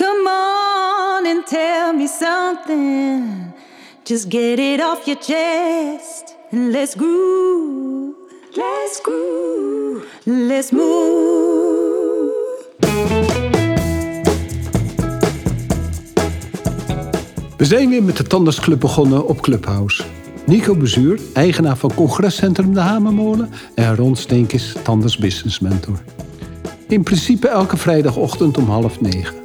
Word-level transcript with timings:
Come 0.00 0.28
on 0.28 1.26
and 1.26 1.46
tell 1.46 1.92
me 1.92 2.06
something. 2.06 3.52
Just 4.02 4.30
get 4.30 4.58
it 4.58 4.80
off 4.80 5.04
your 5.04 5.18
chest 5.20 6.36
and 6.50 6.72
let's 6.72 6.94
groove. 6.94 8.14
Let's 8.54 9.00
groove. 9.02 10.06
Let's 10.24 10.70
move. 10.70 11.18
We 17.56 17.64
zijn 17.64 17.88
weer 17.88 18.02
met 18.02 18.16
de 18.16 18.22
Tandartsclub 18.22 18.80
begonnen 18.80 19.26
op 19.26 19.40
Clubhouse. 19.40 20.02
Nico 20.46 20.76
Bezuur, 20.76 21.20
eigenaar 21.32 21.76
van 21.76 21.94
congrescentrum 21.94 22.74
De 22.74 22.80
Hamermolen... 22.80 23.50
en 23.74 23.96
Ron 23.96 24.16
Steenkis, 24.16 24.74
Tanders 24.82 25.16
Business 25.16 25.58
Mentor. 25.58 26.02
In 26.88 27.02
principe 27.02 27.48
elke 27.48 27.76
vrijdagochtend 27.76 28.58
om 28.58 28.68
half 28.68 29.00
negen. 29.00 29.39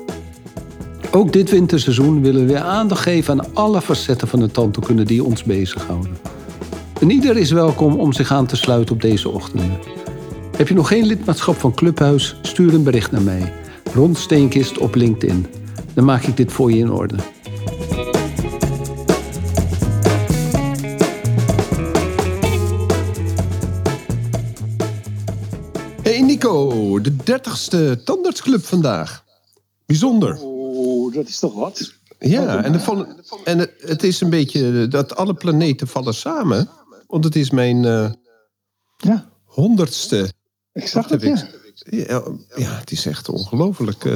Ook 1.15 1.33
dit 1.33 1.49
winterseizoen 1.49 2.21
willen 2.21 2.41
we 2.41 2.47
weer 2.47 2.61
aandacht 2.61 3.01
geven 3.01 3.39
aan 3.39 3.53
alle 3.53 3.81
facetten 3.81 4.27
van 4.27 4.39
de 4.39 4.51
tandheelkunde 4.51 5.03
die 5.03 5.23
ons 5.23 5.43
bezighouden. 5.43 6.17
En 7.01 7.09
ieder 7.09 7.37
is 7.37 7.51
welkom 7.51 7.99
om 7.99 8.13
zich 8.13 8.31
aan 8.31 8.45
te 8.45 8.55
sluiten 8.55 8.95
op 8.95 9.01
deze 9.01 9.29
ochtenden. 9.29 9.79
Heb 10.57 10.67
je 10.67 10.73
nog 10.73 10.87
geen 10.87 11.05
lidmaatschap 11.05 11.55
van 11.55 11.73
Clubhuis? 11.73 12.39
Stuur 12.41 12.73
een 12.73 12.83
bericht 12.83 13.11
naar 13.11 13.21
mij. 13.21 13.53
Ron 13.93 14.15
Steenkist 14.15 14.77
op 14.77 14.95
LinkedIn. 14.95 15.45
Dan 15.93 16.05
maak 16.05 16.23
ik 16.23 16.37
dit 16.37 16.51
voor 16.51 16.71
je 16.71 16.77
in 16.77 16.91
orde. 16.91 17.15
Hey 26.01 26.21
Nico, 26.21 26.99
de 27.01 27.11
30ste 27.11 28.03
tandartsclub 28.03 28.63
vandaag. 28.63 29.23
Bijzonder. 29.85 30.54
Dat 31.15 31.27
is 31.27 31.39
toch 31.39 31.53
wat? 31.53 31.93
Ja, 32.19 32.63
en, 32.63 32.71
de 32.71 33.15
en 33.43 33.59
het- 33.79 34.03
is 34.03 34.21
een 34.21 34.29
beetje 34.29 34.87
dat 34.87 35.15
alle 35.15 35.33
planeten 35.33 35.87
vallen 35.87 36.13
samen. 36.13 36.69
Want 37.07 37.23
het 37.23 37.35
is 37.35 37.49
mijn 37.49 37.85
eh, 37.85 38.11
Ja, 38.97 39.29
honderdste. 39.43 40.31
ik 40.73 40.87
zag 40.87 41.09
het, 41.09 41.21
ja. 41.21 41.47
Ja, 41.89 42.23
ja, 42.55 42.71
het 42.79 42.91
is 42.91 43.05
echt 43.05 43.29
ongelooflijk. 43.29 44.05
eh, 44.05 44.13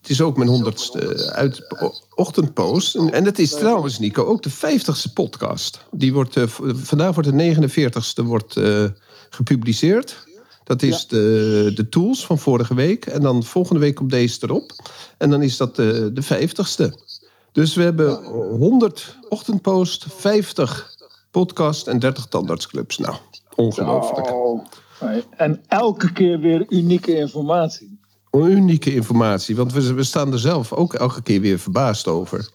het 0.00 0.10
is 0.12 0.20
ook 0.20 0.36
mijn 0.36 0.48
honderdste 0.48 1.32
uit 1.32 1.60
ochtendpost. 2.14 2.94
En, 2.94 3.24
het 3.24 3.38
is 3.38 3.50
trouwens, 3.50 3.98
Nico, 3.98 4.24
ook 4.24 4.42
de 4.42 4.50
vijftigste 4.50 5.12
podcast. 5.12 5.84
Die 5.90 6.12
wordt, 6.12 6.36
eh, 6.36 6.46
vandaag 6.74 7.14
wordt 7.14 7.28
de 7.28 7.34
49ste 7.34 8.22
wordt, 8.24 8.56
eh, 8.56 8.84
gepubliceerd. 9.30 10.24
Dat 10.64 10.82
is 10.82 11.06
de, 11.06 11.70
de 11.74 11.88
tools 11.88 12.26
van 12.26 12.38
vorige 12.38 12.74
week. 12.74 13.06
En 13.06 13.20
dan 13.20 13.42
volgende 13.42 13.80
week 13.80 13.94
komt 13.94 14.10
deze 14.10 14.38
erop. 14.40 14.72
En 15.18 15.30
dan 15.30 15.42
is 15.42 15.56
dat 15.56 15.76
de, 15.76 16.10
de 16.12 16.22
vijftigste. 16.22 16.98
Dus 17.52 17.74
we 17.74 17.82
hebben 17.82 18.24
100 18.58 19.16
ochtendpost, 19.28 20.06
50 20.08 20.96
podcast 21.30 21.86
en 21.86 21.98
30 21.98 22.26
tandartsclubs. 22.26 22.98
Nou, 22.98 23.16
ongelooflijk. 23.54 24.32
Oh. 24.32 24.66
En 25.36 25.62
elke 25.68 26.12
keer 26.12 26.40
weer 26.40 26.66
unieke 26.68 27.16
informatie. 27.16 27.98
unieke 28.32 28.94
informatie. 28.94 29.56
Want 29.56 29.72
we, 29.72 29.94
we 29.94 30.04
staan 30.04 30.32
er 30.32 30.38
zelf 30.38 30.72
ook 30.72 30.94
elke 30.94 31.22
keer 31.22 31.40
weer 31.40 31.58
verbaasd 31.58 32.06
over. 32.06 32.48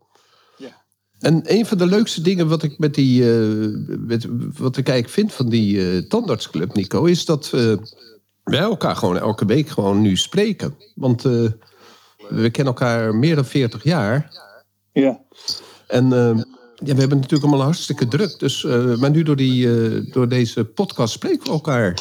En 1.19 1.41
een 1.43 1.65
van 1.65 1.77
de 1.77 1.85
leukste 1.85 2.21
dingen 2.21 2.47
wat 2.47 2.63
ik 2.63 2.77
met 2.77 2.93
die. 2.95 3.31
eh, 3.31 3.97
met, 3.99 4.27
wat 4.57 4.77
ik 4.77 4.87
eigenlijk 4.87 5.09
vind 5.09 5.33
van 5.33 5.49
die 5.49 5.91
eh, 5.91 5.97
tandartsclub, 5.97 6.75
Nico, 6.75 7.05
is 7.05 7.25
dat 7.25 7.49
we 7.49 7.79
wij 8.43 8.59
elkaar 8.59 8.95
gewoon 8.95 9.17
elke 9.17 9.45
week 9.45 9.67
gewoon 9.67 10.01
nu 10.01 10.17
spreken. 10.17 10.75
Want 10.95 11.21
we 11.21 12.49
kennen 12.51 12.73
elkaar 12.73 13.15
meer 13.15 13.35
dan 13.35 13.45
40 13.45 13.83
jaar. 13.83 14.31
Ja. 14.93 15.21
En 15.87 16.09
ja, 16.75 16.93
we 16.93 16.99
hebben 16.99 17.17
natuurlijk 17.17 17.43
allemaal 17.43 17.61
hartstikke 17.61 18.07
druk. 18.07 18.39
Dus, 18.39 18.63
maar 18.99 19.09
nu 19.09 19.23
door, 19.23 19.35
die, 19.35 19.67
door 20.11 20.27
deze 20.27 20.65
podcast 20.65 21.13
spreken 21.13 21.43
we 21.43 21.49
elkaar. 21.49 21.97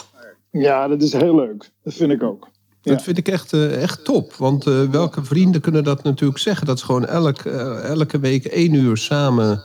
ja, 0.50 0.88
dat 0.88 1.02
is 1.02 1.12
heel 1.12 1.34
leuk. 1.34 1.70
Dat 1.82 1.94
vind 1.94 2.12
ik 2.12 2.22
ook. 2.22 2.48
Ja. 2.82 2.92
Dat 2.92 3.02
vind 3.02 3.18
ik 3.18 3.28
echt, 3.28 3.52
eh, 3.52 3.82
echt 3.82 4.04
top. 4.04 4.34
Want 4.34 4.66
eh, 4.66 4.82
welke 4.82 5.24
vrienden 5.24 5.60
kunnen 5.60 5.84
dat 5.84 6.02
natuurlijk 6.02 6.38
zeggen? 6.38 6.66
Dat 6.66 6.78
ze 6.78 6.84
gewoon 6.84 7.06
elk, 7.06 7.38
eh, 7.38 7.84
elke 7.84 8.18
week 8.18 8.44
één 8.44 8.74
uur 8.74 8.96
samen 8.96 9.64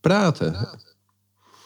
praten. 0.00 0.68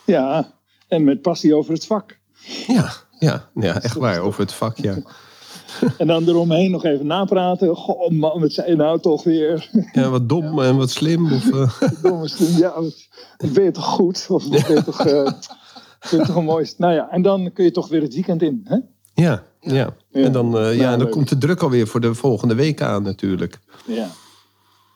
Ja, 0.06 0.52
en 0.88 1.04
met 1.04 1.22
passie 1.22 1.54
over 1.54 1.72
het 1.72 1.86
vak. 1.86 2.18
Ja, 2.66 2.92
ja, 3.18 3.50
ja 3.54 3.80
echt 3.80 3.96
waar. 3.96 4.20
Over 4.20 4.40
het 4.40 4.52
vak, 4.52 4.76
ja. 4.76 4.96
En 5.98 6.06
dan 6.06 6.28
eromheen 6.28 6.70
nog 6.70 6.84
even 6.84 7.06
napraten. 7.06 7.76
Goh 7.76 8.10
man, 8.10 8.40
wat 8.40 8.52
zei 8.52 8.70
je 8.70 8.76
nou 8.76 9.00
toch 9.00 9.24
weer? 9.24 9.70
ja 9.92 10.08
wat 10.08 10.28
dom 10.28 10.60
en 10.60 10.76
wat 10.76 10.90
slim. 10.90 11.32
Of, 11.32 11.52
eh, 11.52 11.80
Domme 12.02 12.28
stem. 12.28 12.58
Ja, 12.58 12.72
wat, 12.80 13.52
ben 13.52 13.64
je 13.64 13.70
toch 13.70 13.84
goed? 13.84 14.26
Of 14.28 14.46
wat 14.46 14.66
ben 14.66 14.74
je 14.74 14.84
toch, 14.84 15.02
ben 15.04 15.34
je 16.10 16.16
toch 16.26 16.36
een 16.36 16.44
mooi... 16.44 16.72
Nou 16.76 16.94
ja, 16.94 17.10
en 17.10 17.22
dan 17.22 17.52
kun 17.52 17.64
je 17.64 17.70
toch 17.70 17.88
weer 17.88 18.02
het 18.02 18.14
weekend 18.14 18.42
in. 18.42 18.60
Hè? 18.64 18.78
ja, 19.14 19.42
ja. 19.62 19.94
En 20.12 20.32
dan, 20.32 20.58
eh, 20.58 20.76
ja, 20.76 20.86
Nou, 20.86 20.98
dan 20.98 21.08
komt 21.08 21.28
de 21.28 21.38
druk 21.38 21.62
alweer 21.62 21.86
voor 21.86 22.00
de 22.00 22.14
volgende 22.14 22.54
week 22.54 22.80
aan 22.82 23.02
natuurlijk. 23.02 23.58
Ja. 23.86 24.10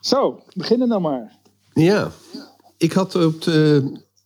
Zo, 0.00 0.42
beginnen 0.54 0.88
dan 0.88 1.02
maar. 1.02 1.32
Ja, 1.72 2.10
ik 2.76 2.92
had 2.92 3.14
op 3.14 3.42
de, 3.42 3.82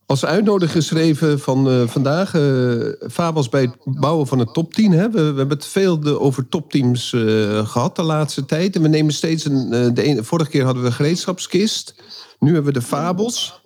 als 0.06 0.25
uitnodiging 0.25 0.73
geschreven 0.84 1.39
van 1.41 1.69
eh, 1.71 1.87
vandaag 1.87 2.34
eh 2.34 3.11
fabels 3.11 3.49
bij 3.49 3.61
het 3.61 3.77
bouwen 3.84 4.27
van 4.27 4.39
een 4.39 4.53
top 4.53 4.75
10. 4.75 4.93
Hè. 4.93 5.11
We, 5.11 5.21
we 5.21 5.39
hebben 5.39 5.56
het 5.56 5.67
veel 5.67 6.01
de, 6.01 6.21
over 6.21 6.49
topteams 6.49 7.12
eh, 7.12 7.67
gehad 7.67 7.97
de 7.97 8.03
laatste 8.03 8.45
tijd. 8.45 8.77
En 8.77 8.83
we 8.83 8.89
nemen 8.89 9.12
steeds 9.12 9.45
een. 9.45 9.72
eh, 9.72 9.95
de 9.95 10.03
ene, 10.03 10.25
vorige 10.25 10.51
keer 10.51 10.65
hadden 10.65 10.83
we 10.83 10.89
de 10.89 10.95
gereedschapskist. 10.95 11.95
Nu 12.39 12.55
hebben 12.55 12.72
we 12.72 12.78
de 12.78 12.87
fabels. 12.87 13.59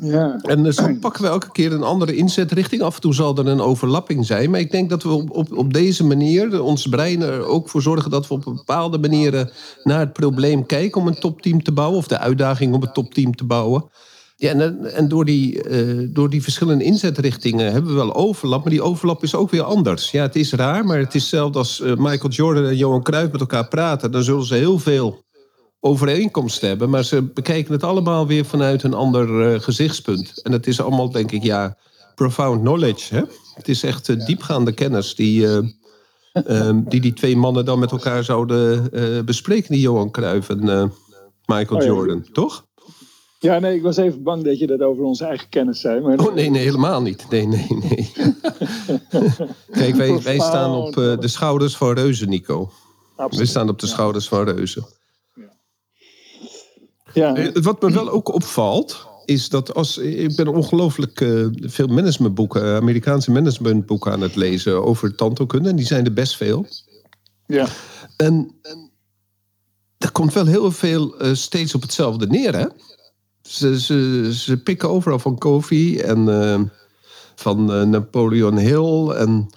Ja. 0.00 0.38
En 0.42 0.66
eh, 0.66 0.72
zo 0.72 0.94
pakken 1.00 1.22
we 1.22 1.28
elke 1.28 1.52
keer 1.52 1.72
een 1.72 1.82
andere 1.82 2.16
inzetrichting. 2.16 2.82
Af 2.82 2.94
en 2.94 3.00
toe 3.00 3.14
zal 3.14 3.36
er 3.36 3.46
een 3.46 3.60
overlapping 3.60 4.26
zijn. 4.26 4.50
Maar 4.50 4.60
ik 4.60 4.70
denk 4.70 4.90
dat 4.90 5.02
we 5.02 5.08
op, 5.08 5.56
op, 5.56 5.72
deze 5.72 6.04
manier, 6.04 6.62
ons 6.62 6.86
brein 6.86 7.22
er 7.22 7.46
ook 7.46 7.68
voor 7.68 7.82
zorgen 7.82 8.10
dat 8.10 8.28
we 8.28 8.34
op 8.34 8.44
bepaalde 8.44 8.98
manieren 8.98 9.50
naar 9.82 9.98
het 9.98 10.12
probleem 10.12 10.66
kijken 10.66 11.00
om 11.00 11.06
een 11.06 11.18
topteam 11.18 11.62
te 11.62 11.72
bouwen. 11.72 11.98
Of 11.98 12.06
de 12.06 12.18
uitdaging 12.18 12.74
om 12.74 12.82
een 12.82 12.92
topteam 12.92 13.34
te 13.34 13.44
bouwen. 13.44 13.90
Ja, 14.36 14.50
en, 14.50 14.94
en 14.94 15.08
door, 15.08 15.24
die, 15.24 15.62
eh, 15.62 16.08
door 16.08 16.30
die 16.30 16.42
verschillende 16.42 16.84
inzetrichtingen 16.84 17.72
hebben 17.72 17.90
we 17.90 17.96
wel 17.96 18.14
overlap. 18.14 18.62
Maar 18.62 18.72
die 18.72 18.82
overlap 18.82 19.22
is 19.22 19.34
ook 19.34 19.50
weer 19.50 19.62
anders. 19.62 20.10
Ja, 20.10 20.22
het 20.22 20.36
is 20.36 20.52
raar, 20.52 20.84
maar 20.84 20.98
het 20.98 21.14
is 21.14 21.20
hetzelfde 21.20 21.58
als 21.58 21.80
eh, 21.80 21.96
Michael 21.96 22.32
Jordan 22.32 22.64
en 22.64 22.76
Johan 22.76 23.02
Cruijff 23.02 23.32
met 23.32 23.40
elkaar 23.40 23.68
praten. 23.68 24.10
Dan 24.10 24.22
zullen 24.22 24.44
ze 24.44 24.54
heel 24.54 24.78
veel 24.78 25.24
overeenkomsten 25.84 26.68
hebben. 26.68 26.90
Maar 26.90 27.04
ze 27.04 27.22
bekijken 27.22 27.72
het 27.72 27.82
allemaal 27.82 28.26
weer 28.26 28.44
vanuit 28.44 28.82
een 28.82 28.94
ander 28.94 29.52
eh, 29.52 29.60
gezichtspunt. 29.60 30.42
En 30.42 30.52
het 30.52 30.66
is 30.66 30.80
allemaal, 30.80 31.10
denk 31.10 31.32
ik, 31.32 31.42
ja, 31.42 31.76
profound 32.14 32.60
knowledge. 32.60 33.14
Hè? 33.14 33.22
Het 33.54 33.68
is 33.68 33.82
echt 33.82 34.08
eh, 34.08 34.26
diepgaande 34.26 34.72
kennis 34.72 35.14
die, 35.14 35.46
eh, 35.46 35.58
ehm, 36.32 36.80
die 36.84 37.00
die 37.00 37.12
twee 37.12 37.36
mannen 37.36 37.64
dan 37.64 37.78
met 37.78 37.90
elkaar 37.90 38.24
zouden 38.24 38.90
bespreken. 39.24 39.72
Die 39.72 39.80
Johan 39.80 40.10
Cruijff 40.10 40.48
en 40.48 40.92
Michael 41.46 41.80
Oh 41.80 41.82
ja. 41.82 41.86
Jordan, 41.86 42.26
toch? 42.32 42.66
ja, 43.38 43.58
nee, 43.58 43.76
ik 43.76 43.82
was 43.82 43.96
even 43.96 44.22
bang 44.22 44.44
dat 44.44 44.58
je 44.58 44.66
dat 44.66 44.80
over 44.80 45.04
onze 45.04 45.24
eigen 45.24 45.48
kennis 45.48 45.80
zei. 45.80 46.00
Maar 46.00 46.18
Oh 46.18 46.34
nee, 46.34 46.50
nee, 46.50 46.64
helemaal 46.64 47.02
niet. 47.02 47.26
Nee, 47.30 47.46
nee, 47.46 47.66
nee. 47.68 48.12
Kijk, 49.80 49.94
wij, 49.94 50.22
wij 50.22 50.38
staan 50.38 50.74
op 50.74 50.94
de 50.94 51.28
schouders 51.28 51.76
van 51.76 51.92
reuzen, 51.92 52.28
Nico. 52.28 52.70
We 53.16 53.22
Absoluut. 53.22 53.48
staan 53.48 53.68
op 53.68 53.78
de 53.78 53.86
schouders 53.86 54.28
van 54.28 54.44
reuzen. 54.44 54.84
Ja, 57.14 57.34
Eh, 57.36 57.62
Wat 57.62 57.82
me 57.82 57.90
wel 57.92 58.10
ook 58.10 58.32
opvalt, 58.34 59.06
is 59.24 59.48
dat 59.48 59.74
als. 59.74 59.98
Ik 59.98 60.36
ben 60.36 60.48
ongelooflijk 60.48 61.20
eh, 61.20 61.46
veel 61.60 61.86
managementboeken, 61.86 62.74
Amerikaanse 62.76 63.30
managementboeken 63.30 64.12
aan 64.12 64.20
het 64.20 64.36
lezen 64.36 64.84
over 64.84 65.14
tandheelkunde. 65.14 65.68
En 65.68 65.76
die 65.76 65.86
zijn 65.86 66.04
er 66.04 66.12
best 66.12 66.36
veel. 66.36 66.66
ja. 67.46 67.66
En, 68.16 68.54
er 69.98 70.12
komt 70.12 70.32
wel 70.32 70.46
heel 70.46 70.70
veel 70.72 71.18
eh, 71.18 71.34
steeds 71.34 71.74
op 71.74 71.82
hetzelfde 71.82 72.26
neer, 72.26 72.56
hè? 72.56 72.66
Ze, 73.42 73.80
ze, 73.80 74.30
ze 74.34 74.56
pikken 74.56 74.88
overal 74.88 75.18
van 75.18 75.38
Kofi 75.38 75.98
en 75.98 76.70
van 77.34 77.90
Napoleon 77.90 78.58
Hill. 78.58 79.08
En, 79.08 79.48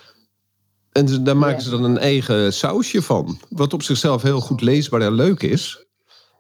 en 0.92 1.24
daar 1.24 1.38
maken 1.38 1.62
ze 1.62 1.70
dan 1.70 1.84
een 1.84 1.98
eigen 1.98 2.54
sausje 2.54 3.02
van. 3.02 3.40
Wat 3.50 3.74
op 3.74 3.84
zichzelf 3.84 4.22
heel 4.22 4.40
goed 4.40 4.62
leesbaar 4.62 5.02
en 5.02 5.14
leuk 5.14 5.44
is. 5.44 5.87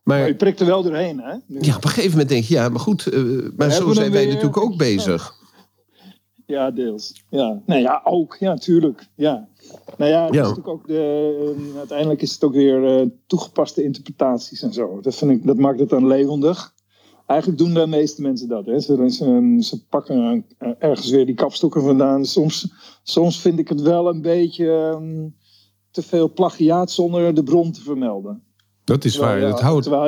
Maar 0.07 0.19
Maar 0.19 0.27
je 0.27 0.35
prikt 0.35 0.59
er 0.59 0.65
wel 0.65 0.83
doorheen, 0.83 1.19
hè? 1.19 1.35
Nu. 1.45 1.57
ja, 1.61 1.75
op 1.75 1.83
een 1.83 1.89
gegeven 1.89 2.11
moment 2.11 2.29
denk 2.29 2.43
je, 2.43 2.53
ja, 2.53 2.69
maar 2.69 2.79
goed, 2.79 3.07
eh, 3.07 3.21
maar 3.55 3.71
zo 3.71 3.93
zijn 3.93 4.11
wij 4.11 4.23
weer. 4.23 4.27
natuurlijk 4.27 4.57
ook 4.57 4.77
bezig. 4.77 5.31
Ja, 6.45 6.71
deels. 6.71 7.23
Ja. 7.29 7.61
Nee, 7.65 7.81
ja, 7.81 8.01
ook. 8.03 8.35
Ja, 8.39 8.55
tuurlijk. 8.55 9.07
Ja. 9.15 9.47
Nou 9.97 10.11
ja, 10.11 10.25
is 10.25 10.31
natuurlijk 10.31 10.67
ook 10.67 10.87
de, 10.87 11.55
eh, 11.71 11.77
uiteindelijk 11.77 12.21
is 12.21 12.33
het 12.33 12.43
ook 12.43 12.53
weer 12.53 12.99
eh, 12.99 13.07
toegepaste 13.25 13.83
interpretaties 13.83 14.61
en 14.61 14.73
zo. 14.73 14.99
Dat, 15.01 15.15
vind 15.15 15.31
ik, 15.31 15.45
dat 15.45 15.57
maakt 15.57 15.79
het 15.79 15.89
dan 15.89 16.07
levendig. 16.07 16.73
Eigenlijk 17.25 17.59
doen 17.59 17.73
de 17.73 17.87
meeste 17.87 18.21
mensen 18.21 18.47
dat. 18.47 18.65
Hè. 18.65 18.79
Ze, 18.79 19.09
ze, 19.09 19.57
ze 19.59 19.85
pakken 19.87 20.45
ergens 20.79 21.09
weer 21.09 21.25
die 21.25 21.35
kapstokken 21.35 21.81
vandaan. 21.81 22.25
Soms, 22.25 22.73
soms 23.03 23.41
vind 23.41 23.59
ik 23.59 23.67
het 23.67 23.81
wel 23.81 24.07
een 24.07 24.21
beetje 24.21 24.71
ehm, 24.71 25.27
te 25.91 26.01
veel 26.01 26.33
plagiaat 26.33 26.91
zonder 26.91 27.33
de 27.33 27.43
bron 27.43 27.71
te 27.71 27.81
vermelden. 27.81 28.46
Dat 28.87 29.03
is 29.05 29.17
waar. 29.17 29.29
Terwijl, 29.29 29.49
Het 29.51 29.59
je- 29.59 29.65
houdt... 29.65 29.83
terwijl, 29.83 30.07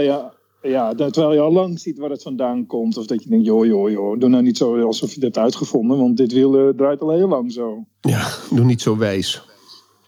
je, 0.62 0.70
ja, 0.70 0.94
dat- 0.94 1.14
terwijl 1.14 1.34
je 1.34 1.40
al 1.40 1.52
lang 1.52 1.80
ziet 1.80 1.98
waar 1.98 2.10
het 2.10 2.22
vandaan 2.22 2.66
komt. 2.66 2.98
Of 2.98 3.06
dat 3.06 3.24
je 3.24 3.30
denkt, 3.30 3.46
joh, 3.46 3.66
joh, 3.66 3.90
joh. 3.92 4.20
Doe 4.20 4.30
nou 4.30 4.44
niet 4.44 4.58
zo 4.58 4.82
alsof 4.82 5.14
je 5.14 5.22
hebt 5.22 5.38
uitgevonden. 5.38 5.98
Want 5.98 6.18
dit 6.18 6.34
wiel 6.34 6.58
eh, 6.60 6.76
draait 6.76 7.02
al 7.02 7.12
heel 7.12 7.28
lang 7.28 7.52
zo. 7.52 7.86
Ja, 8.02 8.28
doe 8.52 8.66
niet 8.66 8.82
zo 8.82 8.98
wijs. 8.98 9.42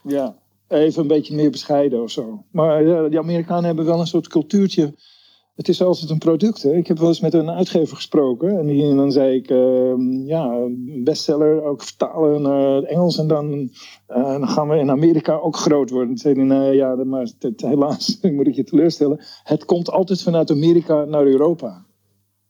Ja, 0.04 0.36
even 0.68 1.02
een 1.02 1.08
beetje 1.08 1.36
meer 1.36 1.50
bescheiden 1.52 2.02
of 2.02 2.12
zo. 2.12 2.44
Maar 2.52 2.84
ja, 2.88 3.08
die 3.10 3.20
Amerikanen 3.20 3.64
hebben 3.66 3.86
wel 3.86 4.00
een 4.00 4.08
soort 4.08 4.28
cultuurtje. 4.28 4.94
Het 5.62 5.70
is 5.70 5.82
altijd 5.82 6.10
een 6.10 6.18
product. 6.18 6.64
Hè. 6.64 6.74
Ik 6.74 6.88
heb 6.88 6.98
wel 6.98 7.08
eens 7.08 7.20
met 7.20 7.34
een 7.34 7.50
uitgever 7.50 7.96
gesproken. 7.96 8.58
En, 8.58 8.66
die, 8.66 8.84
en 8.84 8.96
dan 8.96 9.12
zei 9.12 9.36
ik, 9.36 9.50
ehm, 9.50 10.12
ja, 10.12 10.68
bestseller 11.04 11.64
ook 11.64 11.84
vertalen 11.84 12.42
naar 12.42 12.76
het 12.76 12.86
Engels. 12.86 13.18
En 13.18 13.28
dan, 13.28 13.70
eh, 14.08 14.24
dan 14.24 14.48
gaan 14.48 14.70
we 14.70 14.78
in 14.78 14.90
Amerika 14.90 15.36
ook 15.36 15.56
groot 15.56 15.90
worden. 15.90 16.08
Toen 16.08 16.18
zei 16.18 16.34
hij, 16.34 16.44
nee, 16.44 16.76
ja, 16.76 16.96
maar 16.96 17.28
helaas 17.56 18.18
moet 18.36 18.48
ik 18.48 18.56
je 18.56 18.64
teleurstellen. 18.64 19.24
Het 19.44 19.66
komt 19.66 19.90
altijd 19.90 20.22
vanuit 20.22 20.52
Amerika 20.52 21.06
naar 21.06 21.26
Europa. 21.26 21.86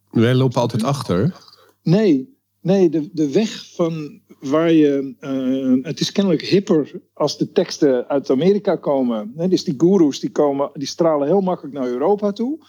Wij 0.10 0.36
lopen 0.36 0.62
altijd 0.62 0.84
achter. 0.84 1.36
Nee, 1.84 2.38
nee 2.62 2.90
de, 2.90 3.10
de 3.14 3.32
weg 3.32 3.74
van 3.76 4.22
waar 4.40 4.72
je. 4.72 5.16
eh, 5.20 5.86
het 5.90 6.00
is 6.00 6.12
kennelijk 6.12 6.42
hipper 6.42 7.02
als 7.14 7.38
de 7.38 7.52
teksten 7.52 8.08
uit 8.08 8.30
Amerika 8.30 8.76
komen. 8.76 9.34
Hè, 9.36 9.48
dus 9.48 9.64
die 9.64 9.76
goeroes 9.78 10.20
die, 10.20 10.32
komen, 10.32 10.70
die 10.74 10.88
stralen 10.88 11.28
heel 11.28 11.42
makkelijk 11.42 11.76
naar 11.76 11.88
Europa 11.88 12.32
toe. 12.32 12.60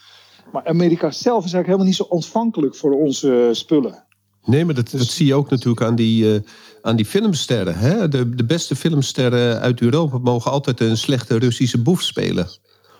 Maar 0.53 0.65
Amerika 0.65 1.11
zelf 1.11 1.45
is 1.45 1.53
eigenlijk 1.53 1.65
helemaal 1.65 1.85
niet 1.85 1.95
zo 1.95 2.03
ontvankelijk 2.03 2.75
voor 2.75 2.91
onze 2.91 3.49
spullen. 3.51 4.03
Nee, 4.45 4.65
maar 4.65 4.73
dat, 4.75 4.89
dat 4.91 5.01
zie 5.07 5.25
je 5.25 5.33
ook 5.35 5.49
natuurlijk 5.49 5.81
aan 5.85 5.95
die, 5.95 6.33
eh, 6.33 6.41
aan 6.81 6.95
die 6.95 7.05
filmsterren. 7.05 7.75
Hè? 7.77 8.07
De, 8.07 8.29
de 8.35 8.45
beste 8.45 8.75
filmsterren 8.75 9.59
uit 9.59 9.81
Europa 9.81 10.17
mogen 10.17 10.51
altijd 10.51 10.79
een 10.79 10.97
slechte 10.97 11.37
Russische 11.37 11.81
boef 11.81 12.01
spelen. 12.01 12.47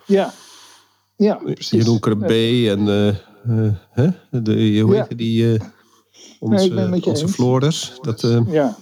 Ja, 0.06 0.32
ja 1.16 1.34
precies. 1.34 1.70
Jeroen 1.70 2.00
Krabbe 2.00 2.70
en 2.70 2.88
eh, 2.88 3.08
eh, 3.08 3.72
hè? 3.90 4.08
De, 4.42 4.78
hoe 4.80 4.94
Ja. 4.94 5.06
heet 5.08 5.18
die? 5.18 5.54
eh, 5.54 5.60
onze 6.38 6.68
Nee, 6.74 7.04
onze 7.06 7.22
eens. 7.22 7.32
Floris. 7.32 7.92
Dat, 8.00 8.22
eh, 8.24 8.40
Ja, 8.46 8.76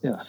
ja. 0.00 0.26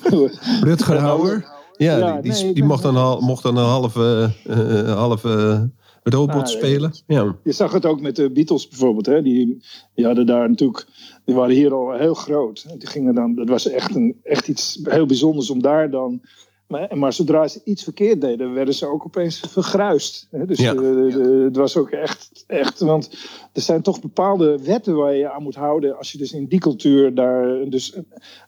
Rutger 0.60 0.98
Hauer. 0.98 1.46
Ja, 1.76 1.96
Ja, 1.96 2.12
die, 2.20 2.32
die, 2.32 2.42
nee, 2.42 2.54
die 2.54 2.64
mocht, 2.64 2.82
dan 2.82 3.24
mocht 3.24 3.42
dan 3.42 3.56
een 3.56 3.64
halve, 3.64 4.32
eh, 4.44 4.94
halve 4.94 5.70
robot 6.02 6.34
Ah, 6.34 6.40
ja. 6.40 6.46
spelen. 6.46 6.92
Ja. 7.06 7.36
Je 7.44 7.52
zag 7.52 7.72
het 7.72 7.86
ook 7.86 8.00
met 8.00 8.16
de 8.16 8.30
Beatles 8.30 8.68
bijvoorbeeld. 8.68 9.06
Hè? 9.06 9.22
Die, 9.22 9.62
die 9.94 10.06
hadden 10.06 10.26
daar 10.26 10.48
natuurlijk. 10.48 10.86
Die 11.24 11.34
waren 11.34 11.54
hier 11.54 11.74
al 11.74 11.92
heel 11.92 12.14
groot. 12.14 12.66
Die 12.78 12.88
gingen 12.88 13.14
dan, 13.14 13.34
dat 13.34 13.48
was 13.48 13.68
echt, 13.68 13.94
een, 13.94 14.16
echt 14.22 14.48
iets 14.48 14.80
heel 14.82 15.06
bijzonders 15.06 15.50
om 15.50 15.62
daar 15.62 15.90
dan. 15.90 16.20
Maar, 16.68 16.98
maar 16.98 17.12
zodra 17.12 17.48
ze 17.48 17.60
iets 17.64 17.82
verkeerd 17.84 18.20
deden, 18.20 18.52
werden 18.54 18.74
ze 18.74 18.86
ook 18.86 19.04
opeens 19.04 19.40
vergruist. 19.48 20.26
Hè? 20.30 20.46
Dus 20.46 20.58
Ja. 20.58 20.72
eh, 20.74 20.78
de- 20.80 21.40
het 21.44 21.56
was 21.56 21.76
ook 21.76 21.90
echt, 21.90 22.44
echt. 22.46 22.78
Want 22.80 23.10
er 23.52 23.60
zijn 23.60 23.82
toch 23.82 24.00
bepaalde 24.00 24.58
wetten 24.64 24.94
waar 24.96 25.12
je 25.12 25.18
je 25.18 25.30
aan 25.30 25.42
moet 25.42 25.54
houden. 25.54 25.98
Als 25.98 26.12
je 26.12 26.18
dus 26.18 26.32
in 26.32 26.46
die 26.46 26.58
cultuur 26.60 27.14
daar. 27.14 27.68
Dus, 27.70 27.92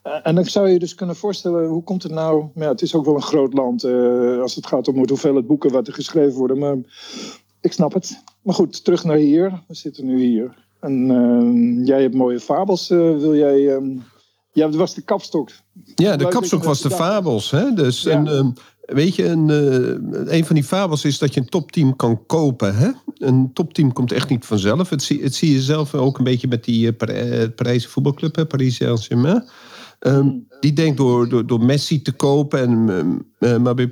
eh, 0.02 0.12
en 0.22 0.34
dan 0.34 0.44
zou 0.44 0.66
je 0.66 0.72
je 0.72 0.78
dus 0.78 0.94
kunnen 0.94 1.16
voorstellen, 1.16 1.68
hoe 1.68 1.82
komt 1.82 2.02
het 2.02 2.12
nou? 2.12 2.44
Ja, 2.54 2.68
het 2.68 2.82
is 2.82 2.94
ook 2.94 3.04
wel 3.04 3.14
een 3.14 3.22
groot 3.22 3.52
land 3.52 3.84
eh, 3.84 4.40
als 4.40 4.54
het 4.54 4.66
gaat 4.66 4.88
om 4.88 5.00
het 5.00 5.08
hoeveelheid 5.10 5.46
boeken 5.46 5.70
wat 5.72 5.86
er 5.86 5.92
geschreven 5.94 6.38
worden. 6.38 6.58
Maar 6.58 6.76
ik 7.60 7.72
snap 7.72 7.92
het. 7.92 8.22
Maar 8.42 8.54
goed, 8.54 8.84
terug 8.84 9.04
naar 9.04 9.16
hier. 9.16 9.62
We 9.68 9.74
zitten 9.74 10.06
nu 10.06 10.20
hier. 10.22 10.54
En 10.80 11.06
jij 11.84 12.02
hebt 12.02 12.14
mooie 12.14 12.40
fabels. 12.40 12.90
eh, 12.90 12.98
wil 12.98 13.36
jij. 13.36 13.74
ehm, 13.74 13.96
ja, 14.52 14.66
dat 14.66 14.74
was 14.74 14.94
de 14.94 15.02
kapstok. 15.02 15.50
Ja, 15.94 16.16
de 16.16 16.28
kapstok 16.28 16.64
was 16.64 16.80
de 16.80 16.90
fabels. 16.90 17.50
Hè? 17.50 17.72
Dus 17.74 18.02
Ja. 18.02 18.24
ehm, 18.24 18.50
weet 18.80 19.14
je, 19.14 19.26
een, 19.26 19.50
eh, 19.50 20.36
een 20.36 20.44
van 20.44 20.54
die 20.54 20.64
fabels 20.64 21.04
is 21.04 21.18
dat 21.18 21.34
je 21.34 21.40
een 21.40 21.48
topteam 21.48 21.96
kan 21.96 22.26
kopen. 22.26 22.76
Hè? 22.76 22.88
Een 23.14 23.50
topteam 23.52 23.92
komt 23.92 24.12
echt 24.12 24.28
niet 24.28 24.44
vanzelf. 24.44 24.88
Het 24.88 25.02
zie, 25.02 25.22
het 25.22 25.34
zie 25.34 25.52
je 25.52 25.60
zelf 25.62 25.94
ook 25.94 26.18
een 26.18 26.24
beetje 26.24 26.48
met 26.48 26.64
die 26.64 26.96
eh, 26.96 27.42
eh, 27.42 27.50
Parijse 27.54 27.88
voetbalclub, 27.88 28.36
hè, 28.36 28.46
Paris 28.46 28.76
Saint-Germain. 28.76 29.48
Ehm, 29.98 30.28
die 30.60 30.72
denkt 30.72 30.96
door, 30.96 31.28
door, 31.28 31.46
door 31.46 31.64
Messi 31.64 32.02
te 32.02 32.12
kopen 32.12 32.60
en 32.60 33.24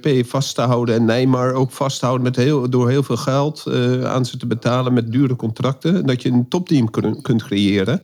uh, 0.06 0.22
vast 0.24 0.54
te 0.54 0.60
houden 0.60 0.94
en 0.94 1.04
Neymar 1.04 1.52
ook 1.52 1.70
vasthouden 1.70 2.22
met 2.22 2.36
heel, 2.36 2.70
door 2.70 2.88
heel 2.88 3.02
veel 3.02 3.16
geld 3.16 3.64
aan 4.04 4.26
ze 4.26 4.36
te 4.36 4.46
betalen 4.46 4.92
met 4.92 5.12
dure 5.12 5.36
contracten, 5.36 6.06
dat 6.06 6.22
je 6.22 6.30
een 6.30 6.48
topteam 6.48 6.90
kun- 6.90 7.22
kunt 7.22 7.42
creëren. 7.42 8.02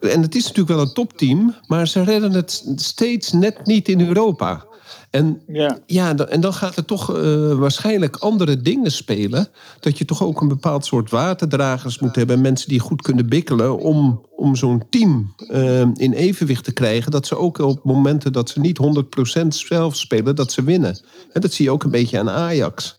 En 0.00 0.22
het 0.22 0.34
is 0.34 0.42
natuurlijk 0.42 0.68
wel 0.68 0.80
een 0.80 0.92
topteam, 0.92 1.54
maar 1.66 1.88
ze 1.88 2.02
redden 2.02 2.32
het 2.32 2.72
steeds 2.76 3.32
net 3.32 3.66
niet 3.66 3.88
in 3.88 4.06
Europa. 4.06 4.64
En 5.10 5.42
Ja. 5.86 6.16
en 6.16 6.40
dan 6.40 6.54
gaat 6.54 6.76
er 6.76 6.84
toch 6.84 7.16
eh, 7.16 7.52
waarschijnlijk 7.52 8.16
andere 8.16 8.60
dingen 8.60 8.92
spelen. 8.92 9.48
Dat 9.80 9.98
je 9.98 10.04
toch 10.04 10.22
ook 10.22 10.40
een 10.40 10.48
bepaald 10.48 10.86
soort 10.86 11.10
waterdragers 11.10 11.98
moet 11.98 12.16
hebben. 12.16 12.40
Mensen 12.40 12.68
die 12.68 12.80
goed 12.80 13.02
kunnen 13.02 13.28
bikkelen 13.28 13.78
om, 13.78 14.26
om 14.36 14.56
zo'n 14.56 14.82
team 14.90 15.34
eh, 15.48 15.80
in 15.80 16.12
evenwicht 16.12 16.64
te 16.64 16.72
krijgen. 16.72 17.10
Dat 17.10 17.26
ze 17.26 17.36
ook 17.36 17.58
op 17.58 17.84
momenten 17.84 18.32
dat 18.32 18.50
ze 18.50 18.60
niet 18.60 18.78
100% 18.78 19.46
zelf 19.48 19.96
spelen, 19.96 20.36
dat 20.36 20.52
ze 20.52 20.64
winnen. 20.64 21.00
En 21.32 21.40
dat 21.40 21.52
zie 21.52 21.64
je 21.64 21.70
ook 21.70 21.84
een 21.84 21.90
beetje 21.90 22.18
aan 22.18 22.30
Ajax. 22.30 22.98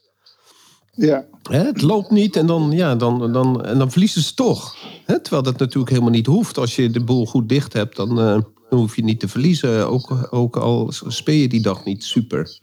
Ja. 0.96 1.26
Hè, 1.50 1.58
het 1.66 1.82
loopt 1.82 2.12
niet 2.12 2.36
en 2.36 2.46
dan, 2.46 2.72
ja, 2.72 2.96
dan, 2.96 3.32
dan, 3.34 3.66
en 3.66 3.78
dan 3.78 3.92
verliezen 3.92 4.22
ze 4.22 4.34
toch. 4.34 4.76
Hè, 5.06 5.20
terwijl 5.20 5.44
dat 5.44 5.58
natuurlijk 5.58 5.90
helemaal 5.90 6.12
niet 6.12 6.26
hoeft. 6.26 6.58
Als 6.58 6.76
je 6.76 6.90
de 6.90 7.04
boel 7.04 7.26
goed 7.26 7.50
dicht 7.50 7.74
hebt, 7.74 7.96
dan, 7.96 8.10
eh, 8.20 8.42
dan 8.70 8.80
hoef 8.80 8.96
je 8.96 9.04
niet 9.04 9.20
te 9.20 9.28
verliezen. 9.28 9.90
Ook, 9.90 10.28
ook 10.32 10.58
al 10.58 10.92
speel 11.08 11.36
je 11.36 11.48
die 11.48 11.62
dag 11.62 11.86
niet 11.86 12.04
super. 12.04 12.60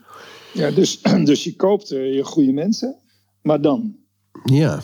ja 0.52 0.70
dus, 0.70 1.00
dus 1.25 1.44
je 1.44 1.56
koopt 1.56 1.90
eh, 1.90 2.14
je 2.14 2.25
goede 2.25 2.52
mensen. 2.52 2.96
Maar 3.43 3.61
dan. 3.61 3.96
Ja, 4.44 4.81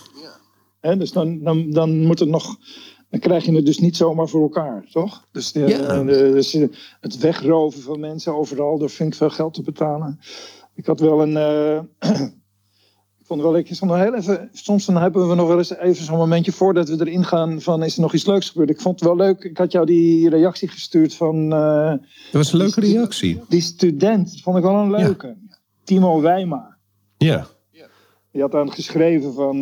Hè, 0.81 0.97
dus 0.97 1.13
dan, 1.13 1.43
dan, 1.43 1.71
dan 1.71 1.99
moet 2.05 2.19
het 2.19 2.29
nog. 2.29 2.57
Dan 3.11 3.21
krijg 3.21 3.45
je 3.45 3.53
het 3.55 3.67
dus 3.67 3.79
niet 3.79 3.97
zomaar 3.97 4.29
voor 4.29 4.43
elkaar, 4.43 4.85
toch? 4.91 5.25
Dus, 5.33 5.53
de, 5.53 5.61
Ja. 5.61 6.03
de- 6.03 6.31
dus 6.33 6.55
eh, 6.55 6.69
het 7.01 7.19
wegroven 7.19 7.83
van 7.83 8.01
mensen 8.01 8.35
overal 8.37 8.79
door 8.79 8.89
flink 8.89 9.15
veel 9.15 9.31
geld 9.31 9.55
te 9.55 9.63
betalen. 9.63 10.19
Ik 10.75 10.87
had 10.87 11.01
wel 11.01 11.23
een. 11.23 11.37
eh, 11.37 11.81
ik 12.15 12.33
vond 13.29 13.43
wel, 13.43 13.57
ik 13.57 13.81
nog 13.81 13.97
heel 13.97 14.15
even. 14.15 14.49
Soms 14.53 14.87
dan 14.87 14.97
hebben 14.97 15.29
we 15.29 15.35
nog 15.35 15.49
wel 15.49 15.59
eens 15.59 15.77
even 15.77 16.05
zo'n 16.05 16.17
momentje 16.17 16.53
voordat 16.53 16.89
we 16.89 17.07
erin 17.07 17.25
gaan. 17.25 17.61
van 17.61 17.83
is 17.83 17.95
er 17.95 18.01
nog 18.01 18.15
iets 18.15 18.27
leuks 18.27 18.51
gebeurd? 18.51 18.71
Ik 18.71 18.81
vond 18.81 19.01
het 19.01 19.09
wel 19.09 19.17
leuk. 19.17 19.45
Ik 19.45 19.59
had 19.59 19.73
jou 19.73 19.87
die 19.87 20.29
reactie 20.29 20.69
gestuurd 20.69 21.15
van. 21.15 21.53
eh, 21.53 21.91
dat 21.91 22.01
was 22.33 22.53
een 22.53 22.59
leuke 22.59 22.81
reactie. 22.81 23.41
die 23.49 23.61
student. 23.61 24.31
Dat 24.31 24.41
vond 24.41 24.57
ik 24.57 24.63
wel 24.63 24.75
een 24.75 24.91
leuke. 24.91 25.37
Timo 25.85 26.21
Wijma. 26.21 26.77
Ja, 27.17 27.47
Die 28.33 28.41
had 28.43 28.53
dan 28.53 28.73
geschreven 28.73 29.35
van, 29.35 29.61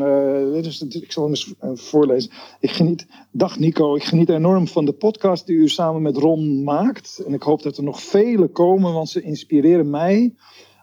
dit 0.52 0.66
is, 0.66 0.82
ik 0.82 1.12
zal 1.12 1.22
hem 1.22 1.32
eens 1.32 1.54
voorlezen. 1.74 2.30
Ik 2.60 2.70
geniet, 2.70 3.06
dag 3.30 3.58
Nico, 3.58 3.94
ik 3.96 4.04
geniet 4.04 4.28
enorm 4.28 4.68
van 4.68 4.84
de 4.84 4.92
podcast 4.92 5.46
die 5.46 5.56
u 5.56 5.68
samen 5.68 6.02
met 6.02 6.16
Ron 6.16 6.62
maakt. 6.64 7.22
En 7.26 7.32
ik 7.32 7.42
hoop 7.42 7.62
dat 7.62 7.76
er 7.76 7.82
nog 7.82 8.02
vele 8.02 8.48
komen, 8.48 8.92
want 8.92 9.08
ze 9.08 9.22
inspireren 9.22 9.90
mij 9.90 10.34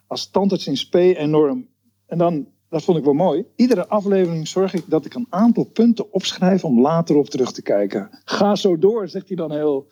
als 0.07 0.29
tandarts 0.29 0.67
in 0.67 0.77
SP 0.83 0.95
enorm. 0.95 1.67
En 2.05 2.17
dan, 2.17 2.47
dat 2.73 2.83
vond 2.83 2.97
ik 2.97 3.03
wel 3.03 3.13
mooi. 3.13 3.45
Iedere 3.55 3.87
aflevering 3.87 4.47
zorg 4.47 4.73
ik 4.73 4.83
dat 4.87 5.05
ik 5.05 5.13
een 5.13 5.27
aantal 5.29 5.63
punten 5.63 6.13
opschrijf 6.13 6.63
om 6.63 6.81
later 6.81 7.15
op 7.15 7.29
terug 7.29 7.51
te 7.51 7.61
kijken. 7.61 8.09
Ga 8.25 8.55
zo 8.55 8.77
door, 8.77 9.09
zegt 9.09 9.27
hij 9.27 9.37
dan 9.37 9.51
heel, 9.51 9.87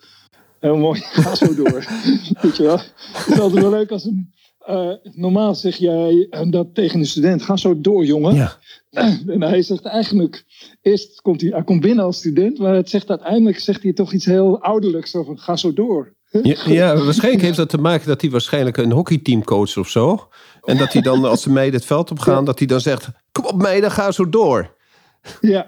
heel 0.60 0.76
mooi. 0.76 1.00
Ga 1.24 1.34
zo 1.34 1.54
door. 1.54 1.84
Weet 2.42 2.56
je 2.56 2.62
wel? 2.62 2.78
Het 3.12 3.26
is 3.26 3.40
altijd 3.40 3.62
wel 3.62 3.70
leuk 3.70 3.90
als 3.90 4.04
een... 4.04 4.32
eh, 4.58 4.92
normaal 5.02 5.54
zeg 5.54 5.76
jij 5.76 6.26
eh, 6.30 6.50
dat 6.50 6.74
tegen 6.74 6.98
een 6.98 7.06
student. 7.06 7.42
Ga 7.42 7.56
zo 7.56 7.80
door, 7.80 8.04
jongen. 8.04 8.34
ja. 8.34 8.58
En 9.26 9.42
hij 9.42 9.62
zegt 9.62 9.84
eigenlijk, 9.84 10.44
eerst 10.82 11.20
komt 11.20 11.40
hij, 11.40 11.50
hij 11.50 11.64
komt 11.64 11.80
binnen 11.80 12.04
als 12.04 12.16
student, 12.16 12.58
maar 12.58 12.74
het 12.74 12.90
zegt 12.90 13.10
uiteindelijk 13.10 13.58
zegt 13.58 13.82
hij 13.82 13.92
toch 13.92 14.12
iets 14.12 14.24
heel 14.24 14.62
ouderlijks. 14.62 15.10
Zo 15.10 15.22
van, 15.22 15.38
ga 15.38 15.56
zo 15.56 15.72
door. 15.72 16.14
Ja, 16.42 16.56
ja, 16.64 17.04
waarschijnlijk 17.04 17.42
heeft 17.42 17.56
dat 17.56 17.68
te 17.68 17.78
maken 17.78 18.08
dat 18.08 18.20
hij 18.20 18.30
waarschijnlijk 18.30 18.76
een 18.76 18.92
hockeyteam 18.92 19.44
coacht 19.44 19.76
of 19.76 19.88
zo. 19.88 20.28
En 20.64 20.76
dat 20.76 20.92
hij 20.92 21.02
dan, 21.02 21.24
als 21.24 21.42
de 21.42 21.50
meiden 21.50 21.74
het 21.74 21.88
veld 21.88 22.10
op 22.10 22.18
gaan, 22.18 22.44
dat 22.44 22.58
hij 22.58 22.66
dan 22.66 22.80
zegt: 22.80 23.08
Kom 23.32 23.44
op, 23.44 23.62
meiden, 23.62 23.90
ga 23.90 24.12
zo 24.12 24.28
door. 24.28 24.74
Ja. 25.40 25.66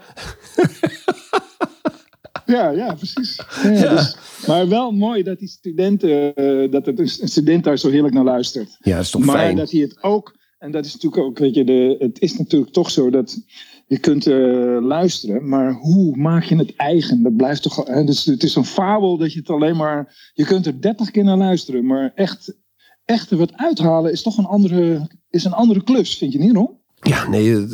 ja, 2.46 2.70
ja, 2.70 2.94
precies. 2.94 3.40
Ja, 3.62 3.94
Dus, 3.94 4.16
maar 4.46 4.68
wel 4.68 4.90
mooi 4.90 5.22
dat 5.22 5.38
die 5.38 5.48
studenten, 5.48 6.34
eh, 6.34 6.70
dat 6.70 6.86
het 6.86 6.98
een 6.98 7.08
student 7.08 7.64
daar 7.64 7.78
zo 7.78 7.90
heerlijk 7.90 8.14
naar 8.14 8.24
luistert. 8.24 8.76
Ja, 8.80 8.94
dat 8.94 9.04
is 9.04 9.10
toch 9.10 9.24
maar 9.24 9.36
fijn. 9.36 9.56
dat 9.56 9.70
hij 9.70 9.80
het 9.80 10.02
ook, 10.02 10.36
en 10.58 10.70
dat 10.70 10.84
is 10.84 10.92
natuurlijk 10.92 11.22
ook, 11.22 11.38
weet 11.38 11.54
je, 11.54 11.64
de, 11.64 11.96
het 11.98 12.20
is 12.20 12.36
natuurlijk 12.36 12.72
toch 12.72 12.90
zo 12.90 13.10
dat 13.10 13.38
je 13.86 13.98
kunt 13.98 14.26
eh, 14.26 14.78
luisteren, 14.80 15.48
maar 15.48 15.72
hoe 15.72 16.16
maak 16.16 16.42
je 16.42 16.56
het 16.56 16.76
eigen? 16.76 17.22
Dat 17.22 17.36
blijft 17.36 17.62
toch, 17.62 17.86
hè, 17.86 18.04
dus 18.04 18.24
het 18.24 18.42
is 18.42 18.54
een 18.54 18.64
fabel 18.64 19.16
dat 19.16 19.32
je 19.32 19.38
het 19.38 19.50
alleen 19.50 19.76
maar, 19.76 20.30
je 20.34 20.44
kunt 20.44 20.66
er 20.66 20.80
dertig 20.80 21.10
keer 21.10 21.24
naar 21.24 21.36
luisteren, 21.36 21.86
maar 21.86 22.12
echt, 22.14 22.54
echt 23.04 23.30
er 23.30 23.36
wat 23.36 23.52
uithalen 23.56 24.12
is 24.12 24.22
toch 24.22 24.38
een 24.38 24.46
andere, 24.46 25.10
is 25.30 25.44
een 25.44 25.52
andere 25.52 25.82
klus, 25.84 26.16
vind 26.16 26.32
je 26.32 26.38
niet, 26.38 26.54
Ron? 26.54 26.70
Ja, 27.00 27.28
nee, 27.28 27.66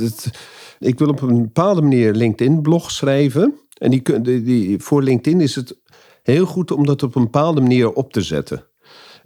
ik 0.78 0.98
wil 0.98 1.08
op 1.08 1.20
een 1.22 1.42
bepaalde 1.42 1.82
manier 1.82 2.14
LinkedIn-blog 2.14 2.90
schrijven. 2.90 3.54
En 3.78 3.90
die, 3.90 4.20
die, 4.42 4.78
voor 4.78 5.02
LinkedIn 5.02 5.40
is 5.40 5.54
het 5.54 5.80
heel 6.22 6.46
goed 6.46 6.70
om 6.70 6.86
dat 6.86 7.02
op 7.02 7.14
een 7.14 7.22
bepaalde 7.22 7.60
manier 7.60 7.92
op 7.92 8.12
te 8.12 8.22
zetten. 8.22 8.64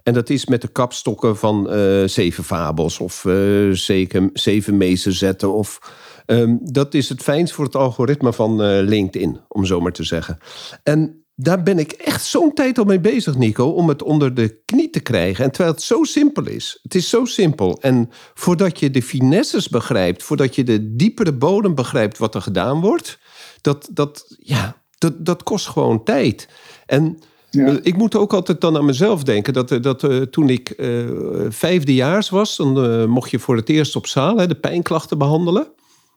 En 0.03 0.13
dat 0.13 0.29
is 0.29 0.45
met 0.45 0.61
de 0.61 0.67
kapstokken 0.67 1.37
van 1.37 1.69
zeven 2.09 2.43
fabels 2.43 2.99
of 2.99 3.25
zeven, 3.71 4.29
zeven 4.33 4.77
meesterzetten. 4.77 5.53
Of, 5.53 5.79
ehm, 6.25 6.57
dat 6.61 6.93
is 6.93 7.09
het 7.09 7.21
fijnst 7.21 7.53
voor 7.53 7.65
het 7.65 7.75
algoritme 7.75 8.33
van 8.33 8.61
LinkedIn, 8.81 9.39
om 9.47 9.65
zo 9.65 9.79
maar 9.79 9.91
te 9.91 10.03
zeggen. 10.03 10.37
En 10.83 11.24
daar 11.35 11.63
ben 11.63 11.79
ik 11.79 11.91
echt 11.91 12.25
zo'n 12.25 12.53
tijd 12.53 12.77
al 12.77 12.83
mee 12.83 12.99
bezig, 12.99 13.37
Nico, 13.37 13.65
om 13.65 13.89
het 13.89 14.03
onder 14.03 14.33
de 14.33 14.61
knie 14.65 14.89
te 14.89 14.99
krijgen. 14.99 15.43
En 15.43 15.51
terwijl 15.51 15.73
het 15.73 15.83
zo 15.83 16.03
simpel 16.03 16.47
is. 16.47 16.79
Het 16.81 16.95
is 16.95 17.09
zo 17.09 17.25
simpel. 17.25 17.77
En 17.81 18.09
voordat 18.33 18.79
je 18.79 18.91
de 18.91 19.01
finesses 19.01 19.69
begrijpt, 19.69 20.23
voordat 20.23 20.55
je 20.55 20.63
de 20.63 20.95
diepere 20.95 21.33
bodem 21.33 21.75
begrijpt 21.75 22.17
wat 22.17 22.35
er 22.35 22.41
gedaan 22.41 22.81
wordt, 22.81 23.19
dat, 23.61 23.89
dat, 23.91 24.35
ja, 24.39 24.81
dat, 24.97 25.25
dat 25.25 25.43
kost 25.43 25.67
gewoon 25.67 26.03
tijd. 26.03 26.47
En 26.85 27.19
eh, 27.51 27.75
ik 27.81 27.97
moet 27.97 28.15
ook 28.15 28.33
altijd 28.33 28.61
dan 28.61 28.77
aan 28.77 28.85
mezelf 28.85 29.23
denken 29.23 29.53
dat, 29.53 29.71
eh, 29.71 29.81
dat 29.81 30.03
uh, 30.03 30.21
toen 30.21 30.49
ik 30.49 30.73
uh, 30.77 31.09
vijfdejaars 31.49 32.29
was, 32.29 32.55
dan 32.55 33.09
mocht 33.09 33.31
je 33.31 33.39
voor 33.39 33.55
het 33.55 33.69
eerst 33.69 33.95
op 33.95 34.07
zaal 34.07 34.37
hè, 34.37 34.47
de 34.47 34.55
pijnklachten 34.55 35.17
behandelen 35.17 35.67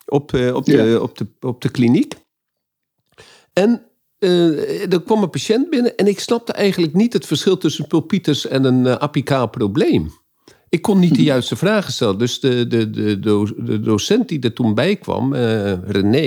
op, 0.06 0.34
op, 0.34 0.64
de, 0.64 0.98
op, 1.02 1.18
de, 1.18 1.26
op 1.40 1.60
de 1.60 1.68
kliniek. 1.68 2.14
En 3.52 3.88
uh, 4.18 4.92
er 4.92 5.02
kwam 5.02 5.22
een 5.22 5.30
patiënt 5.30 5.70
binnen 5.70 5.96
en 5.96 6.06
ik 6.06 6.20
snapte 6.20 6.52
eigenlijk 6.52 6.94
niet 6.94 7.12
het 7.12 7.26
verschil 7.26 7.58
tussen 7.58 7.87
pulpitis 7.87 8.46
en 8.46 8.64
een 8.64 8.84
uh, 8.84 8.92
apicaal 8.92 9.48
probleem. 9.48 10.10
Ik 10.68 10.82
kon 10.82 10.98
niet 10.98 11.14
de 11.14 11.16
mhm. 11.16 11.26
juiste 11.26 11.56
vragen 11.56 11.92
stellen. 11.92 12.18
Dus 12.18 12.40
de, 12.40 12.66
de, 12.66 12.90
de, 12.90 13.18
de 13.56 13.80
docent 13.80 14.28
die 14.28 14.40
er 14.40 14.52
toen 14.52 14.75
bij 14.75 14.96
kwam, 14.96 15.34
uh, 15.34 15.72
René, 15.84 16.26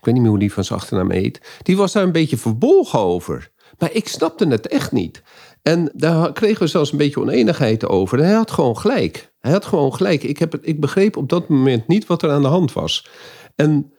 ik 0.00 0.06
weet 0.06 0.14
niet 0.14 0.22
meer 0.22 0.30
hoe 0.30 0.38
die 0.38 0.52
van 0.52 0.64
zijn 0.64 0.78
achternaam 0.78 1.10
heet, 1.10 1.40
die 1.62 1.76
was 1.76 1.92
daar 1.92 2.02
een 2.02 2.12
beetje 2.12 2.36
verbolgen 2.36 2.98
over. 2.98 3.50
Maar 3.78 3.92
ik 3.92 4.08
snapte 4.08 4.48
het 4.48 4.66
echt 4.66 4.92
niet. 4.92 5.22
En 5.62 5.90
daar 5.94 6.32
kregen 6.32 6.62
we 6.62 6.66
zelfs 6.66 6.92
een 6.92 6.98
beetje 6.98 7.20
oneenigheid 7.20 7.86
over. 7.86 8.18
hij 8.18 8.32
had 8.32 8.50
gewoon 8.50 8.78
gelijk. 8.78 9.32
Hij 9.40 9.52
had 9.52 9.64
gewoon 9.64 9.94
gelijk. 9.94 10.22
Ik, 10.22 10.38
heb 10.38 10.52
het, 10.52 10.60
ik 10.64 10.80
begreep 10.80 11.16
op 11.16 11.28
dat 11.28 11.48
moment 11.48 11.86
niet 11.86 12.06
wat 12.06 12.22
er 12.22 12.30
aan 12.30 12.42
de 12.42 12.48
hand 12.48 12.72
was. 12.72 13.06
En 13.56 13.92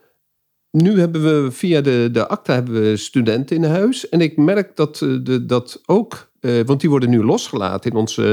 nu 0.72 1.00
hebben 1.00 1.24
we 1.24 1.52
via 1.52 1.82
de, 1.82 2.10
de 2.12 2.28
ACTA 2.28 2.54
hebben 2.54 2.82
we 2.82 2.98
studenten 2.98 3.56
in 3.56 3.64
huis. 3.64 4.10
En 4.10 4.22
ik 4.22 4.38
merk 4.38 4.76
dat, 4.76 5.02
eh, 5.02 5.10
de, 5.24 5.46
dat 5.46 5.82
ook, 5.86 6.30
eh, 6.40 6.60
want 6.66 6.82
die 6.82 6.90
worden 6.90 7.10
nu 7.10 7.24
losgelaten 7.24 7.92
in 7.92 7.98
onze, 7.98 8.24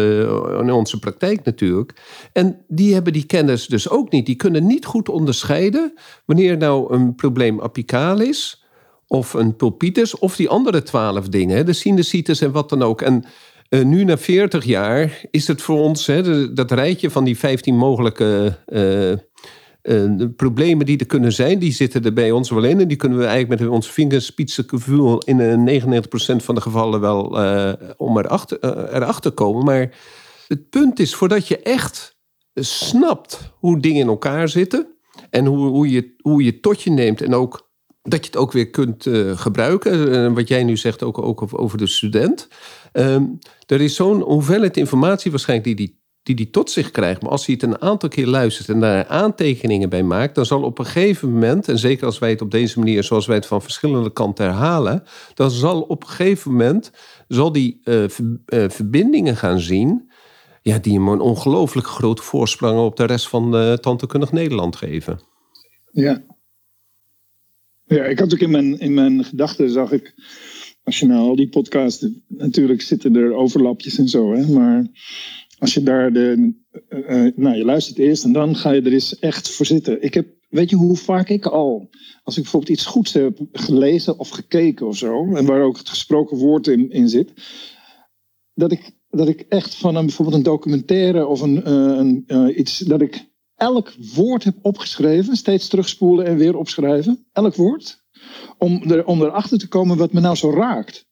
eh, 0.53 0.61
in 0.61 0.71
onze 0.71 0.99
praktijk 0.99 1.45
natuurlijk. 1.45 1.93
En 2.33 2.61
die 2.69 2.95
hebben 2.95 3.13
die 3.13 3.27
kennis 3.27 3.67
dus 3.67 3.89
ook 3.89 4.11
niet. 4.11 4.27
Die 4.27 4.37
kunnen 4.37 4.67
niet 4.67 4.85
goed 4.85 5.09
onderscheiden 5.09 5.93
wanneer 6.25 6.57
nou 6.57 6.95
een 6.95 7.15
probleem 7.15 7.61
apicaal 7.61 8.21
is, 8.21 8.65
of 9.07 9.35
een 9.35 9.57
pulpitis, 9.57 10.19
of 10.19 10.37
die 10.37 10.49
andere 10.49 10.83
twaalf 10.83 11.29
dingen, 11.29 11.67
de 11.67 11.73
sinusitis 11.73 12.41
en 12.41 12.53
wat 12.53 12.69
dan 12.69 12.83
ook. 12.83 13.03
En 13.03 13.25
nu 13.69 14.05
na 14.05 14.19
40 14.19 14.65
jaar 14.65 15.21
is 15.31 15.47
het 15.47 15.63
voor 15.63 15.81
ons, 15.81 16.07
hè, 16.07 16.53
dat 16.53 16.71
rijtje 16.71 17.11
van 17.11 17.25
die 17.25 17.39
15 17.39 17.77
mogelijke 17.77 18.59
de 19.89 20.33
problemen 20.37 20.87
die 20.87 20.99
er 20.99 21.07
kunnen 21.07 21.33
zijn, 21.33 21.59
die 21.59 21.73
zitten 21.73 22.05
er 22.05 22.13
bij 22.13 22.31
ons 22.31 22.51
wel 22.51 22.65
in. 22.65 22.81
En 22.81 22.89
die 22.89 22.97
kunnen 22.97 23.19
we 23.19 23.25
eigenlijk 23.25 23.61
met 23.61 23.71
ons 23.71 23.91
vingerspitsengevoel 23.91 25.19
in 25.19 25.83
99% 25.83 26.11
van 26.37 26.55
de 26.55 26.61
gevallen 26.61 27.01
wel 27.01 27.45
uh, 27.45 27.73
om 27.97 28.19
erachter, 28.19 28.59
erachter 28.95 29.33
komen. 29.33 29.65
Maar 29.65 29.95
het 30.49 30.71
punt 30.71 30.99
is, 30.99 31.15
voordat 31.15 31.49
je 31.49 31.59
echt 31.59 32.17
snapt 32.55 33.53
hoe 33.55 33.81
dingen 33.81 34.01
in 34.01 34.09
elkaar 34.09 34.49
zitten 34.49 34.87
en 35.31 35.47
hoe, 35.47 35.69
hoe, 35.69 35.91
je, 35.91 36.15
hoe 36.23 36.43
je 36.43 36.61
tot 36.61 36.83
je 36.83 36.91
neemt 36.91 37.23
en 37.23 37.35
ook 37.35 37.71
dat 38.03 38.21
je 38.21 38.27
het 38.27 38.37
ook 38.37 38.53
weer 38.53 38.71
kunt 38.71 39.07
gebruiken. 39.35 40.35
wat 40.35 40.49
jij 40.49 40.65
nu 40.65 40.77
zegt 40.77 41.03
ook, 41.03 41.19
ook 41.19 41.45
over 41.51 41.79
de 41.79 41.87
student. 41.87 42.49
Ehm, 42.93 43.25
er 43.67 43.81
is 43.81 43.95
zo'n 43.95 44.21
hoeveelheid 44.21 44.77
informatie 44.77 45.31
waarschijnlijk 45.31 45.77
die 45.77 45.87
die 45.87 45.98
die 46.29 46.45
hij 46.45 46.53
tot 46.53 46.71
zich 46.71 46.91
krijgt. 46.91 47.23
Maar 47.23 47.31
als 47.31 47.47
hij 47.47 47.55
het 47.55 47.71
een 47.71 47.81
aantal 47.81 48.09
keer 48.09 48.27
luistert 48.27 48.69
en 48.69 48.81
daar 48.81 49.07
aantekeningen 49.07 49.89
bij 49.89 50.03
maakt, 50.03 50.35
dan 50.35 50.47
zal 50.47 50.63
op 50.63 50.79
een 50.79 50.85
gegeven 50.85 51.33
moment, 51.33 51.69
en 51.69 51.79
zeker 51.79 52.07
als 52.07 52.19
wij 52.19 52.31
het 52.31 52.43
op 52.43 52.51
deze 52.51 52.79
manier, 52.79 53.05
zoals 53.05 53.27
wij 53.27 53.37
het 53.37 53.47
van 53.47 53.63
verschillende 53.63 54.13
kanten 54.13 54.45
herhalen, 54.45 55.03
dan 55.35 55.51
zal 55.51 55.81
op 55.81 56.03
een 56.03 56.09
gegeven 56.09 56.51
moment 56.51 56.91
zal 57.29 57.53
die 57.53 57.81
uh, 57.85 58.05
verbindingen 58.69 59.37
gaan 59.37 59.61
zien. 59.61 60.11
Ja, 60.63 60.79
die 60.79 60.93
hem 60.93 61.09
een 61.09 61.21
ongelooflijk 61.21 61.87
grote 61.87 62.23
voorsprong 62.23 62.79
op 62.79 62.97
de 62.97 63.05
rest 63.05 63.29
van 63.29 63.57
uh, 63.57 63.73
Tantekundig 63.73 64.33
Nederland 64.33 64.77
geven. 64.77 65.21
Ja. 65.93 66.25
Ja, 67.85 68.05
ik 68.05 68.19
had 68.19 68.33
ook 68.33 68.39
in 68.39 68.51
mijn, 68.51 68.79
in 68.79 68.95
mijn 68.95 69.25
gedachten, 69.25 69.71
zag 69.71 69.93
ik, 69.93 70.15
als 70.83 70.99
je 70.99 71.07
nou 71.07 71.21
al 71.21 71.37
die 71.37 71.49
podcasts, 71.49 72.09
natuurlijk 72.29 72.83
zitten 72.83 73.17
er 73.17 73.35
overlapjes 73.35 73.99
en 73.99 74.09
zo, 74.09 74.33
hè, 74.33 74.47
maar 74.47 74.87
als 75.59 75.75
je 75.75 75.83
daar 75.83 76.13
de. 76.13 76.55
Uh, 76.89 77.33
nou, 77.37 77.57
je 77.57 77.65
luistert 77.65 77.99
eerst 77.99 78.25
en 78.25 78.33
dan 78.33 78.57
ga 78.57 78.71
je 78.71 78.83
er 78.83 78.93
eens 78.93 79.19
echt 79.19 79.51
voor 79.51 79.67
zitten. 79.67 80.03
Ik 80.03 80.15
heb, 80.15 80.27
weet 80.49 80.71
je 80.71 80.77
hoe 80.77 80.97
vaak 80.97 81.29
ik 81.29 81.47
al, 81.47 81.89
als 82.23 82.37
ik 82.37 82.43
bijvoorbeeld 82.43 82.73
iets 82.73 82.87
goeds 82.87 83.13
heb 83.13 83.39
gelezen 83.53 84.19
of 84.19 84.29
gekeken 84.29 84.87
of 84.87 84.97
zo, 84.97 85.35
en 85.35 85.47
waar 85.47 85.63
ook 85.63 85.79
het 85.79 85.89
gesproken 85.89 86.37
woord 86.37 86.67
in, 86.67 86.91
in 86.91 87.09
zit, 87.09 87.33
dat 88.55 88.73
ik, 88.73 88.91
dat 89.11 89.29
ik 89.29 89.41
echt 89.41 89.75
van 89.75 89.97
een, 89.97 90.07
bijvoorbeeld 90.07 90.37
een 90.37 90.43
documentaire 90.43 91.27
of 91.27 91.41
een, 91.41 91.57
uh, 91.57 92.25
een 92.27 92.61
iets, 92.61 92.79
dat 92.79 93.01
ik 93.01 93.27
elk 93.55 93.95
woord 94.15 94.45
heb 94.45 94.57
opgeschreven, 94.63 95.37
steeds 95.37 95.69
terugspoelen 95.69 96.27
en 96.27 96.37
weer 96.37 96.57
opschrijven, 96.57 97.27
elk 97.33 97.55
woord, 97.55 98.05
om, 98.59 98.83
er, 98.91 99.07
om 99.07 99.23
erachter 99.23 99.59
te 99.59 99.69
komen 99.69 99.97
wat 99.97 100.13
me 100.13 100.21
nou 100.21 100.37
zo 100.37 100.51
raakt. 100.51 101.07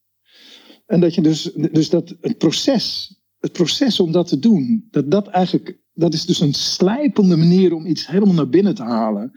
En 0.85 0.99
dat 0.99 1.15
je 1.15 1.21
dus, 1.21 1.51
dus 1.71 1.89
dat 1.89 2.15
het 2.21 2.37
proces 2.37 3.16
het 3.39 3.51
proces 3.51 3.99
om 3.99 4.11
dat 4.11 4.27
te 4.27 4.39
doen, 4.39 4.87
dat, 4.91 5.11
dat, 5.11 5.27
eigenlijk, 5.27 5.79
dat 5.93 6.13
is 6.13 6.25
dus 6.25 6.39
een 6.39 6.53
slijpende 6.53 7.37
manier 7.37 7.73
om 7.73 7.85
iets 7.85 8.07
helemaal 8.07 8.33
naar 8.33 8.49
binnen 8.49 8.75
te 8.75 8.83
halen. 8.83 9.31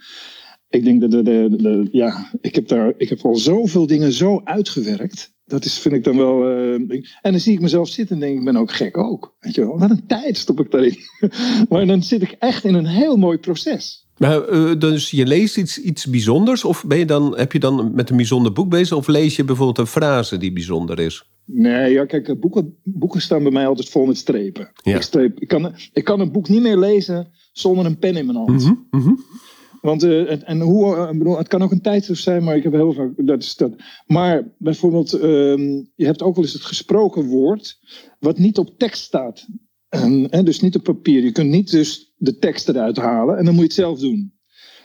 Ik 0.68 0.84
denk 0.84 1.00
dat 1.00 1.10
de, 1.10 1.88
ja, 1.92 2.30
ik 2.40 2.54
heb 2.54 2.68
daar, 2.68 2.94
ik 2.96 3.08
heb 3.08 3.20
al 3.24 3.36
zoveel 3.36 3.86
dingen 3.86 4.12
zo 4.12 4.40
uitgewerkt. 4.44 5.32
Dat 5.44 5.64
is, 5.64 5.78
vind 5.78 5.94
ik 5.94 6.04
dan 6.04 6.16
wel. 6.16 6.50
Uh, 6.50 6.72
en 7.22 7.30
dan 7.30 7.40
zie 7.40 7.52
ik 7.52 7.60
mezelf 7.60 7.88
zitten 7.88 8.14
en 8.14 8.20
denk 8.20 8.38
ik, 8.38 8.44
ben 8.44 8.56
ook 8.56 8.72
gek 8.72 8.96
ook. 8.96 9.36
Weet 9.40 9.54
je 9.54 9.60
wel, 9.60 9.78
wat 9.78 9.90
een 9.90 10.06
tijd 10.06 10.36
stop 10.36 10.60
ik 10.60 10.70
daarin. 10.70 10.96
maar 11.68 11.86
dan 11.86 12.02
zit 12.02 12.22
ik 12.22 12.36
echt 12.38 12.64
in 12.64 12.74
een 12.74 12.86
heel 12.86 13.16
mooi 13.16 13.38
proces. 13.38 14.08
Maar, 14.16 14.52
uh, 14.52 14.78
dus 14.78 15.10
je 15.10 15.26
leest 15.26 15.56
iets, 15.56 15.80
iets 15.80 16.06
bijzonders? 16.06 16.64
Of 16.64 16.84
ben 16.86 16.98
je 16.98 17.06
dan, 17.06 17.38
heb 17.38 17.52
je 17.52 17.58
dan 17.58 17.94
met 17.94 18.10
een 18.10 18.16
bijzonder 18.16 18.52
boek 18.52 18.68
bezig? 18.68 18.96
Of 18.96 19.06
lees 19.06 19.36
je 19.36 19.44
bijvoorbeeld 19.44 19.78
een 19.78 19.86
frase 19.86 20.36
die 20.36 20.52
bijzonder 20.52 20.98
is? 20.98 21.24
Nee, 21.52 21.92
ja, 21.92 22.04
kijk, 22.04 22.40
boeken, 22.40 22.76
boeken 22.82 23.20
staan 23.20 23.42
bij 23.42 23.52
mij 23.52 23.66
altijd 23.66 23.88
vol 23.88 24.06
met 24.06 24.16
strepen. 24.16 24.70
Ik, 24.82 25.02
streep, 25.02 25.40
ik, 25.40 25.48
kan, 25.48 25.74
ik 25.92 26.04
kan 26.04 26.20
een 26.20 26.32
boek 26.32 26.48
niet 26.48 26.62
meer 26.62 26.78
lezen 26.78 27.30
zonder 27.52 27.86
een 27.86 27.98
pen 27.98 28.16
in 28.16 28.26
mijn 28.26 28.38
hand. 28.38 28.64
Mm 28.64 29.00
-hmm, 29.00 29.24
Want 29.80 30.04
uh, 30.04 30.48
en 30.48 30.60
hoe, 30.60 30.96
uh, 30.96 31.10
bedoel, 31.10 31.38
het 31.38 31.48
kan 31.48 31.62
ook 31.62 31.72
een 31.72 31.80
tijdschrift 31.80 32.22
zijn, 32.22 32.44
maar 32.44 32.56
ik 32.56 32.62
heb 32.62 32.72
heel 32.72 32.92
vaak. 32.92 33.12
Dat 33.16 33.42
is 33.42 33.56
dat. 33.56 33.72
Maar 34.06 34.52
bijvoorbeeld, 34.58 35.12
um, 35.12 35.90
je 35.94 36.04
hebt 36.04 36.22
ook 36.22 36.34
wel 36.34 36.44
eens 36.44 36.52
het 36.52 36.62
gesproken 36.62 37.24
woord, 37.24 37.78
wat 38.18 38.38
niet 38.38 38.58
op 38.58 38.78
tekst 38.78 39.02
staat. 39.02 39.46
En, 39.88 40.44
dus 40.44 40.60
niet 40.60 40.76
op 40.76 40.84
papier. 40.84 41.22
Je 41.22 41.32
kunt 41.32 41.50
niet 41.50 41.70
dus 41.70 42.12
de 42.16 42.38
tekst 42.38 42.68
eruit 42.68 42.96
halen 42.96 43.38
en 43.38 43.44
dan 43.44 43.54
moet 43.54 43.62
je 43.62 43.68
het 43.68 43.78
zelf 43.78 43.98
doen. 43.98 44.32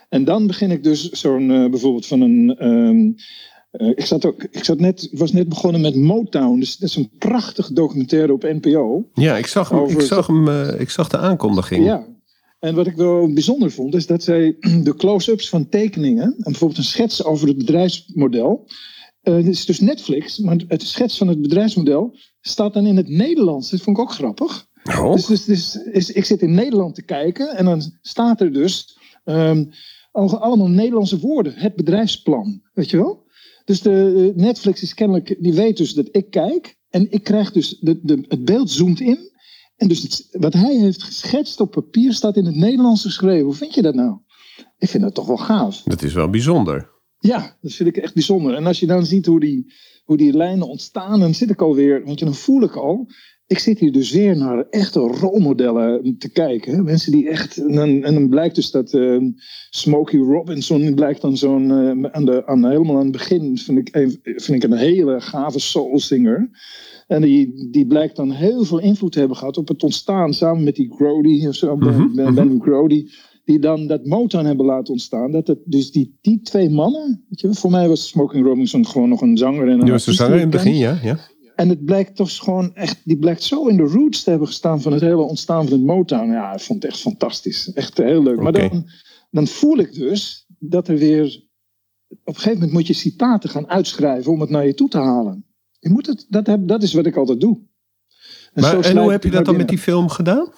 En 0.10 0.24
dan 0.24 0.48
begin 0.48 0.72
ik 0.72 0.84
dus 0.84 1.10
zo'n 1.10 1.50
uh, 1.50 1.70
bijvoorbeeld 1.70 2.06
van 2.06 2.22
een. 2.22 3.18
Uh, 3.78 3.90
ik, 3.90 4.06
zat 4.06 4.26
ook, 4.26 4.44
ik 4.52 4.64
zat 4.64 4.80
net, 4.80 5.10
was 5.12 5.32
net 5.32 5.50
begonnen 5.50 5.82
met 5.82 5.96
Motown. 5.96 6.60
Dus 6.60 6.78
dat 6.78 6.90
is 6.90 6.96
een 6.96 7.10
prachtig 7.18 7.68
documentaire 7.68 8.34
op 8.34 8.44
NPO. 8.44 9.10
Ja, 9.14 9.38
ik 9.38 9.48
zag, 9.48 9.70
hem, 9.70 9.80
over... 9.80 10.00
ik 10.00 10.02
zag, 10.02 10.28
hem, 10.28 10.48
uh, 10.48 10.80
ik 10.80 10.90
zag 10.90 11.10
de 11.10 11.18
aankondiging. 11.18 11.86
Ja. 11.86 12.06
En 12.60 12.76
wat 12.76 12.88
ik 12.88 12.96
wel 12.96 13.34
bijzonder 13.34 13.72
vond, 13.72 13.96
is 13.96 14.08
dat 14.08 14.24
zij 14.24 14.56
de 14.84 14.96
close-ups 14.96 15.50
van 15.50 15.70
tekeningen, 15.70 16.24
en 16.24 16.44
bijvoorbeeld 16.44 16.80
een 16.80 16.86
schets 16.86 17.24
over 17.24 17.48
het 17.48 17.58
bedrijfsmodel. 17.58 18.68
Uh, 19.24 19.36
dit 19.36 19.48
is 19.48 19.66
dus 19.66 19.80
Netflix, 19.80 20.38
maar 20.38 20.58
het 20.68 20.82
schets 20.82 21.18
van 21.18 21.28
het 21.28 21.42
bedrijfsmodel 21.42 22.16
staat 22.42 22.74
dan 22.74 22.86
in 22.86 22.98
het 22.98 23.10
Nederlands. 23.10 23.70
Dat 23.70 23.82
vond 23.82 23.98
ik 23.98 24.04
ook 24.04 24.12
grappig. 24.12 24.68
Oh. 24.84 25.14
Dus, 25.14 25.26
dus, 25.26 25.46
dus 25.46 25.76
is, 25.76 26.12
ik 26.12 26.26
zit 26.26 26.42
in 26.42 26.54
Nederland 26.54 26.96
te 26.96 27.04
kijken 27.04 27.56
en 27.56 27.66
dan 27.66 27.82
staat 28.02 28.42
er 28.42 28.54
dus 28.54 28.98
um, 29.26 29.70
allemaal 30.12 30.70
Nederlandse 30.70 31.20
woorden. 31.20 31.54
Het 31.56 31.76
bedrijfsplan, 31.76 32.62
weet 32.74 32.90
je 32.90 32.98
wel? 32.98 33.25
Dus 33.66 33.82
de, 33.82 34.34
Netflix 34.36 34.82
is 34.82 34.94
kennelijk, 34.94 35.36
die 35.40 35.54
weet 35.54 35.78
dus 35.78 35.94
dat 35.94 36.08
ik 36.12 36.30
kijk. 36.30 36.78
En 36.90 37.12
ik 37.12 37.24
krijg 37.24 37.52
dus, 37.52 37.78
de, 37.80 38.00
de, 38.04 38.26
het 38.28 38.46
beeld 38.46 38.72
zoomt 38.72 39.00
in. 39.00 39.34
En 39.76 39.88
dus 39.88 40.02
het, 40.02 40.28
wat 40.32 40.54
hij 40.54 40.76
heeft 40.76 41.04
geschetst 41.04 41.60
op 41.60 41.72
papier 41.72 42.14
staat 42.14 42.38
in 42.38 42.46
het 42.46 42.56
Nederlands 42.56 43.02
geschreven. 43.02 43.46
Hoe 43.46 43.54
vind 43.54 43.74
je 43.74 43.82
dat 43.82 43.96
nou? 43.96 44.18
Ik 44.78 44.90
vind 44.90 45.04
dat 45.04 45.14
toch 45.14 45.28
wel 45.28 45.38
gaaf. 45.38 45.82
Dat 45.82 46.04
is 46.04 46.14
wel 46.14 46.30
bijzonder. 46.30 46.94
Ja, 47.20 47.58
dat 47.62 47.72
vind 47.72 47.90
ik 47.90 47.98
echt 47.98 48.14
bijzonder. 48.14 48.56
En 48.56 48.66
als 48.66 48.80
je 48.80 48.86
dan 48.86 49.06
ziet 49.06 49.26
hoe 49.26 49.40
die, 49.40 49.74
hoe 50.04 50.18
die 50.18 50.34
lijnen 50.34 50.68
ontstaan, 50.68 51.20
dan 51.20 51.34
zit 51.34 51.50
ik 51.50 51.62
alweer, 51.62 52.06
want 52.06 52.20
dan 52.20 52.36
voel 52.36 52.62
ik 52.62 52.76
al, 52.76 53.10
ik 53.48 53.60
zit 53.60 53.80
hier 53.80 53.92
dus 53.92 54.12
weer 54.12 54.38
naar 54.38 54.66
echte 54.70 55.00
rolmodellen 55.00 56.18
te 56.18 56.30
kijken. 56.32 56.84
Mensen 56.84 57.12
die 57.12 57.30
echt. 57.30 57.58
En 57.58 57.76
dan, 57.76 58.04
en 58.04 58.14
dan 58.14 58.30
blijkt 58.30 58.56
dus 58.56 58.72
dat 58.72 58.94
uh, 58.94 59.22
Smokey 59.70 60.20
Robinson 60.20 60.94
blijkt 60.94 61.22
dan 61.22 61.38
zo'n. 61.38 61.70
Uh, 61.70 62.10
aan 62.12 62.26
de, 62.26 62.46
aan, 62.46 62.66
helemaal 62.66 62.96
aan 62.96 63.04
het 63.04 63.12
begin 63.12 63.58
vind 63.58 63.78
ik, 63.78 64.18
vind 64.22 64.64
ik 64.64 64.64
een 64.64 64.78
hele 64.78 65.22
gave 65.22 65.60
soulsinger. 65.60 66.50
En 67.08 67.22
die, 67.22 67.70
die 67.72 67.88
blijkt 67.88 68.16
dan 68.16 68.32
heel 68.32 68.64
veel 68.64 68.80
invloed 68.80 69.12
te 69.12 69.20
hebben 69.20 69.38
gehad 69.38 69.58
op 69.58 69.68
het 69.68 69.84
ontstaan, 69.84 70.34
samen 70.34 70.64
met 70.64 70.76
die 70.76 70.94
Grody, 70.96 71.48
of 71.48 71.56
zo, 71.56 71.76
Mhm, 71.76 72.16
Ben, 72.16 72.36
Ben 72.36 72.62
Grody, 72.62 73.08
die 73.44 73.60
dan 73.60 73.88
dat 73.88 74.06
Motown 74.06 74.46
hebben 74.46 74.66
laten 74.66 74.94
ontstaan. 74.94 75.32
Dat 75.32 75.48
het, 75.48 75.60
dus 75.66 75.92
die, 75.92 76.18
die 76.22 76.42
twee 76.42 76.70
mannen, 76.70 77.24
weet 77.30 77.42
je, 77.42 77.54
voor 77.54 77.72
mij 77.72 77.88
was 77.88 78.08
Smoking 78.08 78.46
Robinson 78.46 78.86
gewoon 78.86 79.10
nog 79.10 79.22
een 79.22 79.38
zanger. 79.38 79.68
En 79.68 79.74
een 79.74 79.80
Die 79.80 79.92
was 79.92 80.06
de 80.06 80.14
zanger 80.14 80.36
in 80.36 80.42
het 80.42 80.50
begin, 80.50 80.76
ja. 80.76 81.00
ja. 81.04 81.18
En 81.56 81.70
het 81.70 81.86
blijkt 81.86 82.16
toch 82.16 82.36
gewoon 82.36 82.76
echt, 82.76 83.02
die 83.04 83.18
blijkt 83.18 83.44
zo 83.44 83.68
in 83.68 83.78
de 83.78 83.84
roots 83.84 84.24
te 84.24 84.30
hebben 84.30 84.48
gestaan 84.48 84.82
van 84.82 84.92
het 84.94 85.02
hele 85.02 85.22
ontstaan 85.22 85.64
van 85.68 85.78
het 85.78 85.86
Motown. 85.86 86.32
Ja, 86.32 86.54
ik 86.54 86.60
vond 86.60 86.84
het 86.84 86.92
echt 86.92 87.02
fantastisch. 87.02 87.74
Echt 87.74 87.98
heel 87.98 88.24
leuk. 88.24 88.40
Maar 88.40 88.52
dan, 88.52 88.90
dan 89.32 89.48
voel 89.48 89.78
ik 89.78 89.94
dus 89.94 90.46
dat 90.60 90.88
er 90.88 90.98
weer, 90.98 91.44
op 92.08 92.18
een 92.28 92.36
gegeven 92.36 92.54
moment 92.54 92.72
moet 92.72 92.88
je 92.88 92.94
citaten 92.94 93.50
gaan 93.50 93.70
uitschrijven 93.70 94.32
om 94.32 94.42
het 94.42 94.50
naar 94.50 94.66
je 94.66 94.74
toe 94.74 94.90
te 94.90 94.98
halen. 94.98 95.46
Je 95.80 95.90
moet 95.90 96.06
het, 96.06 96.26
dat, 96.30 96.48
heb, 96.48 96.68
dat 96.68 96.84
is 96.84 96.94
wat 96.94 97.06
ik 97.06 97.16
altijd 97.16 97.40
doe. 97.40 97.60
En 98.54 98.62
Maar, 98.62 98.80
en 98.80 98.98
hoe 98.98 99.12
heb 99.12 99.24
je 99.24 99.32
dat 99.32 99.46
dan 99.46 99.58
met 99.58 99.68
die 99.68 99.78
film 99.78 100.10
gedaan? 100.10 100.54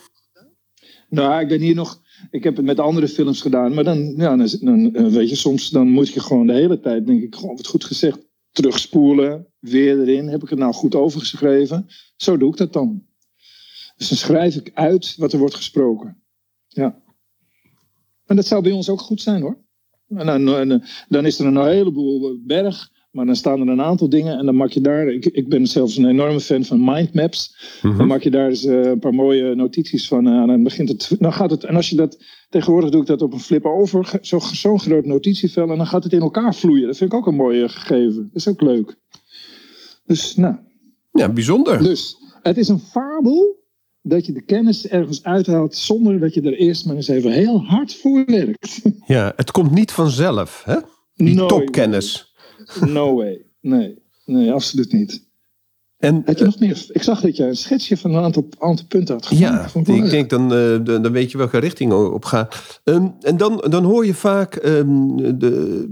nou, 1.10 1.42
ik 1.42 1.48
ben 1.48 1.60
hier 1.60 1.76
nog. 1.76 2.02
Ik 2.32 2.44
heb 2.44 2.56
het 2.56 2.66
met 2.66 2.80
andere 2.80 3.08
films 3.08 3.42
gedaan. 3.42 3.74
Maar 3.74 3.84
dan, 3.84 4.14
ja, 4.18 4.36
dan, 4.36 4.48
dan 4.62 4.96
eh, 4.96 5.06
weet 5.06 5.30
je, 5.30 5.36
soms 5.36 5.70
dan 5.70 5.90
moet 5.90 6.10
je 6.10 6.20
gewoon 6.20 6.48
de 6.48 6.54
hele 6.54 6.80
tijd, 6.80 7.06
denk 7.06 7.22
ik, 7.22 7.36
gewoon 7.36 7.56
wat 7.56 7.68
goed 7.68 7.84
gezegd, 7.84 8.20
terugspoelen, 8.58 9.48
weer 9.60 10.00
erin. 10.00 10.28
Heb 10.28 10.44
ik 10.44 10.50
het 10.50 10.60
nou 10.60 10.74
goed 10.74 10.96
overgeschreven? 10.96 11.88
Zo 12.16 12.38
doe 12.38 12.52
ik 12.52 12.58
dat 12.58 12.74
dan. 12.74 13.06
Dus 13.98 14.08
dan 14.10 14.18
schrijf 14.18 14.56
ik 14.56 14.72
uit 14.74 15.16
wat 15.18 15.34
er 15.34 15.40
wordt 15.40 15.56
gesproken. 15.56 16.24
Ja. 16.68 17.02
En 18.26 18.36
dat 18.36 18.46
zou 18.46 18.62
bij 18.62 18.72
ons 18.72 18.90
ook 18.90 19.02
goed 19.02 19.22
zijn 19.22 19.42
hoor. 19.42 19.58
En 20.08 20.26
dan, 20.26 20.56
en, 20.56 20.84
dan 21.10 21.26
is 21.26 21.40
er 21.40 21.46
een 21.46 21.66
heleboel 21.66 22.40
berg. 22.46 22.92
Maar 23.18 23.26
dan 23.26 23.36
staan 23.36 23.62
er 23.62 23.68
een 23.68 23.82
aantal 23.82 24.10
dingen 24.10 24.38
en 24.38 24.46
dan 24.46 24.56
maak 24.56 24.70
je 24.70 24.82
daar. 24.82 25.08
Ik, 25.08 25.26
ik 25.26 25.50
ben 25.50 25.68
zelfs 25.68 25.98
een 25.98 26.06
enorme 26.08 26.40
fan 26.40 26.64
van 26.66 26.84
mindmaps. 26.84 27.56
Mhm. 27.82 27.98
Dan 27.98 28.08
maak 28.08 28.22
je 28.22 28.30
daar 28.32 28.50
eens 28.50 28.66
eh, 28.66 28.82
een 28.86 29.00
paar 29.00 29.14
mooie 29.14 29.56
notities 29.56 30.08
van 30.08 30.28
aan. 30.28 30.42
En 30.42 30.48
dan 30.48 30.64
begint 30.64 30.90
het. 30.90 31.16
Dan 31.20 31.34
gaat 31.34 31.52
het. 31.52 31.64
En 31.64 31.76
als 31.76 31.90
je 31.90 31.96
dat. 31.96 32.18
Tegenwoordig 32.50 32.90
doe 32.90 33.02
ik 33.02 33.08
dat 33.08 33.22
op 33.22 33.34
een 33.34 33.40
flip 33.40 33.66
over. 33.66 34.20
zo- 34.22 34.40
Zo'n 34.40 34.80
groot 34.80 35.06
notitievel. 35.06 35.70
En 35.72 35.78
dan 35.78 35.88
gaat 35.88 36.04
het 36.04 36.14
in 36.14 36.22
elkaar 36.22 36.56
vloeien. 36.56 36.88
Dat 36.88 36.98
vind 36.98 37.12
ik 37.12 37.18
ook 37.18 37.28
een 37.28 37.36
mooie 37.36 37.70
gegeven. 37.70 38.16
Dat 38.16 38.36
is 38.36 38.48
ook 38.48 38.62
leuk. 38.62 38.96
Dus, 40.06 40.36
nou. 40.36 40.56
Ja, 41.12 41.30
bijzonder. 41.30 41.84
Dus 41.84 42.16
het 42.42 42.58
is 42.58 42.68
een 42.68 42.80
fabel. 42.80 43.56
Dat 44.02 44.26
je 44.26 44.32
de 44.34 44.42
kennis 44.44 44.88
ergens 44.88 45.24
uithaalt. 45.24 45.76
zonder 45.76 46.20
dat 46.20 46.34
je 46.34 46.42
er 46.42 46.58
eerst 46.58 46.86
maar 46.86 46.96
eens 46.96 47.08
even 47.08 47.32
heel 47.32 47.64
hard 47.64 47.96
voor 47.96 48.24
werkt. 48.26 48.82
Ja, 49.06 49.34
het 49.36 49.52
komt 49.52 49.72
niet 49.72 49.92
vanzelf, 49.92 50.62
hè? 50.66 50.76
Die 51.16 51.46
topkennis. 51.46 52.36
No 52.86 53.16
way. 53.16 53.46
Nee. 53.62 53.98
Nee, 54.26 54.52
absoluut 54.52 54.92
niet. 54.92 55.26
En 55.98 56.22
Had 56.26 56.40
je 56.40 56.46
nog 56.46 56.60
meer? 56.60 56.86
Ik 56.92 57.04
zag 57.04 57.22
dat 57.22 57.38
jij 57.38 57.48
een 57.48 57.56
schetsje 57.56 57.98
van 57.98 58.14
een 58.14 58.24
aantal, 58.24 58.48
aantal 58.60 58.86
punten 58.88 59.16
had 59.16 59.26
gemaakt. 59.26 59.74
Ja, 59.74 59.94
ik 59.96 60.10
denk 60.10 60.30
dan, 60.30 60.54
eh, 60.54 60.78
dan, 60.84 61.02
dan 61.02 61.12
weet 61.12 61.32
je 61.32 61.38
welke 61.38 61.58
richting 61.58 61.94
op 61.94 62.26
gaat. 62.26 62.80
Ehm, 62.84 63.08
en 63.22 63.38
dan, 63.38 63.66
dan 63.70 63.84
hoor 63.84 64.06
je 64.06 64.14
vaak 64.14 64.56
ehm, 64.56 65.16
de, 65.40 65.86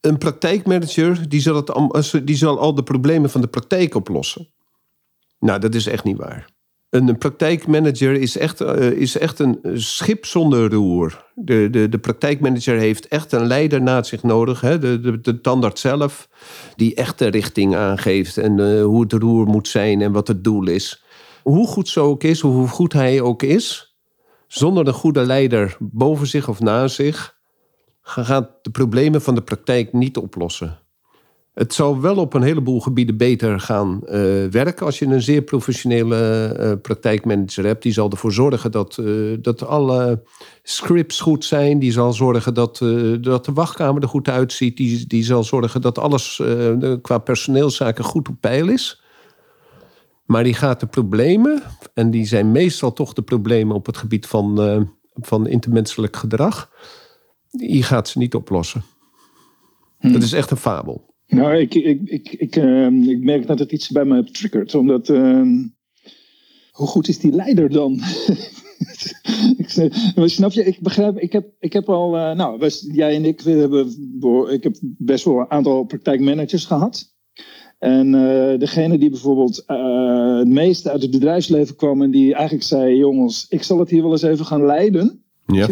een 0.00 0.18
praktijkmanager 0.18 1.28
die 1.28 1.40
zal, 1.40 1.56
het, 1.56 1.70
als- 1.70 2.16
die 2.24 2.36
zal 2.36 2.58
al 2.58 2.74
de 2.74 2.82
problemen 2.82 3.30
van 3.30 3.40
de 3.40 3.46
praktijk 3.46 3.94
oplossen. 3.94 4.48
Nou, 5.38 5.60
dat 5.60 5.74
is 5.74 5.86
echt 5.86 6.04
niet 6.04 6.16
waar. 6.16 6.48
Een, 6.94 7.18
praktijkmanager 7.18 8.12
is 8.12 8.36
echt, 8.36 8.60
eh, 8.60 8.90
is 8.90 9.18
echt 9.18 9.38
een 9.38 9.60
schip 9.74 10.26
zonder 10.26 10.72
roer. 10.72 11.24
De, 11.34 11.68
de, 11.70 11.88
de 11.88 11.98
praktijkmanager 11.98 12.78
heeft 12.78 13.08
echt 13.08 13.32
een 13.32 13.46
leider 13.46 13.82
naast 13.82 14.08
zich 14.08 14.22
nodig. 14.22 14.60
Hè? 14.60 14.78
De, 14.78 15.00
de, 15.00 15.40
de 15.40 15.70
zelf, 15.74 16.28
die 16.76 16.94
echt 16.94 17.18
de 17.18 17.26
richting 17.26 17.76
aangeeft. 17.76 18.38
En 18.38 18.60
eh, 18.60 18.84
hoe 18.84 19.02
het 19.02 19.12
roer 19.12 19.46
moet 19.46 19.68
zijn 19.68 20.02
en 20.02 20.12
wat 20.12 20.28
het 20.28 20.44
doel 20.44 20.68
is. 20.68 21.04
Hoe 21.42 21.66
goed 21.66 21.88
zo 21.88 22.04
ook 22.04 22.22
is, 22.22 22.40
hoe 22.40 22.68
goed 22.68 22.92
hij 22.92 23.20
ook 23.20 23.42
is... 23.42 23.96
zonder 24.46 24.86
een 24.86 24.92
goede 24.92 25.26
leider 25.26 25.76
boven 25.78 26.26
zich 26.26 26.48
of 26.48 26.60
naast 26.60 26.94
zich... 26.94 27.36
gaat 28.02 28.50
de 28.62 28.70
problemen 28.70 29.22
van 29.22 29.34
de 29.34 29.42
praktijk 29.42 29.92
niet 29.92 30.16
oplossen. 30.16 30.83
Het 31.54 31.74
zal 31.74 32.00
wel 32.00 32.16
op 32.16 32.34
een 32.34 32.42
heleboel 32.42 32.80
gebieden 32.80 33.16
beter 33.16 33.60
gaan 33.60 34.06
eh, 34.06 34.44
werken 34.50 34.86
als 34.86 34.98
je 34.98 35.06
een 35.06 35.22
zeer 35.22 35.42
professionele 35.42 36.46
eh, 36.46 36.72
praktijkmanager 36.82 37.64
hebt. 37.64 37.82
Die 37.82 37.92
zal 37.92 38.10
ervoor 38.10 38.32
zorgen 38.32 38.70
dat, 38.70 38.98
eh, 38.98 39.06
dat 39.40 39.66
alle 39.66 40.22
scripts 40.62 41.20
goed 41.20 41.44
zijn. 41.44 41.78
Die 41.78 41.92
zal 41.92 42.12
zorgen 42.12 42.54
dat, 42.54 42.78
dat 43.20 43.44
de 43.44 43.52
wachtkamer 43.52 44.02
er 44.02 44.08
goed 44.08 44.28
uitziet. 44.28 44.76
Die, 44.76 45.06
die 45.06 45.24
zal 45.24 45.44
zorgen 45.44 45.80
dat 45.80 45.98
alles 45.98 46.42
qua 47.02 47.18
personeelszaken 47.18 48.04
goed 48.04 48.28
op 48.28 48.36
peil 48.40 48.68
is. 48.68 49.02
Maar 50.24 50.44
die 50.44 50.54
gaat 50.54 50.80
de 50.80 50.86
problemen, 50.86 51.62
en 51.94 52.10
die 52.10 52.26
zijn 52.26 52.52
meestal 52.52 52.92
toch 52.92 53.12
de 53.12 53.22
problemen 53.22 53.76
op 53.76 53.86
het 53.86 53.96
gebied 53.96 54.26
van, 54.26 54.88
van 55.14 55.46
intermenselijk 55.46 56.16
gedrag, 56.16 56.70
die 57.50 57.82
gaat 57.82 58.08
ze 58.08 58.18
niet 58.18 58.34
oplossen. 58.34 58.84
Dat 59.98 60.22
is 60.22 60.32
echt 60.32 60.50
een 60.50 60.56
fabel. 60.56 61.13
Nou, 61.34 61.56
ik, 61.56 61.74
ik, 61.74 62.00
ik, 62.04 62.32
ik, 62.32 62.56
ehm, 62.56 63.02
ik 63.02 63.20
merk 63.20 63.46
dat 63.46 63.58
het 63.58 63.72
iets 63.72 63.88
bij 63.88 64.04
me 64.04 64.24
triggert. 64.24 64.74
Omdat, 64.74 65.08
ehm, 65.08 65.66
hoe 66.70 66.86
goed 66.86 67.08
is 67.08 67.18
die 67.18 67.32
leider 67.32 67.70
dan? 67.70 67.92
ik, 69.56 69.68
snap- 70.24 70.52
je, 70.52 70.64
ik 70.64 70.80
begrijp, 70.80 71.18
ik 71.18 71.32
heb, 71.32 71.46
ik 71.58 71.72
heb 71.72 71.88
al, 71.88 72.16
eh, 72.16 72.36
nou, 72.36 72.70
jij 72.92 73.14
en 73.14 73.24
ik, 73.24 73.40
we 73.40 73.50
hebben, 73.50 73.92
ik 74.52 74.62
heb 74.62 74.76
best 74.80 75.24
wel 75.24 75.38
een 75.38 75.50
aantal 75.50 75.84
praktijkmanagers 75.84 76.64
gehad. 76.64 77.12
En 77.78 78.14
eh, 78.14 78.58
degene 78.58 78.98
die 78.98 79.10
bijvoorbeeld 79.10 79.64
eh, 79.66 80.38
het 80.38 80.48
meeste 80.48 80.90
uit 80.90 81.02
het 81.02 81.10
bedrijfsleven 81.10 81.76
kwam 81.76 82.02
en 82.02 82.10
die 82.10 82.34
eigenlijk 82.34 82.64
zei, 82.64 82.96
jongens, 82.96 83.46
ik 83.48 83.62
zal 83.62 83.78
het 83.78 83.90
hier 83.90 84.02
wel 84.02 84.12
eens 84.12 84.22
even 84.22 84.46
gaan 84.46 84.66
leiden. 84.66 85.22
Ja. 85.46 85.68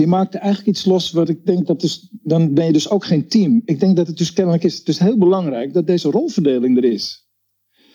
Die 0.00 0.08
maakte 0.08 0.38
eigenlijk 0.38 0.76
iets 0.76 0.84
los 0.84 1.10
wat 1.12 1.28
ik 1.28 1.46
denk 1.46 1.66
dat 1.66 1.80
dus, 1.80 2.08
dan 2.22 2.54
ben 2.54 2.66
je 2.66 2.72
dus 2.72 2.90
ook 2.90 3.04
geen 3.04 3.28
team. 3.28 3.62
Ik 3.64 3.80
denk 3.80 3.96
dat 3.96 4.06
het 4.06 4.18
dus 4.18 4.32
kennelijk 4.32 4.64
is, 4.64 4.78
het 4.78 4.88
is 4.88 4.98
heel 4.98 5.18
belangrijk 5.18 5.72
dat 5.72 5.86
deze 5.86 6.10
rolverdeling 6.10 6.76
er 6.76 6.84
is. 6.84 7.28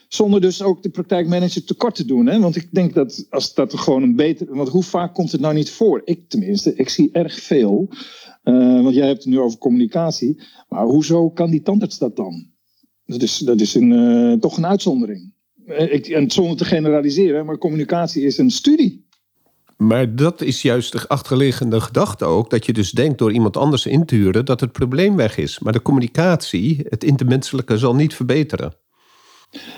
Zonder 0.07 0.41
dus 0.41 0.61
ook 0.61 0.83
de 0.83 0.89
praktijkmanager 0.89 1.63
tekort 1.63 1.95
te 1.95 2.05
doen. 2.05 2.25
Hè? 2.25 2.39
Want 2.39 2.55
ik 2.55 2.67
denk 2.71 2.93
dat 2.93 3.25
als 3.29 3.53
dat 3.53 3.73
gewoon 3.73 4.03
een 4.03 4.15
beter. 4.15 4.55
Want 4.55 4.69
hoe 4.69 4.83
vaak 4.83 5.13
komt 5.13 5.31
het 5.31 5.41
nou 5.41 5.53
niet 5.53 5.69
voor? 5.69 6.01
Ik 6.03 6.29
tenminste, 6.29 6.75
ik 6.75 6.89
zie 6.89 7.09
erg 7.11 7.39
veel. 7.39 7.89
Eh, 8.43 8.81
want 8.81 8.95
jij 8.95 9.07
hebt 9.07 9.23
het 9.23 9.33
nu 9.33 9.39
over 9.39 9.57
communicatie. 9.57 10.41
Maar 10.69 10.85
hoezo 10.85 11.29
kan 11.29 11.49
die 11.49 11.61
tandarts 11.61 11.97
dat 11.97 12.15
dan? 12.15 12.47
Dat 13.05 13.21
is, 13.21 13.37
dat 13.37 13.61
is 13.61 13.75
een, 13.75 13.91
eh, 13.91 14.39
toch 14.39 14.57
een 14.57 14.65
uitzondering. 14.65 15.33
Eh, 15.65 15.93
Ik, 15.93 16.07
en 16.07 16.31
zonder 16.31 16.57
te 16.57 16.65
generaliseren, 16.65 17.45
maar 17.45 17.57
communicatie 17.57 18.23
is 18.23 18.37
een 18.37 18.51
studie. 18.51 19.04
Maar 19.77 20.15
dat 20.15 20.41
is 20.41 20.61
juist 20.61 20.91
de 20.91 21.07
achterliggende 21.07 21.81
gedachte 21.81 22.25
ook. 22.25 22.49
Dat 22.49 22.65
je 22.65 22.73
dus 22.73 22.91
denkt 22.91 23.17
door 23.17 23.31
iemand 23.31 23.57
anders 23.57 23.85
in 23.85 24.05
te 24.05 24.15
huren 24.15 24.45
dat 24.45 24.59
het 24.59 24.71
probleem 24.71 25.15
weg 25.15 25.37
is. 25.37 25.59
Maar 25.59 25.73
de 25.73 25.81
communicatie, 25.81 26.85
het 26.89 27.03
intermenselijke, 27.03 27.77
zal 27.77 27.95
niet 27.95 28.13
verbeteren. 28.13 28.73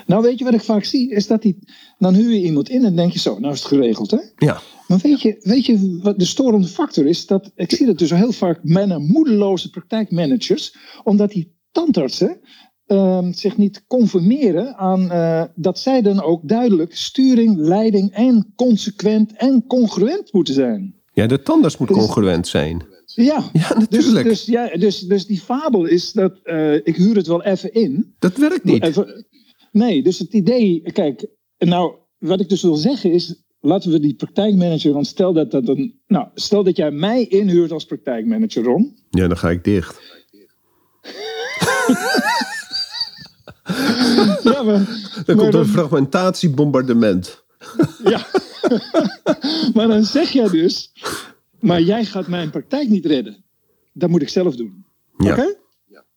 Nou, 0.06 0.22
weet 0.22 0.38
je 0.38 0.44
wat 0.44 0.54
ik 0.54 0.60
vaak 0.60 0.84
zie? 0.84 1.10
Is 1.10 1.26
dat 1.26 1.42
die, 1.42 1.58
dan 1.98 2.14
huur 2.14 2.32
je 2.32 2.42
iemand 2.42 2.68
in 2.68 2.76
en 2.76 2.82
dan 2.82 2.96
denk 2.96 3.12
je 3.12 3.18
zo, 3.18 3.38
nou 3.38 3.52
is 3.52 3.58
het 3.58 3.68
geregeld, 3.68 4.10
hè? 4.10 4.18
Ja, 4.36 4.60
Maar 4.86 4.98
weet 4.98 5.20
je, 5.20 5.36
weet 5.40 5.66
je 5.66 5.98
wat 6.02 6.18
de 6.18 6.24
storende 6.24 6.66
factor 6.66 7.06
is? 7.06 7.26
Dat, 7.26 7.50
ik 7.54 7.72
zie 7.72 7.86
dat 7.86 7.98
dus 7.98 8.10
heel 8.10 8.32
vaak 8.32 8.60
mannen, 8.62 9.02
moedeloze 9.02 9.70
praktijkmanagers, 9.70 10.76
omdat 11.04 11.30
die 11.30 11.56
tandartsen 11.72 12.40
ehm, 12.88 13.32
zich 13.32 13.56
niet 13.56 13.84
conformeren 13.86 14.76
aan 14.76 15.10
eh, 15.10 15.42
dat 15.54 15.78
zij 15.78 16.02
dan 16.02 16.22
ook 16.22 16.48
duidelijk 16.48 16.96
sturing, 16.96 17.56
leiding 17.56 18.12
en 18.12 18.52
consequent 18.56 19.32
en 19.36 19.64
congruent 19.66 20.32
moeten 20.32 20.54
zijn. 20.54 20.94
ja 21.12 21.26
de 21.26 21.42
tandarts 21.42 21.76
moet 21.76 21.88
Dus- 21.88 21.96
congruent 21.96 22.46
zijn. 22.48 22.82
Ja, 23.14 23.44
Ja, 23.52 23.68
dus, 23.68 23.78
natuurlijk. 23.78 24.24
dus, 24.28 24.44
ja, 24.44 24.68
dus, 24.76 25.00
dus 25.00 25.26
die 25.26 25.40
fabel 25.40 25.84
is 25.84 26.12
dat 26.12 26.38
eh, 26.42 26.74
ik 26.74 26.96
huur 26.96 27.16
het 27.16 27.26
wel 27.26 27.42
even 27.42 27.72
in. 27.72 28.14
Dat 28.18 28.36
werkt 28.36 28.64
niet. 28.64 28.82
Even- 28.82 29.26
nee, 29.72 30.02
dus 30.02 30.18
het 30.18 30.32
idee, 30.32 30.82
kijk, 30.92 31.26
nou, 31.58 31.94
wat 32.18 32.40
ik 32.40 32.48
dus 32.48 32.62
wil 32.62 32.74
zeggen 32.76 33.12
is, 33.12 33.42
laten 33.60 33.90
we 33.90 34.00
die 34.00 34.14
praktijkmanager, 34.14 34.92
want 34.92 35.06
stel 35.06 35.32
dat 35.32 35.50
dat 35.50 35.68
een, 35.68 36.00
nou, 36.06 36.26
stel 36.34 36.64
dat 36.64 36.76
jij 36.76 36.90
mij 36.90 37.24
inhuurt 37.24 37.72
als 37.72 37.84
praktijkmanager, 37.84 38.62
Ron. 38.64 38.96
Ja, 39.10 39.26
dan 39.28 39.36
ga 39.36 39.50
ik 39.50 39.64
dicht. 39.64 40.00
Ja, 44.42 44.62
maar, 44.62 44.86
Dan 45.24 45.36
komt 45.36 45.52
dan, 45.52 45.60
een 45.60 45.66
fragmentatiebombardement. 45.66 47.44
ja. 48.04 48.26
maar 49.74 49.88
dan 49.88 50.04
zeg 50.04 50.30
jij 50.30 50.48
dus, 50.48 50.92
maar 51.60 51.82
jij 51.82 52.04
gaat 52.04 52.26
mijn 52.26 52.50
praktijk 52.50 52.88
niet 52.88 53.06
redden. 53.06 53.44
Dat 53.92 54.08
moet 54.08 54.22
ik 54.22 54.28
zelf 54.28 54.56
doen. 54.56 54.84
Ja, 55.18 55.32
Oké? 55.32 55.56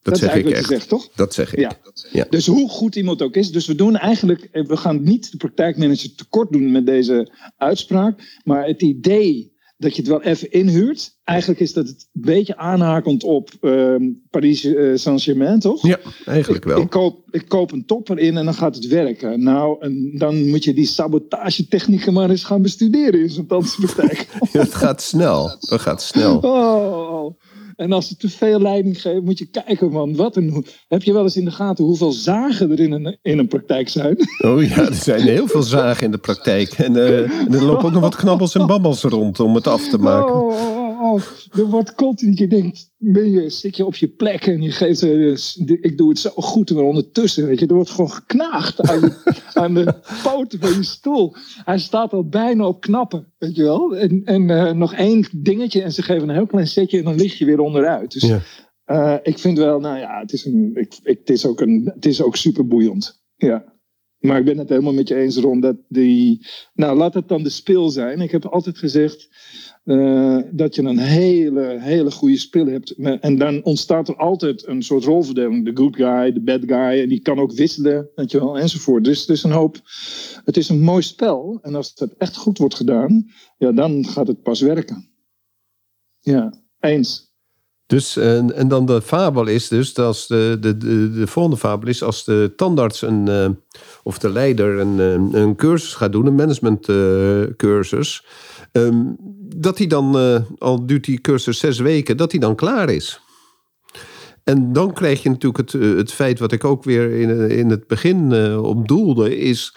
dat, 0.01 0.13
is 0.13 0.19
zeg 0.19 0.35
ik 0.35 0.49
echt. 0.49 0.67
zegt, 0.67 0.87
toch? 0.87 1.09
Dat 1.15 1.33
zeg 1.33 1.53
ik. 1.53 1.59
Ja. 1.59 1.71
Ja. 2.11 2.25
Dus 2.29 2.47
hoe 2.47 2.69
goed 2.69 2.95
iemand 2.95 3.21
ook 3.21 3.35
is. 3.35 3.51
Dus 3.51 3.65
we 3.65 3.75
doen 3.75 3.95
eigenlijk, 3.97 4.47
we 4.51 4.77
gaan 4.77 5.03
niet 5.03 5.31
de 5.31 5.37
praktijkmanager 5.37 6.15
tekort 6.15 6.51
doen 6.51 6.71
met 6.71 6.85
deze 6.85 7.31
uitspraak. 7.57 8.39
Maar 8.43 8.65
het 8.65 8.81
idee 8.81 9.53
dat 9.81 9.95
je 9.95 10.01
het 10.01 10.11
wel 10.11 10.21
even 10.21 10.51
inhuurt. 10.51 11.17
Eigenlijk 11.23 11.59
is 11.59 11.73
dat 11.73 11.87
het 11.87 12.07
een 12.13 12.21
beetje 12.21 12.57
aanhakend 12.57 13.23
op 13.23 13.49
uh, 13.61 13.95
Paris 14.29 14.65
uh, 14.65 14.97
Saint-Germain, 14.97 15.59
toch? 15.59 15.87
Ja, 15.87 15.99
eigenlijk 16.25 16.63
wel. 16.63 16.77
Ik, 16.77 16.83
ik, 16.83 16.89
koop, 16.89 17.27
ik 17.31 17.47
koop 17.47 17.71
een 17.71 17.85
topper 17.85 18.19
in 18.19 18.37
en 18.37 18.45
dan 18.45 18.53
gaat 18.53 18.75
het 18.75 18.87
werken. 18.87 19.43
Nou, 19.43 19.77
en 19.79 20.11
dan 20.17 20.49
moet 20.49 20.63
je 20.63 20.73
die 20.73 20.85
sabotagetechnieken 20.85 22.13
maar 22.13 22.29
eens 22.29 22.43
gaan 22.43 22.61
bestuderen 22.61 23.21
in 23.21 23.29
zo'n 23.29 23.47
danspraktijk. 23.47 24.27
het 24.51 24.75
gaat 24.83 25.01
snel. 25.01 25.49
Het 25.59 25.81
gaat 25.81 26.01
snel. 26.01 26.39
Oh, 26.61 27.35
en 27.81 27.91
als 27.91 28.07
ze 28.07 28.15
te 28.17 28.29
veel 28.29 28.59
leiding 28.59 29.01
geven, 29.01 29.23
moet 29.23 29.37
je 29.37 29.45
kijken, 29.45 29.91
man. 29.91 30.15
Wat 30.15 30.35
een, 30.35 30.65
heb 30.87 31.03
je 31.03 31.13
wel 31.13 31.23
eens 31.23 31.35
in 31.35 31.45
de 31.45 31.51
gaten 31.51 31.85
hoeveel 31.85 32.11
zagen 32.11 32.71
er 32.71 32.79
in 32.79 32.91
een, 32.91 33.17
in 33.21 33.39
een 33.39 33.47
praktijk 33.47 33.89
zijn? 33.89 34.17
Oh 34.47 34.63
ja, 34.63 34.77
er 34.77 34.93
zijn 34.93 35.21
heel 35.21 35.47
veel 35.47 35.61
zagen 35.61 36.05
in 36.05 36.11
de 36.11 36.17
praktijk. 36.17 36.71
En, 36.71 36.95
uh, 36.95 37.19
en 37.19 37.53
er 37.53 37.63
lopen 37.63 37.85
ook 37.85 37.91
nog 37.91 38.01
wat 38.01 38.15
knabbels 38.15 38.55
en 38.55 38.67
babbels 38.67 39.01
rond 39.01 39.39
om 39.39 39.55
het 39.55 39.67
af 39.67 39.89
te 39.89 39.97
maken. 39.97 40.35
Oh, 40.35 40.80
oh, 41.01 41.13
oh. 41.13 41.21
Er 41.59 41.65
wordt 41.65 41.95
continu, 41.95 42.31
je 42.35 42.47
denkt, 42.47 42.91
ben 42.97 43.31
je, 43.31 43.49
zit 43.49 43.77
je 43.77 43.85
op 43.85 43.95
je 43.95 44.07
plek 44.07 44.45
en 44.47 44.61
je 44.61 44.71
geeft, 44.71 45.01
uh, 45.01 45.37
ik 45.81 45.97
doe 45.97 46.09
het 46.09 46.19
zo 46.19 46.29
goed. 46.29 46.69
En 46.69 46.77
ondertussen, 46.77 47.45
weet 47.45 47.59
je, 47.59 47.67
er 47.67 47.73
wordt 47.73 47.89
gewoon 47.89 48.11
geknaagd 48.11 48.81
aan, 48.81 48.99
je, 48.99 49.41
aan 49.53 49.73
de 49.73 49.93
poten 50.23 50.59
van 50.59 50.73
je 50.73 50.83
stoel. 50.83 51.35
Hij 51.65 51.79
staat 51.79 52.13
al 52.13 52.27
bijna 52.27 52.67
op 52.67 52.81
knappen, 52.81 53.33
weet 53.37 53.55
je 53.55 53.63
wel. 53.63 53.97
En, 53.97 54.21
en 54.25 54.49
uh, 54.49 54.71
nog 54.71 54.93
één 54.93 55.25
dingetje 55.35 55.81
en 55.81 55.91
ze 55.91 56.01
geven 56.01 56.29
een 56.29 56.35
heel 56.35 56.45
klein 56.45 56.67
setje 56.67 56.97
en 56.97 57.03
dan 57.03 57.15
lig 57.15 57.37
je 57.37 57.45
weer 57.45 57.59
onderuit. 57.59 58.11
Dus 58.11 58.21
ja. 58.21 58.39
uh, 58.85 59.17
ik 59.23 59.39
vind 59.39 59.57
wel, 59.57 59.79
nou 59.79 59.97
ja, 59.97 60.19
het 60.19 60.33
is, 60.33 60.45
een, 60.45 60.71
ik, 60.73 60.99
ik, 61.03 61.17
het 61.17 61.29
is, 61.29 61.45
ook, 61.45 61.61
een, 61.61 61.91
het 61.93 62.05
is 62.05 62.21
ook 62.21 62.35
super 62.35 62.67
boeiend. 62.67 63.21
Ja. 63.35 63.79
Maar 64.21 64.39
ik 64.39 64.45
ben 64.45 64.57
het 64.57 64.69
helemaal 64.69 64.93
met 64.93 65.07
je 65.07 65.15
eens, 65.15 65.37
Ron, 65.37 65.59
dat 65.59 65.75
die... 65.87 66.47
Nou, 66.73 66.97
laat 66.97 67.13
het 67.13 67.27
dan 67.27 67.43
de 67.43 67.49
speel 67.49 67.89
zijn. 67.89 68.21
Ik 68.21 68.31
heb 68.31 68.45
altijd 68.45 68.77
gezegd 68.77 69.29
uh, 69.85 70.39
dat 70.51 70.75
je 70.75 70.81
een 70.81 70.97
hele, 70.97 71.77
hele 71.79 72.11
goede 72.11 72.37
speel 72.37 72.65
hebt. 72.65 72.95
En 72.95 73.37
dan 73.37 73.63
ontstaat 73.63 74.07
er 74.07 74.15
altijd 74.15 74.67
een 74.67 74.83
soort 74.83 75.03
rolverdeling. 75.03 75.65
De 75.65 75.75
good 75.75 75.95
guy, 75.95 76.33
de 76.33 76.41
bad 76.41 76.61
guy. 76.65 77.01
En 77.01 77.09
die 77.09 77.21
kan 77.21 77.39
ook 77.39 77.51
wisselen, 77.51 78.09
weet 78.15 78.31
je 78.31 78.39
wel, 78.39 78.57
enzovoort. 78.57 79.03
Dus 79.03 79.19
het 79.19 79.29
is 79.29 79.43
een 79.43 79.51
hoop... 79.51 79.81
Het 80.45 80.57
is 80.57 80.69
een 80.69 80.81
mooi 80.81 81.01
spel. 81.01 81.59
En 81.61 81.75
als 81.75 81.91
het 81.95 82.17
echt 82.17 82.37
goed 82.37 82.57
wordt 82.57 82.75
gedaan, 82.75 83.31
ja, 83.57 83.71
dan 83.71 84.05
gaat 84.05 84.27
het 84.27 84.41
pas 84.41 84.61
werken. 84.61 85.09
Ja, 86.19 86.53
eens. 86.79 87.30
Dus, 87.91 88.17
en, 88.17 88.55
en 88.55 88.67
dan 88.67 88.85
de 88.85 89.01
fabel 89.01 89.47
is 89.47 89.67
dus, 89.67 89.93
dat 89.93 90.05
als 90.05 90.27
de, 90.27 90.57
de, 90.59 90.77
de, 90.77 91.11
de 91.11 91.27
volgende 91.27 91.57
fabel 91.57 91.89
is, 91.89 92.03
als 92.03 92.23
de 92.23 92.53
tandarts 92.55 93.01
een, 93.01 93.29
uh, 93.29 93.49
of 94.03 94.17
de 94.19 94.29
leider 94.29 94.79
een, 94.79 94.99
een 95.33 95.55
cursus 95.55 95.93
gaat 95.93 96.11
doen, 96.11 96.25
een 96.25 96.35
managementcursus, 96.35 98.25
uh, 98.71 98.83
um, 98.83 99.15
dat 99.55 99.77
hij 99.77 99.87
dan, 99.87 100.15
al 100.57 100.85
duurt 100.85 101.05
die 101.05 101.21
cursus 101.21 101.59
zes 101.59 101.79
weken, 101.79 102.17
dat 102.17 102.31
hij 102.31 102.39
dan 102.39 102.55
klaar 102.55 102.89
is. 102.89 103.21
En 104.43 104.73
dan 104.73 104.93
krijg 104.93 105.23
je 105.23 105.29
natuurlijk 105.29 105.71
het, 105.71 105.81
het 105.97 106.11
feit 106.11 106.39
wat 106.39 106.51
ik 106.51 106.63
ook 106.63 106.83
weer 106.83 107.11
in, 107.11 107.49
in 107.49 107.69
het 107.69 107.87
begin 107.87 108.33
op 108.57 108.87
doelde, 108.87 109.37
is... 109.37 109.75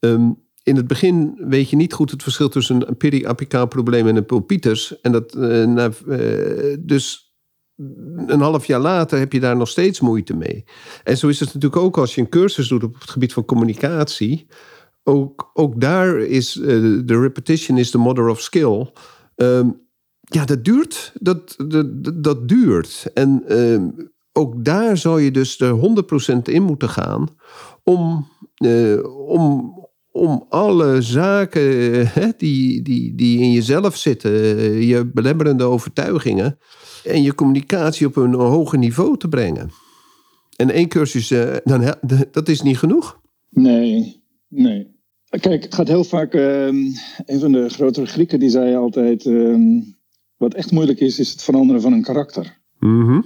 Um, 0.00 0.44
in 0.62 0.76
het 0.76 0.86
begin 0.86 1.34
weet 1.48 1.70
je 1.70 1.76
niet 1.76 1.92
goed 1.92 2.10
het 2.10 2.22
verschil 2.22 2.48
tussen 2.48 2.88
een 2.88 2.96
periapicaal 2.96 3.66
probleem 3.66 4.06
en 4.06 4.16
een 4.16 4.26
pulpitis. 4.26 5.00
En 5.00 5.12
dat, 5.12 5.30
dus 6.80 7.25
een 8.26 8.40
half 8.40 8.66
jaar 8.66 8.80
later 8.80 9.18
heb 9.18 9.32
je 9.32 9.40
daar 9.40 9.56
nog 9.56 9.68
steeds 9.68 10.00
moeite 10.00 10.36
mee. 10.36 10.64
En 11.04 11.16
zo 11.16 11.28
is 11.28 11.40
het 11.40 11.54
natuurlijk 11.54 11.82
ook 11.82 11.98
als 11.98 12.14
je 12.14 12.20
een 12.20 12.28
cursus 12.28 12.68
doet 12.68 12.84
op 12.84 12.94
het 13.00 13.10
gebied 13.10 13.32
van 13.32 13.44
communicatie. 13.44 14.46
Ook, 15.02 15.50
ook 15.54 15.80
daar 15.80 16.18
is 16.18 16.56
uh, 16.56 16.66
de 17.04 17.20
repetition 17.20 17.78
is 17.78 17.90
the 17.90 17.98
mother 17.98 18.28
of 18.28 18.40
skill. 18.40 18.90
Um, 19.36 19.80
ja, 20.20 20.44
dat 20.44 20.64
duurt. 20.64 21.12
Dat, 21.14 21.54
dat, 21.68 21.86
dat 22.22 22.48
duurt. 22.48 23.10
En 23.14 23.58
um, 23.58 24.10
ook 24.32 24.64
daar 24.64 24.96
zou 24.96 25.20
je 25.20 25.30
dus 25.30 25.60
er 25.60 25.74
100% 26.36 26.36
in 26.42 26.62
moeten 26.62 26.88
gaan 26.88 27.28
om, 27.82 28.28
uh, 28.64 29.26
om, 29.28 29.74
om 30.10 30.46
alle 30.48 31.02
zaken 31.02 32.08
hè, 32.08 32.28
die, 32.36 32.82
die, 32.82 33.14
die 33.14 33.40
in 33.40 33.52
jezelf 33.52 33.96
zitten, 33.96 34.30
je 34.86 35.10
belemmerende 35.14 35.64
overtuigingen 35.64 36.58
en 37.06 37.22
je 37.22 37.34
communicatie 37.34 38.06
op 38.06 38.16
een 38.16 38.34
hoger 38.34 38.78
niveau 38.78 39.18
te 39.18 39.28
brengen. 39.28 39.70
En 40.56 40.70
één 40.70 40.88
cursus, 40.88 41.30
uh, 41.30 41.56
dan, 41.64 41.94
dat 42.30 42.48
is 42.48 42.62
niet 42.62 42.78
genoeg? 42.78 43.20
Nee, 43.50 44.22
nee. 44.48 44.94
Kijk, 45.40 45.62
het 45.62 45.74
gaat 45.74 45.88
heel 45.88 46.04
vaak. 46.04 46.34
Uh, 46.34 46.66
een 46.66 47.40
van 47.40 47.52
de 47.52 47.68
grotere 47.68 48.06
Grieken 48.06 48.38
die 48.38 48.50
zei 48.50 48.76
altijd: 48.76 49.24
uh, 49.24 49.82
wat 50.36 50.54
echt 50.54 50.70
moeilijk 50.70 51.00
is, 51.00 51.18
is 51.18 51.30
het 51.30 51.42
veranderen 51.42 51.82
van 51.82 51.92
een 51.92 52.02
karakter. 52.02 52.58
Mm 52.78 53.06
-hmm. 53.06 53.24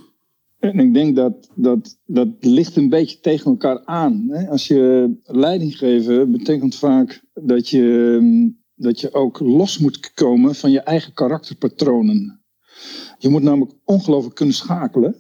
En 0.58 0.78
ik 0.78 0.94
denk 0.94 1.16
dat, 1.16 1.50
dat 1.54 1.98
dat 2.06 2.28
ligt 2.40 2.76
een 2.76 2.88
beetje 2.88 3.20
tegen 3.20 3.50
elkaar 3.50 3.84
aan. 3.84 4.26
Hè? 4.28 4.48
Als 4.48 4.66
je 4.66 5.12
leiding 5.22 5.78
geven, 5.78 6.30
betekent 6.30 6.76
vaak 6.76 7.24
dat 7.34 7.68
je, 7.68 8.16
ehm, 8.20 8.48
dat 8.74 9.00
je 9.00 9.14
ook 9.14 9.40
los 9.40 9.78
moet 9.78 10.14
komen 10.14 10.54
van 10.54 10.70
je 10.70 10.80
eigen 10.80 11.12
karakterpatronen. 11.12 12.39
Je 13.18 13.28
moet 13.28 13.42
namelijk 13.42 13.72
ongelooflijk 13.84 14.34
kunnen 14.34 14.54
schakelen. 14.54 15.16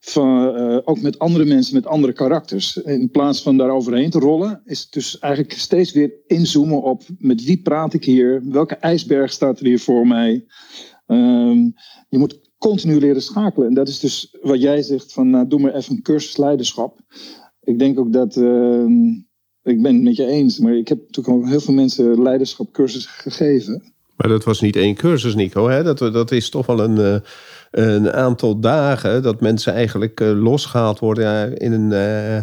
Van, 0.00 0.56
uh, 0.56 0.78
ook 0.84 1.00
met 1.00 1.18
andere 1.18 1.44
mensen, 1.44 1.74
met 1.74 1.86
andere 1.86 2.12
karakters. 2.12 2.76
In 2.76 3.10
plaats 3.10 3.42
van 3.42 3.56
daar 3.56 3.70
overheen 3.70 4.10
te 4.10 4.18
rollen, 4.18 4.62
is 4.64 4.80
het 4.80 4.92
dus 4.92 5.18
eigenlijk 5.18 5.52
steeds 5.52 5.92
weer 5.92 6.12
inzoomen 6.26 6.82
op 6.82 7.02
met 7.18 7.44
wie 7.44 7.62
praat 7.62 7.94
ik 7.94 8.04
hier? 8.04 8.42
Welke 8.48 8.74
ijsberg 8.74 9.32
staat 9.32 9.58
er 9.58 9.66
hier 9.66 9.80
voor 9.80 10.06
mij? 10.06 10.44
Um, 11.06 11.74
je 12.08 12.18
moet 12.18 12.50
continu 12.58 12.98
leren 12.98 13.22
schakelen. 13.22 13.68
En 13.68 13.74
dat 13.74 13.88
is 13.88 14.00
dus 14.00 14.36
wat 14.40 14.60
jij 14.60 14.82
zegt 14.82 15.12
van 15.12 15.30
nou, 15.30 15.48
doe 15.48 15.60
maar 15.60 15.74
even 15.74 15.94
een 15.94 16.02
cursus 16.02 16.36
leiderschap. 16.36 17.00
Ik 17.60 17.78
denk 17.78 17.98
ook 17.98 18.12
dat, 18.12 18.36
uh, 18.36 18.86
ik 19.62 19.82
ben 19.82 19.94
het 19.94 20.02
met 20.02 20.16
je 20.16 20.26
eens, 20.26 20.58
maar 20.58 20.76
ik 20.76 20.88
heb 20.88 20.98
natuurlijk 20.98 21.36
ook 21.36 21.48
heel 21.48 21.60
veel 21.60 21.74
mensen 21.74 22.22
leiderschapcursussen 22.22 23.10
gegeven. 23.10 23.93
Maar 24.16 24.28
dat 24.28 24.44
was 24.44 24.60
niet 24.60 24.76
één 24.76 24.94
cursus, 24.94 25.34
Nico. 25.34 25.68
Hè? 25.68 25.82
Dat, 25.82 25.98
dat 25.98 26.30
is 26.30 26.50
toch 26.50 26.66
wel 26.66 26.80
een, 26.80 26.96
uh, 26.96 27.16
een 27.70 28.12
aantal 28.12 28.60
dagen 28.60 29.22
dat 29.22 29.40
mensen 29.40 29.72
eigenlijk 29.72 30.20
uh, 30.20 30.42
losgehaald 30.42 30.98
worden 30.98 31.56
in 31.56 31.72
een, 31.72 31.90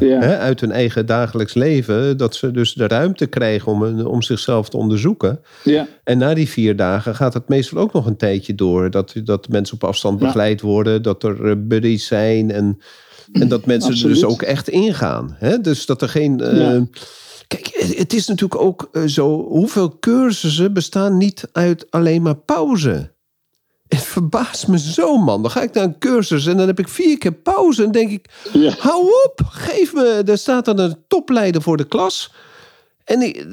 ja. 0.08 0.20
hè, 0.20 0.38
uit 0.38 0.60
hun 0.60 0.72
eigen 0.72 1.06
dagelijks 1.06 1.54
leven. 1.54 2.18
Dat 2.18 2.36
ze 2.36 2.52
dus 2.52 2.74
de 2.74 2.88
ruimte 2.88 3.26
krijgen 3.26 3.72
om, 3.72 4.02
om 4.02 4.22
zichzelf 4.22 4.70
te 4.70 4.78
onderzoeken. 4.78 5.40
Ja. 5.64 5.88
En 6.04 6.18
na 6.18 6.34
die 6.34 6.50
vier 6.50 6.76
dagen 6.76 7.16
gaat 7.16 7.34
het 7.34 7.48
meestal 7.48 7.78
ook 7.78 7.94
nog 7.94 8.06
een 8.06 8.18
tijdje 8.18 8.56
door. 8.56 8.90
Dat, 8.90 9.14
dat 9.24 9.50
mensen 9.50 9.76
op 9.76 9.84
afstand 9.84 10.20
begeleid 10.20 10.62
worden, 10.62 11.02
dat 11.02 11.24
er 11.24 11.68
buddies 11.68 12.08
zijn 12.08 12.52
en, 12.52 12.82
en 13.32 13.48
dat 13.48 13.66
mensen 13.66 13.92
Absoluut. 13.92 14.16
er 14.16 14.22
dus 14.22 14.32
ook 14.32 14.42
echt 14.42 14.70
ingaan. 14.70 15.36
Hè? 15.40 15.60
Dus 15.62 15.86
dat 15.86 16.02
er 16.02 16.10
geen. 16.10 16.42
Kijk, 17.52 17.96
het 17.98 18.14
is 18.14 18.28
natuurlijk 18.28 18.62
ook 18.62 18.90
zo, 19.06 19.44
hoeveel 19.44 20.00
cursussen 20.00 20.74
bestaan 20.74 21.18
niet 21.18 21.48
uit 21.52 21.86
alleen 21.90 22.22
maar 22.22 22.36
pauze? 22.36 23.12
Het 23.88 24.04
verbaast 24.04 24.68
me 24.68 24.80
zo, 24.80 25.18
man. 25.18 25.42
Dan 25.42 25.52
ga 25.52 25.62
ik 25.62 25.74
naar 25.74 25.84
een 25.84 26.00
cursus 26.00 26.46
en 26.46 26.58
dan 26.58 26.68
heb 26.68 26.80
ik 26.80 26.88
vier 26.88 27.18
keer 27.18 27.34
pauze. 27.34 27.84
En 27.84 27.92
denk 27.92 28.12
ik, 28.12 28.30
ja. 28.54 28.74
hou 28.78 29.06
op, 29.26 29.42
geef 29.46 29.94
me... 29.94 30.24
Er 30.26 30.38
staat 30.38 30.66
dan 30.66 30.80
een 30.80 30.98
topleider 31.08 31.62
voor 31.62 31.78
de 31.78 31.88
klas. 31.88 32.34
En 33.04 33.22
ik, 33.22 33.46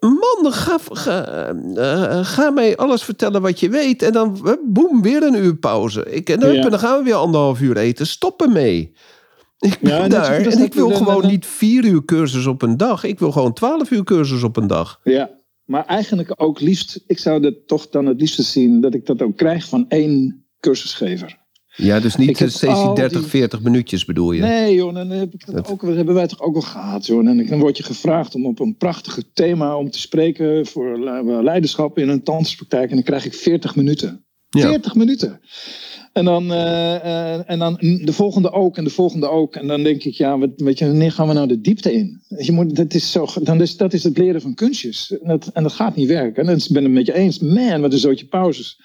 man, 0.00 0.52
ga, 0.52 0.78
ga, 0.90 1.50
uh, 1.52 2.24
ga 2.24 2.50
mij 2.50 2.76
alles 2.76 3.02
vertellen 3.02 3.42
wat 3.42 3.60
je 3.60 3.68
weet. 3.68 4.02
En 4.02 4.12
dan, 4.12 4.58
boem, 4.64 5.02
weer 5.02 5.22
een 5.22 5.44
uur 5.44 5.56
pauze. 5.56 6.04
Ik, 6.10 6.30
en, 6.30 6.40
ja. 6.40 6.62
en 6.62 6.70
dan 6.70 6.78
gaan 6.78 6.98
we 6.98 7.04
weer 7.04 7.14
anderhalf 7.14 7.60
uur 7.60 7.76
eten. 7.76 8.06
Stop 8.06 8.42
ermee. 8.42 8.92
Ik 9.58 9.78
ben 9.80 9.92
ja, 9.92 10.08
daar 10.08 10.40
en 10.40 10.62
ik 10.62 10.74
wil 10.74 10.90
gewoon 10.90 11.26
niet 11.26 11.46
vier 11.46 11.84
uur 11.84 12.04
cursus 12.04 12.46
op 12.46 12.62
een 12.62 12.76
dag. 12.76 13.04
Ik 13.04 13.18
wil 13.18 13.32
gewoon 13.32 13.52
twaalf 13.52 13.90
uur 13.90 14.04
cursus 14.04 14.42
op 14.42 14.56
een 14.56 14.66
dag. 14.66 15.00
Ja, 15.04 15.30
maar 15.64 15.84
eigenlijk 15.86 16.32
ook 16.36 16.60
liefst, 16.60 17.04
ik 17.06 17.18
zou 17.18 17.40
dat 17.40 17.54
toch 17.66 17.88
dan 17.88 18.06
het 18.06 18.20
liefst 18.20 18.44
zien 18.44 18.80
dat 18.80 18.94
ik 18.94 19.06
dat 19.06 19.22
ook 19.22 19.36
krijg 19.36 19.68
van 19.68 19.88
één 19.88 20.46
cursusgever. 20.60 21.38
Ja, 21.74 22.00
dus 22.00 22.16
niet 22.16 22.36
steeds 22.36 22.60
die 22.60 22.94
30, 22.94 23.20
die... 23.20 23.28
40 23.28 23.62
minuutjes 23.62 24.04
bedoel 24.04 24.32
je? 24.32 24.40
Nee 24.40 24.74
joh, 24.74 24.94
dan 24.94 25.10
heb 25.10 25.34
ik 25.34 25.46
dat, 25.46 25.54
dat 25.54 25.70
ook, 25.70 25.82
hebben 25.82 26.14
wij 26.14 26.26
toch 26.26 26.40
ook 26.40 26.54
al 26.54 26.60
gehad 26.60 27.06
joh. 27.06 27.28
En 27.28 27.46
dan 27.46 27.58
word 27.58 27.76
je 27.76 27.82
gevraagd 27.82 28.34
om 28.34 28.46
op 28.46 28.60
een 28.60 28.76
prachtige 28.76 29.32
thema 29.32 29.76
om 29.76 29.90
te 29.90 29.98
spreken 29.98 30.66
voor 30.66 30.98
leiderschap 31.42 31.98
in 31.98 32.08
een 32.08 32.22
tandartspraktijk. 32.22 32.88
En 32.88 32.94
dan 32.94 33.04
krijg 33.04 33.24
ik 33.24 33.34
40 33.34 33.76
minuten. 33.76 34.24
Ja. 34.48 34.68
40 34.68 34.94
minuten. 34.94 35.40
En 36.18 36.24
dan, 36.24 36.52
uh, 36.52 36.58
uh, 36.58 37.50
en 37.50 37.58
dan 37.58 37.76
de 37.80 38.12
volgende 38.12 38.52
ook 38.52 38.76
en 38.76 38.84
de 38.84 38.90
volgende 38.90 39.28
ook. 39.28 39.54
En 39.54 39.66
dan 39.66 39.82
denk 39.82 40.04
ik, 40.04 40.14
ja, 40.14 40.38
wat, 40.38 40.50
weet 40.56 40.78
je, 40.78 40.86
wanneer 40.86 41.12
gaan 41.12 41.28
we 41.28 41.34
nou 41.34 41.48
de 41.48 41.60
diepte 41.60 41.92
in? 41.92 42.20
Je 42.38 42.52
moet, 42.52 42.76
dat, 42.76 42.94
is 42.94 43.10
zo, 43.10 43.26
dan 43.42 43.60
is, 43.60 43.76
dat 43.76 43.92
is 43.92 44.04
het 44.04 44.18
leren 44.18 44.40
van 44.40 44.54
kunstjes. 44.54 45.18
En 45.22 45.28
dat, 45.28 45.50
en 45.52 45.62
dat 45.62 45.72
gaat 45.72 45.96
niet 45.96 46.08
werken. 46.08 46.46
En 46.46 46.58
dan 46.58 46.66
ben 46.72 46.84
ik 46.84 46.90
met 46.90 47.06
je 47.06 47.14
eens. 47.14 47.38
Man, 47.38 47.80
wat 47.80 47.92
een 47.92 47.98
zootje 47.98 48.26
pauzes. 48.26 48.80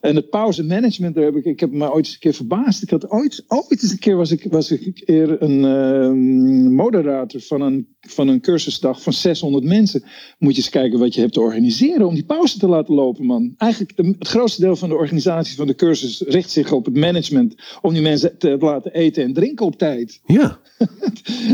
En 0.00 0.16
het 0.16 0.30
pauzemanagement, 0.30 1.14
daar 1.14 1.24
heb 1.24 1.36
ik, 1.36 1.44
ik 1.44 1.60
heb 1.60 1.70
me 1.70 1.92
ooit 1.92 2.04
eens 2.04 2.14
een 2.14 2.20
keer 2.20 2.34
verbaasd. 2.34 2.82
Ik 2.82 2.90
had 2.90 3.10
ooit, 3.10 3.44
ooit 3.46 3.82
eens 3.82 3.92
een 3.92 3.98
keer 3.98 4.16
was 4.16 4.30
ik, 4.30 4.46
was 4.50 4.70
ik 4.70 4.86
een 4.86 5.04
keer 5.04 5.42
een 5.42 5.64
uh, 5.64 6.70
moderator 6.70 7.40
van 7.40 7.60
een, 7.60 7.88
van 8.00 8.28
een 8.28 8.40
cursusdag 8.40 9.02
van 9.02 9.12
600 9.12 9.64
mensen. 9.64 10.02
Moet 10.38 10.56
je 10.56 10.62
eens 10.62 10.70
kijken 10.70 10.98
wat 10.98 11.14
je 11.14 11.20
hebt 11.20 11.32
te 11.32 11.40
organiseren 11.40 12.06
om 12.06 12.14
die 12.14 12.24
pauze 12.24 12.58
te 12.58 12.68
laten 12.68 12.94
lopen, 12.94 13.26
man. 13.26 13.54
Eigenlijk 13.56 13.96
de, 13.96 14.14
het 14.18 14.28
grootste 14.28 14.60
deel 14.60 14.76
van 14.76 14.88
de 14.88 14.94
organisatie 14.94 15.56
van 15.56 15.66
de 15.66 15.74
cursus 15.74 16.20
richt 16.20 16.50
zich 16.50 16.72
op 16.72 16.84
het 16.84 16.96
management 16.96 17.54
om 17.82 17.92
die 17.92 18.02
mensen 18.02 18.38
te 18.38 18.56
laten 18.60 18.92
eten 18.92 19.22
en 19.22 19.32
drinken 19.32 19.66
op 19.66 19.76
tijd. 19.76 20.20
Ja. 20.24 20.60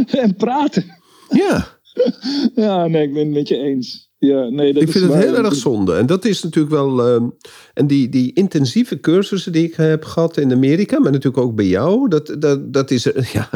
en 0.24 0.34
praten. 0.34 0.84
Ja. 1.30 1.80
ja, 2.54 2.86
nee, 2.86 3.02
ik 3.02 3.12
ben 3.12 3.24
het 3.24 3.34
met 3.34 3.48
je 3.48 3.56
eens. 3.56 4.11
Ja, 4.24 4.48
nee, 4.48 4.72
dat 4.72 4.82
ik 4.82 4.90
vind 4.90 5.04
is 5.04 5.14
het 5.14 5.24
heel 5.24 5.36
erg 5.36 5.54
zonde. 5.54 5.94
En 5.94 6.06
dat 6.06 6.24
is 6.24 6.42
natuurlijk 6.42 6.74
wel. 6.74 7.06
ehm, 7.08 7.28
en 7.74 7.86
die, 7.86 8.08
die 8.08 8.32
intensieve 8.32 9.00
cursussen 9.00 9.52
die 9.52 9.64
ik 9.64 9.74
heb 9.74 10.04
gehad 10.04 10.36
in 10.36 10.52
Amerika, 10.52 10.98
maar 11.00 11.12
natuurlijk 11.12 11.44
ook 11.44 11.54
bij 11.54 11.66
jou, 11.66 12.08
dat, 12.08 12.36
dat, 12.38 12.72
dat 12.72 12.90
is. 12.90 13.12
eh, 13.12 13.24
Ja, 13.32 13.48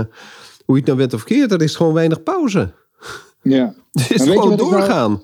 hoe 0.64 0.74
je 0.74 0.74
het 0.74 0.84
nou 0.86 0.98
bent 0.98 1.14
of 1.14 1.24
keert, 1.24 1.52
er 1.52 1.62
is 1.62 1.74
gewoon 1.74 1.92
weinig 1.92 2.22
pauze. 2.22 2.72
Ja. 3.42 3.74
Het 3.92 4.10
is 4.10 4.22
gewoon 4.22 4.36
nou- 4.48 4.56
doorgaan. 4.56 5.22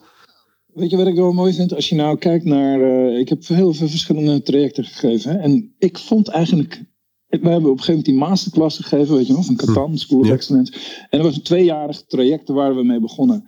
Weet 0.74 0.90
je 0.90 0.96
wat 0.96 1.06
ik 1.06 1.14
wel 1.14 1.32
mooi 1.32 1.52
vind? 1.54 1.74
Als 1.74 1.88
je 1.88 1.94
nou 1.94 2.18
kijkt 2.18 2.44
naar. 2.44 2.80
eh, 2.80 3.18
ik 3.18 3.28
heb 3.28 3.46
heel 3.46 3.74
veel 3.74 3.88
verschillende 3.88 4.42
trajecten 4.42 4.84
gegeven. 4.84 5.30
Hè? 5.32 5.38
En 5.38 5.74
ik 5.78 5.98
vond 5.98 6.28
eigenlijk. 6.28 6.82
We 7.28 7.38
hebben 7.48 7.56
op 7.70 7.78
een 7.78 7.84
gegeven 7.84 7.86
moment 7.88 8.04
die 8.04 8.14
masterclass 8.14 8.76
gegeven, 8.78 9.16
weet 9.16 9.26
je 9.26 9.32
wel, 9.32 9.42
van 9.42 9.56
Catan, 9.56 9.98
School 9.98 10.20
of 10.20 10.26
Ja. 10.26 10.32
Excellence. 10.32 10.72
En 11.10 11.18
dat 11.18 11.22
was 11.26 11.36
een 11.36 11.42
tweejarig 11.42 12.02
traject 12.06 12.48
waar 12.48 12.74
we 12.74 12.84
mee 12.84 13.00
begonnen. 13.00 13.44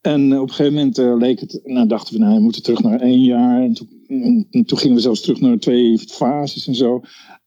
En 0.00 0.32
eh, 0.32 0.40
op 0.40 0.48
een 0.48 0.54
gegeven 0.54 0.74
moment 0.74 0.98
eh, 0.98 1.16
leek 1.16 1.40
het, 1.40 1.60
nou 1.64 1.86
dachten 1.86 2.14
we, 2.14 2.20
nou, 2.20 2.34
we 2.34 2.40
moeten 2.40 2.62
terug 2.62 2.82
naar 2.82 3.00
één 3.00 3.22
jaar. 3.22 3.62
En 3.62 3.72
toen, 3.72 4.46
en 4.50 4.64
toen 4.64 4.78
gingen 4.78 4.96
we 4.96 5.02
zelfs 5.02 5.20
terug 5.20 5.40
naar 5.40 5.58
twee 5.58 5.98
fases 5.98 6.66
en 6.66 6.74
zo. 6.74 7.00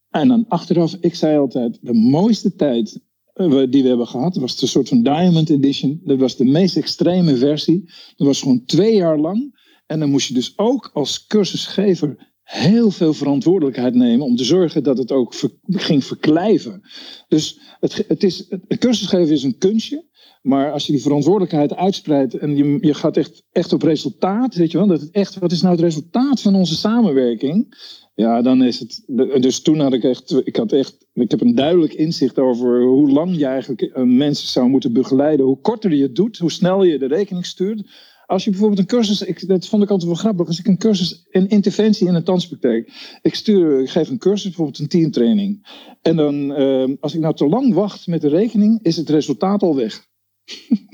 En 0.10 0.28
dan 0.28 0.46
achteraf, 0.48 0.98
ik 1.00 1.16
zei 1.16 1.38
altijd, 1.38 1.80
de 1.82 1.94
mooiste 1.94 2.56
tijd 2.56 3.00
eh, 3.34 3.64
die 3.70 3.82
we 3.82 3.88
hebben 3.88 4.08
gehad, 4.08 4.36
was 4.36 4.58
de 4.58 4.68
soort 4.68 4.90
van 4.90 5.04
Diamond 5.04 5.50
Edition. 5.50 6.02
Dat 6.04 6.18
was 6.18 6.36
de 6.36 6.46
meest 6.46 6.78
extreme 6.78 7.36
versie. 7.36 7.84
Dat 8.16 8.28
was 8.28 8.42
gewoon 8.42 8.66
twee 8.66 8.96
jaar 8.96 9.20
lang. 9.20 9.62
En 9.86 10.00
dan 10.00 10.10
moest 10.10 10.28
je 10.28 10.34
dus 10.34 10.58
ook 10.58 10.90
als 10.94 11.26
cursusgever 11.28 12.32
heel 12.44 12.92
veel 12.92 13.14
verantwoordelijkheid 13.14 13.94
nemen 13.94 14.26
om 14.26 14.36
te 14.36 14.44
zorgen 14.44 14.84
dat 14.84 14.98
het 14.98 15.12
ook 15.12 15.36
ging 15.68 16.04
verklijven. 16.04 16.82
Dus 17.28 17.60
het, 17.80 18.06
het 18.08 18.24
is, 18.24 18.46
het 18.50 18.78
cursusgeven 18.80 19.34
is 19.34 19.44
een 19.44 19.58
kunstje. 19.58 20.06
Maar 20.44 20.72
als 20.72 20.86
je 20.86 20.92
die 20.92 21.02
verantwoordelijkheid 21.02 21.76
uitspreidt 21.76 22.34
en 22.34 22.56
je, 22.56 22.78
je 22.82 22.94
gaat 22.94 23.18
echt, 23.18 23.44
echt 23.52 23.74
op 23.74 23.82
resultaat, 23.82 24.56
weet 24.56 24.72
je 24.72 24.78
wel, 24.78 24.88
dat 24.88 25.02
het 25.02 25.12
echt, 25.12 25.40
wat 25.40 25.52
is 25.52 25.62
nou 25.62 25.74
het 25.74 25.84
resultaat 25.84 26.42
van 26.42 26.56
onze 26.56 26.76
samenwerking? 26.76 27.76
Ja, 28.16 28.42
dan 28.42 28.64
is 28.64 28.80
het. 28.80 29.04
Dus 29.42 29.62
toen 29.62 29.80
had 29.80 29.94
ik 29.94 30.04
echt, 30.04 30.42
ik 30.46 30.56
had 30.56 30.72
echt, 30.72 31.08
ik 31.14 31.32
heb 31.32 31.42
een 31.42 31.56
duidelijk 31.56 31.94
inzicht 31.94 32.40
over 32.40 32.84
hoe 32.84 33.12
lang 33.12 33.38
je 33.38 33.46
eigenlijk 33.46 33.82
eh, 33.82 34.04
mensen 34.04 34.48
zou 34.48 34.70
moeten 34.70 34.94
begeleiden. 34.94 35.46
Hoe 35.46 35.62
korter 35.62 35.94
je 35.94 36.04
het 36.04 36.16
doet, 36.16 36.38
hoe 36.38 36.52
snel 36.52 36.84
je 36.84 37.00
de 37.00 37.08
rekening 37.08 37.46
stuurt. 37.46 37.84
Als 38.26 38.44
je 38.44 38.50
bijvoorbeeld 38.50 38.80
een 38.80 38.86
cursus, 38.86 39.22
ik, 39.22 39.48
dat 39.48 39.68
vond 39.68 39.84
ik 39.84 39.90
altijd 39.90 40.10
wel 40.10 40.20
grappig, 40.20 40.48
als 40.48 40.60
ik 40.60 40.68
een 40.68 40.78
cursus, 40.78 41.26
een 41.30 41.48
interventie 41.48 42.08
in 42.08 42.16
een 42.16 42.24
tandspraktijk, 42.24 43.18
ik 43.22 43.36
stuur, 43.36 43.80
ik 43.80 43.90
geef 43.90 44.10
een 44.10 44.18
cursus, 44.18 44.44
bijvoorbeeld 44.44 44.80
een 44.80 44.88
teamtraining. 44.88 45.68
En 46.02 46.16
dan, 46.16 46.54
eh, 46.54 46.90
als 47.00 47.14
ik 47.14 47.20
nou 47.20 47.36
te 47.36 47.48
lang 47.48 47.74
wacht 47.74 48.08
met 48.08 48.22
de 48.22 48.30
rekening, 48.30 48.80
is 48.82 48.96
het 48.96 49.10
resultaat 49.10 49.62
al 49.62 49.76
weg. 49.76 50.12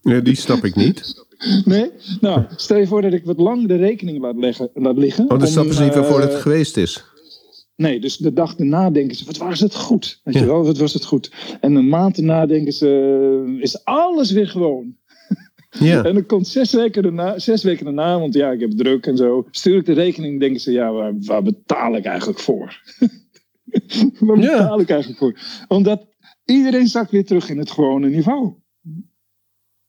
Ja, 0.00 0.20
die 0.20 0.34
snap 0.36 0.64
ik 0.64 0.74
niet. 0.76 1.24
Nee? 1.64 1.90
Nou, 2.20 2.44
stel 2.56 2.78
je 2.78 2.86
voor 2.86 3.02
dat 3.02 3.12
ik 3.12 3.24
wat 3.24 3.38
lang 3.38 3.66
de 3.68 3.76
rekening 3.76 4.20
laat, 4.20 4.36
leggen, 4.36 4.70
laat 4.74 4.98
liggen. 4.98 5.22
Oh, 5.24 5.30
dan 5.30 5.40
om, 5.40 5.46
snappen 5.46 5.74
ze 5.74 5.82
niet 5.82 5.94
waarvoor 5.94 6.20
het 6.20 6.32
eh, 6.32 6.40
geweest 6.40 6.76
is. 6.76 7.04
Nee, 7.76 8.00
dus 8.00 8.16
de 8.16 8.32
dag 8.32 8.56
erna 8.56 8.90
denken 8.90 9.16
ze, 9.16 9.24
wat 9.24 9.36
was 9.36 9.60
het 9.60 9.74
goed? 9.74 10.20
Weet 10.24 10.34
Ja. 10.34 10.40
je 10.40 10.46
wel, 10.46 10.64
wat 10.64 10.78
was 10.78 10.92
het 10.92 11.04
goed? 11.04 11.32
En 11.60 11.74
een 11.74 11.88
maand 11.88 12.16
erna 12.16 12.46
denken 12.46 12.72
ze, 12.72 13.58
is 13.60 13.84
alles 13.84 14.30
weer 14.30 14.48
gewoon. 14.48 14.96
Ja. 15.70 16.02
En 16.04 16.14
dan 16.14 16.26
komt 16.26 16.46
zes 16.48 16.72
weken, 16.72 17.02
daarna, 17.02 17.38
zes 17.38 17.62
weken 17.62 17.84
daarna, 17.84 18.18
want 18.18 18.34
ja, 18.34 18.50
ik 18.50 18.60
heb 18.60 18.70
druk 18.70 19.06
en 19.06 19.16
zo. 19.16 19.46
Stuur 19.50 19.76
ik 19.76 19.86
de 19.86 19.92
rekening, 19.92 20.40
denken 20.40 20.60
ze, 20.60 20.72
ja, 20.72 20.92
waar, 20.92 21.12
waar 21.18 21.42
betaal 21.42 21.96
ik 21.96 22.04
eigenlijk 22.04 22.38
voor? 22.38 22.82
waar 24.20 24.38
Ja. 24.40 24.56
betaal 24.58 24.80
ik 24.80 24.88
eigenlijk 24.90 25.18
voor? 25.18 25.38
Omdat 25.68 26.06
iedereen 26.44 26.86
zakt 26.86 27.10
weer 27.10 27.24
terug 27.24 27.48
in 27.48 27.58
het 27.58 27.70
gewone 27.70 28.08
niveau. 28.08 28.52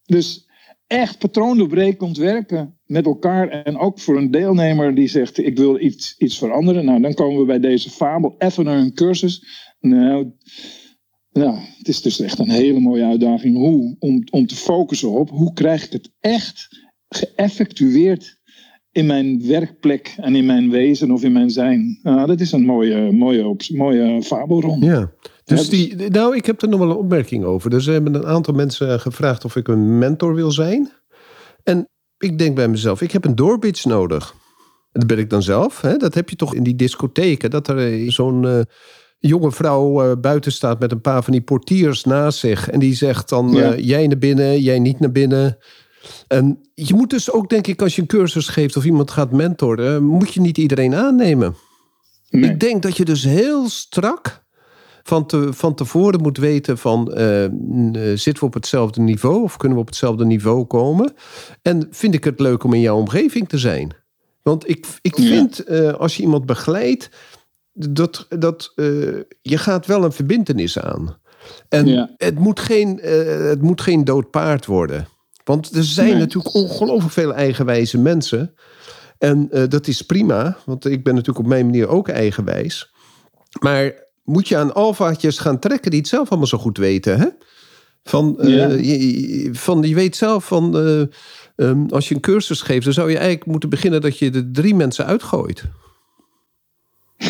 Dus 0.08 0.48
echt 0.88 1.18
patroondoorbrekend 1.18 2.18
werken 2.18 2.80
met 2.86 3.06
elkaar. 3.06 3.50
En 3.50 3.78
ook 3.78 4.00
voor 4.00 4.18
een 4.18 4.32
deelnemer 4.32 4.96
die 4.96 5.08
zegt, 5.08 5.38
ik 5.38 5.58
wil 5.58 5.80
iets, 5.80 6.16
iets 6.18 6.38
veranderen. 6.38 6.86
Nou, 6.86 7.02
dan 7.02 7.14
komen 7.14 7.40
we 7.40 7.46
bij 7.46 7.60
deze 7.60 7.90
fabel, 7.90 8.36
even 8.38 8.66
naar 8.66 8.78
een 8.78 8.94
cursus. 8.94 9.44
Nou, 9.80 10.32
ja, 11.32 11.60
het 11.78 11.88
is 11.88 12.02
dus 12.02 12.20
echt 12.20 12.40
een 12.40 12.50
hele 12.50 12.80
mooie 12.80 13.04
uitdaging 13.04 13.56
hoe, 13.56 13.96
om, 14.00 14.24
om 14.30 14.48
te 14.48 14.56
focussen 14.56 15.12
op 15.12 15.30
hoe 15.30 15.54
krijg 15.54 15.86
ik 15.86 15.92
het 15.92 16.12
echt 16.20 16.86
geëffectueerd 17.08 18.38
in 18.92 19.06
mijn 19.06 19.48
werkplek 19.48 20.14
en 20.18 20.36
in 20.36 20.46
mijn 20.46 20.70
wezen 20.70 21.12
of 21.12 21.24
in 21.24 21.32
mijn 21.32 21.50
zijn. 21.50 22.00
Nou, 22.02 22.28
dat 22.28 22.40
is 22.40 22.52
een 22.52 22.66
mooie, 22.66 23.12
mooie, 23.12 23.56
mooie. 23.74 24.22
Ja. 24.80 25.12
Dus 25.56 25.70
die, 25.70 26.10
nou, 26.10 26.36
ik 26.36 26.46
heb 26.46 26.62
er 26.62 26.68
nog 26.70 26.80
wel 26.80 26.90
een 26.90 26.96
opmerking 26.96 27.44
over. 27.44 27.70
Dus 27.70 27.88
er 27.88 27.94
hebben 27.94 28.16
een 28.16 28.26
aantal 28.26 28.54
mensen 28.54 29.00
gevraagd 29.00 29.46
of 29.46 29.56
ik 29.56 29.68
een 29.68 29.98
mentor 29.98 30.36
wil 30.36 30.52
zijn. 30.52 30.92
En 31.64 31.88
ik 32.18 32.38
denk 32.38 32.56
bij 32.56 32.68
mezelf, 32.68 33.02
ik 33.02 33.12
heb 33.12 33.26
een 33.26 33.36
doorbitch 33.36 33.86
nodig. 33.86 34.34
Dat 34.92 35.08
ben 35.08 35.18
ik 35.18 35.30
dan 35.30 35.44
zelf. 35.44 35.82
Hè? 35.82 35.98
Dat 35.98 36.14
heb 36.14 36.30
je 36.30 36.36
toch 36.36 36.54
in 36.56 36.64
die 36.64 36.76
discotheken. 36.76 37.50
Dat 37.50 37.68
er 37.68 37.78
eh, 37.94 38.10
zo'n 38.10 38.46
eh, 38.48 38.60
jonge 39.20 39.52
vrouw 39.52 40.04
eh, 40.04 40.12
buiten 40.22 40.52
staat 40.52 40.80
met 40.80 40.92
een 40.92 41.02
paar 41.02 41.24
van 41.24 41.34
die 41.34 41.42
portiers 41.42 42.04
naast 42.04 42.40
zich. 42.40 42.70
En 42.70 42.80
die 42.80 42.96
zegt 42.96 43.30
dan, 43.30 43.52
Ja. 43.52 43.74
eh, 43.74 43.86
jij 43.86 44.08
naar 44.08 44.18
binnen, 44.18 44.62
jij 44.62 44.80
niet 44.80 45.00
naar 45.00 45.12
binnen. 45.12 45.58
En 46.28 46.60
je 46.74 46.94
moet 46.94 47.10
dus 47.10 47.32
ook, 47.32 47.50
denk 47.50 47.68
ik, 47.68 47.82
als 47.82 47.96
je 47.96 48.02
een 48.02 48.08
cursus 48.08 48.48
geeft 48.48 48.78
of 48.78 48.86
iemand 48.86 49.12
gaat 49.12 49.32
mentoren... 49.32 50.04
moet 50.04 50.34
je 50.34 50.42
niet 50.42 50.58
iedereen 50.58 50.96
aannemen. 50.96 51.56
Nee. 52.30 52.50
Ik 52.52 52.60
denk 52.60 52.82
dat 52.82 52.98
je 52.98 53.06
dus 53.06 53.24
heel 53.24 53.70
strak 53.70 54.46
van, 55.08 55.26
te, 55.26 55.54
van 55.54 55.76
tevoren 55.76 56.22
moet 56.22 56.38
weten 56.38 56.78
van... 56.78 57.14
eh, 57.14 57.44
eh, 57.46 57.52
zitten 58.18 58.40
we 58.40 58.46
op 58.46 58.54
hetzelfde 58.54 59.02
niveau 59.02 59.44
of 59.44 59.58
kunnen 59.58 59.78
we 59.78 59.84
op 59.84 59.90
hetzelfde 59.90 60.26
niveau 60.26 60.66
komen? 60.66 61.14
En 61.62 61.88
vind 61.92 62.14
ik 62.14 62.24
het 62.24 62.40
leuk 62.40 62.64
om 62.64 62.74
in 62.74 62.80
jouw 62.82 62.98
omgeving 62.98 63.50
te 63.50 63.58
zijn? 63.58 63.92
Want 64.44 64.70
ik, 64.70 64.88
ik 65.02 65.18
Ja. 65.18 65.26
vind, 65.28 65.60
eh, 65.64 65.94
als 65.94 66.18
je 66.18 66.24
iemand 66.24 66.46
begeleidt... 66.46 67.10
dat, 67.74 68.26
dat 68.30 68.74
je 69.42 69.58
gaat 69.58 69.86
wel 69.86 70.04
een 70.04 70.12
verbindenis 70.12 70.80
aan. 70.80 71.18
En 71.70 71.88
Ja. 71.88 72.14
het, 72.18 72.40
moet 72.40 72.60
geen, 72.60 73.00
het 73.50 73.62
moet 73.62 73.82
geen 73.82 74.04
dood 74.04 74.30
paard 74.32 74.66
worden. 74.66 75.08
Want 75.44 75.76
er 75.76 75.84
zijn 75.84 76.10
Nee. 76.10 76.18
natuurlijk 76.18 76.56
ongelooflijk 76.56 77.14
veel 77.14 77.34
eigenwijze 77.34 77.98
mensen... 77.98 78.54
En 79.18 79.50
dat 79.70 79.88
is 79.88 80.02
prima, 80.02 80.58
want 80.66 80.86
ik 80.86 81.04
ben 81.04 81.14
natuurlijk 81.14 81.46
op 81.46 81.52
mijn 81.52 81.66
manier 81.66 81.88
ook 81.88 82.08
eigenwijs. 82.10 82.94
Maar 83.60 84.07
moet 84.28 84.48
je 84.48 84.58
aan 84.58 84.74
alfaatjes 84.74 85.40
gaan 85.40 85.60
trekken 85.60 85.92
die 85.92 86.00
het 86.00 86.10
zelf 86.10 86.30
allemaal 86.30 86.48
zo 86.48 86.58
goed 86.58 86.78
weten, 86.78 87.20
hè? 87.20 87.28
Van, 88.04 88.40
eh, 88.40 88.56
Ja. 88.56 88.68
je, 88.68 89.50
van, 89.52 89.82
je 89.82 89.96
weet 89.96 90.16
zelf 90.16 90.46
van, 90.46 90.78
eh, 90.78 91.02
ehm, 91.56 91.86
als 91.90 92.08
je 92.10 92.16
een 92.16 92.22
cursus 92.22 92.62
geeft, 92.62 92.84
dan 92.84 92.94
zou 92.94 93.10
je 93.10 93.18
eigenlijk 93.18 93.46
moeten 93.46 93.70
beginnen 93.70 94.02
dat 94.02 94.18
je 94.18 94.30
de 94.30 94.52
drie 94.52 94.76
mensen 94.76 95.06
uitgooit. 95.06 95.64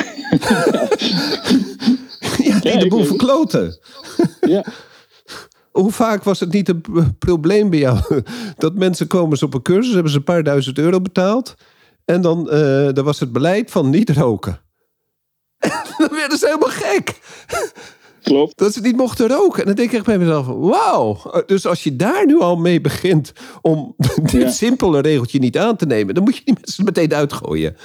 ja, 2.43 2.59
die 2.59 2.77
de 2.77 2.87
boel 2.89 3.03
verkloten. 3.03 3.79
Ja. 4.41 4.65
Hoe 5.71 5.91
vaak 5.91 6.23
was 6.23 6.39
het 6.39 6.51
niet 6.51 6.69
een 6.69 7.15
probleem 7.19 7.69
bij 7.69 7.79
jou? 7.79 8.23
Dat 8.57 8.75
mensen 8.75 9.07
komen 9.07 9.37
ze 9.37 9.45
op 9.45 9.53
een 9.53 9.61
cursus, 9.61 9.93
hebben 9.93 10.11
ze 10.11 10.17
een 10.17 10.23
paar 10.23 10.43
duizend 10.43 10.77
euro 10.77 11.01
betaald. 11.01 11.55
En 12.05 12.21
dan, 12.21 12.49
eh, 12.49 12.93
dan 12.93 13.03
was 13.03 13.19
het 13.19 13.31
beleid 13.31 13.71
van 13.71 13.89
niet 13.89 14.09
roken. 14.09 14.59
dan 15.97 16.09
werden 16.11 16.37
ze 16.37 16.45
helemaal 16.45 16.69
gek. 16.69 17.19
Klopt. 18.23 18.57
Dat 18.57 18.73
ze 18.73 18.81
niet 18.81 18.95
mochten 18.95 19.27
roken. 19.27 19.59
En 19.59 19.65
dan 19.65 19.75
denk 19.75 19.89
ik 19.89 19.95
echt 19.95 20.05
bij 20.05 20.17
mezelf, 20.17 20.45
wauw. 20.45 21.17
Dus 21.45 21.65
als 21.65 21.83
je 21.83 21.95
daar 21.95 22.25
nu 22.25 22.39
al 22.39 22.55
mee 22.57 22.81
begint 22.81 23.31
om 23.61 23.95
dit 24.31 24.41
Ja. 24.41 24.49
simpele 24.49 24.99
regeltje 25.01 25.39
niet 25.39 25.57
aan 25.57 25.75
te 25.75 25.85
nemen... 25.85 26.15
dan 26.15 26.23
moet 26.23 26.35
je 26.37 26.41
die 26.45 26.53
mensen 26.53 26.83
meteen 26.85 27.13
uitgooien. 27.13 27.75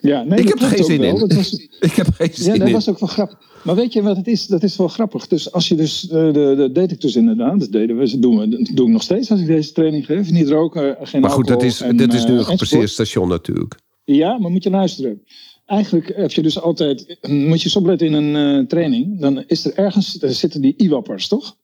Ja, 0.00 0.22
nee, 0.22 0.38
Ik 0.38 0.48
dat 0.50 0.58
heb 0.60 0.70
er 0.70 0.76
geen 0.76 0.84
zin 0.84 1.02
in. 1.02 1.18
Dat 1.18 1.32
was, 1.32 1.52
Ik 1.80 1.92
heb 1.92 2.06
geen 2.14 2.30
Ja, 2.32 2.42
zin 2.42 2.58
dat 2.58 2.66
in. 2.68 2.72
was 2.74 2.88
ook 2.88 2.98
wel 2.98 3.08
grappig. 3.08 3.38
Maar 3.62 3.74
weet 3.74 3.92
je 3.92 4.02
wat 4.02 4.16
het 4.16 4.26
is? 4.26 4.46
Dat 4.46 4.62
is 4.62 4.76
wel 4.76 4.88
grappig. 4.88 5.26
Dus 5.26 5.52
als 5.52 5.68
je 5.68 5.74
dus, 5.74 6.08
eh, 6.08 6.32
de, 6.32 6.54
dat 6.56 6.74
deed 6.74 6.90
ik 6.92 7.00
dus 7.00 7.16
inderdaad, 7.16 7.60
dat 7.60 7.72
deden 7.72 7.96
we, 7.98 8.10
dat 8.10 8.22
doen 8.22 8.38
we, 8.38 8.48
dat 8.48 8.70
doe 8.76 8.86
ik 8.86 8.92
nog 8.92 9.02
steeds 9.02 9.30
als 9.30 9.40
ik 9.40 9.46
deze 9.46 9.72
training 9.72 10.06
geef. 10.06 10.30
Niet 10.30 10.48
roken, 10.48 10.96
geen 11.02 11.20
Maar 11.20 11.30
goed, 11.30 11.46
dat 11.46 11.62
is, 11.62 11.80
en, 11.80 11.96
dit 11.96 12.12
is 12.14 12.24
nu 12.26 12.32
eh, 12.32 12.38
een 12.38 12.44
gepasseerd 12.44 12.90
station 12.90 13.28
natuurlijk. 13.28 13.74
Ja, 14.04 14.38
maar 14.38 14.50
moet 14.50 14.62
je 14.62 14.70
luisteren. 14.70 15.22
Eigenlijk 15.66 16.16
heb 16.16 16.32
je 16.32 16.42
dus 16.42 16.60
altijd, 16.60 17.18
moet 17.28 17.58
je 17.58 17.64
eens 17.64 17.76
opletten 17.76 18.06
in 18.06 18.12
een 18.12 18.60
eh, 18.60 18.66
training, 18.66 19.20
dan 19.20 19.44
is 19.46 19.64
er 19.64 19.74
ergens, 19.74 20.12
daar 20.12 20.30
zitten 20.30 20.60
die 20.60 20.74
IWAP'ers, 20.76 21.28
toch? 21.28 21.56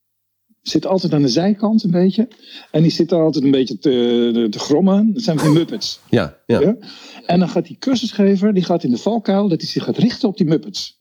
Zit 0.63 0.87
altijd 0.87 1.15
aan 1.15 1.23
de 1.23 1.29
zijkant 1.29 1.83
een 1.83 1.91
beetje. 1.91 2.29
En 2.71 2.83
die 2.83 2.91
zitten 2.91 3.19
altijd 3.19 3.45
een 3.45 3.51
beetje 3.51 3.79
te, 3.79 4.47
te 4.51 4.59
grommen. 4.59 5.13
Dat 5.13 5.23
zijn 5.23 5.37
die 5.37 5.49
Muppets. 5.49 6.01
Ja, 6.11 6.39
ja. 6.47 6.61
Ja? 6.61 6.77
En 7.27 7.39
dan 7.39 7.49
gaat 7.49 7.67
die 7.67 7.77
cursusgever 7.79 8.55
die 8.55 8.65
gaat 8.65 8.85
in 8.85 8.91
de 8.91 8.99
valkuil 8.99 9.49
dat 9.49 9.61
hij 9.61 9.71
zich 9.71 9.85
gaat 9.85 9.99
richten 9.99 10.29
op 10.29 10.37
die 10.37 10.47
Muppets. 10.47 11.00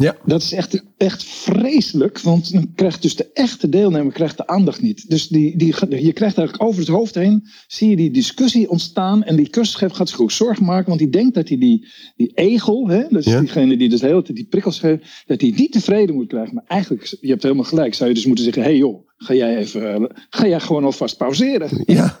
Ja. 0.00 0.16
Dat 0.24 0.42
is 0.42 0.52
echt, 0.52 0.82
echt 0.96 1.24
vreselijk, 1.24 2.20
want 2.20 2.52
dan 2.52 2.72
krijgt 2.74 3.02
dus 3.02 3.16
de 3.16 3.30
echte 3.32 3.68
deelnemer 3.68 4.12
krijgt 4.12 4.36
de 4.36 4.46
aandacht 4.46 4.82
niet. 4.82 5.10
Dus 5.10 5.28
die, 5.28 5.56
die, 5.56 5.66
je 5.88 6.12
krijgt 6.12 6.38
eigenlijk 6.38 6.62
over 6.62 6.80
het 6.80 6.88
hoofd 6.88 7.14
heen, 7.14 7.46
zie 7.66 7.90
je 7.90 7.96
die 7.96 8.10
discussie 8.10 8.70
ontstaan 8.70 9.22
en 9.24 9.36
die 9.36 9.50
cursusgever 9.50 9.96
gaat 9.96 10.08
zich 10.08 10.20
ook 10.20 10.30
zorgen 10.30 10.64
maken, 10.64 10.86
want 10.86 10.98
die 10.98 11.10
denkt 11.10 11.34
dat 11.34 11.48
hij 11.48 11.58
die, 11.58 11.86
die 12.16 12.30
egel, 12.34 12.88
hè, 12.88 13.02
dus 13.08 13.24
Ja. 13.24 13.40
diegene 13.40 13.76
die 13.76 13.88
dus 13.88 14.00
de 14.00 14.06
hele 14.06 14.22
tijd 14.22 14.36
die 14.36 14.46
prikkels 14.46 14.78
geeft, 14.78 15.24
dat 15.26 15.40
hij 15.40 15.52
niet 15.56 15.72
tevreden 15.72 16.14
moet 16.14 16.28
krijgen. 16.28 16.54
Maar 16.54 16.64
eigenlijk, 16.66 17.16
je 17.20 17.28
hebt 17.28 17.42
helemaal 17.42 17.64
gelijk, 17.64 17.94
zou 17.94 18.08
je 18.08 18.14
dus 18.14 18.26
moeten 18.26 18.44
zeggen, 18.44 18.62
hé 18.62 18.68
hey 18.68 18.78
joh, 18.78 19.08
ga 19.22 19.34
jij 19.34 19.56
even, 19.56 19.94
eh, 19.94 20.02
ga 20.30 20.46
jij 20.46 20.60
gewoon 20.60 20.84
alvast 20.84 21.16
pauzeren. 21.16 21.82
Ja. 21.86 22.18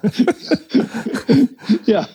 Ja, 1.84 2.08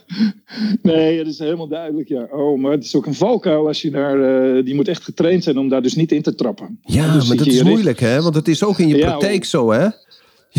nee, 0.81 1.17
dat 1.17 1.27
is 1.27 1.39
helemaal 1.39 1.67
duidelijk. 1.67 2.07
Ja. 2.07 2.27
Oh, 2.31 2.59
maar 2.59 2.71
het 2.71 2.83
is 2.83 2.95
ook 2.95 3.05
een 3.05 3.13
valkuil 3.13 3.67
als 3.67 3.81
je 3.81 3.91
daar. 3.91 4.19
eh, 4.55 4.65
die 4.65 4.75
moet 4.75 4.87
echt 4.87 5.03
getraind 5.03 5.43
zijn 5.43 5.57
om 5.57 5.69
daar 5.69 5.81
dus 5.81 5.95
niet 5.95 6.11
in 6.11 6.21
te 6.21 6.35
trappen. 6.35 6.79
Ja, 6.81 7.13
Dus 7.13 7.27
maar 7.27 7.37
dat 7.37 7.47
is 7.47 7.63
moeilijk, 7.63 7.99
hè? 7.99 8.21
Want 8.21 8.35
het 8.35 8.47
is 8.47 8.63
ook 8.63 8.79
in 8.79 8.87
je 8.87 8.97
Ja, 8.97 9.07
praktijk 9.09 9.45
zo, 9.45 9.71
hè? 9.71 9.83
Je, 9.83 9.91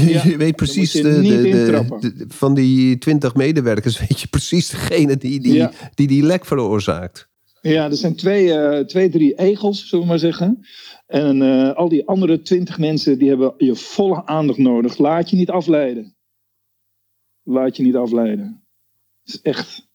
Ja, 0.09 0.23
je 0.25 0.37
weet 0.37 0.57
precies 0.57 0.93
je 0.93 1.03
de, 1.03 1.21
de, 1.21 2.25
van 2.29 2.55
die 2.55 2.99
twintig 2.99 3.35
medewerkers, 3.35 3.99
weet 4.09 4.21
je 4.21 4.27
precies 4.29 4.69
degene 4.71 5.17
die 5.17 5.41
die, 5.41 5.55
Ja. 5.55 5.73
die, 5.95 6.07
die 6.07 6.23
lek 6.23 6.45
veroorzaakt. 6.47 7.29
Ja, 7.67 7.85
er 7.85 7.97
zijn 7.97 8.17
twee, 8.17 8.53
eh, 8.53 8.85
twee 8.85 9.09
drie 9.09 9.39
egels, 9.39 9.89
zullen 9.89 10.05
we 10.05 10.11
maar 10.11 10.19
zeggen. 10.19 10.67
En 11.07 11.43
eh, 11.43 11.75
al 11.75 11.89
die 11.89 12.07
andere 12.07 12.43
twintig 12.43 12.79
mensen 12.79 13.19
die 13.19 13.29
hebben 13.29 13.55
je 13.57 13.75
volle 13.75 14.27
aandacht 14.27 14.59
nodig. 14.59 14.99
Laat 14.99 15.31
je 15.31 15.37
niet 15.37 15.51
afleiden. 15.51 16.17
Laat 17.43 17.77
je 17.77 17.83
niet 17.83 17.97
afleiden. 17.97 18.65
Het 19.25 19.35
is 19.35 19.43
echt. 19.43 19.89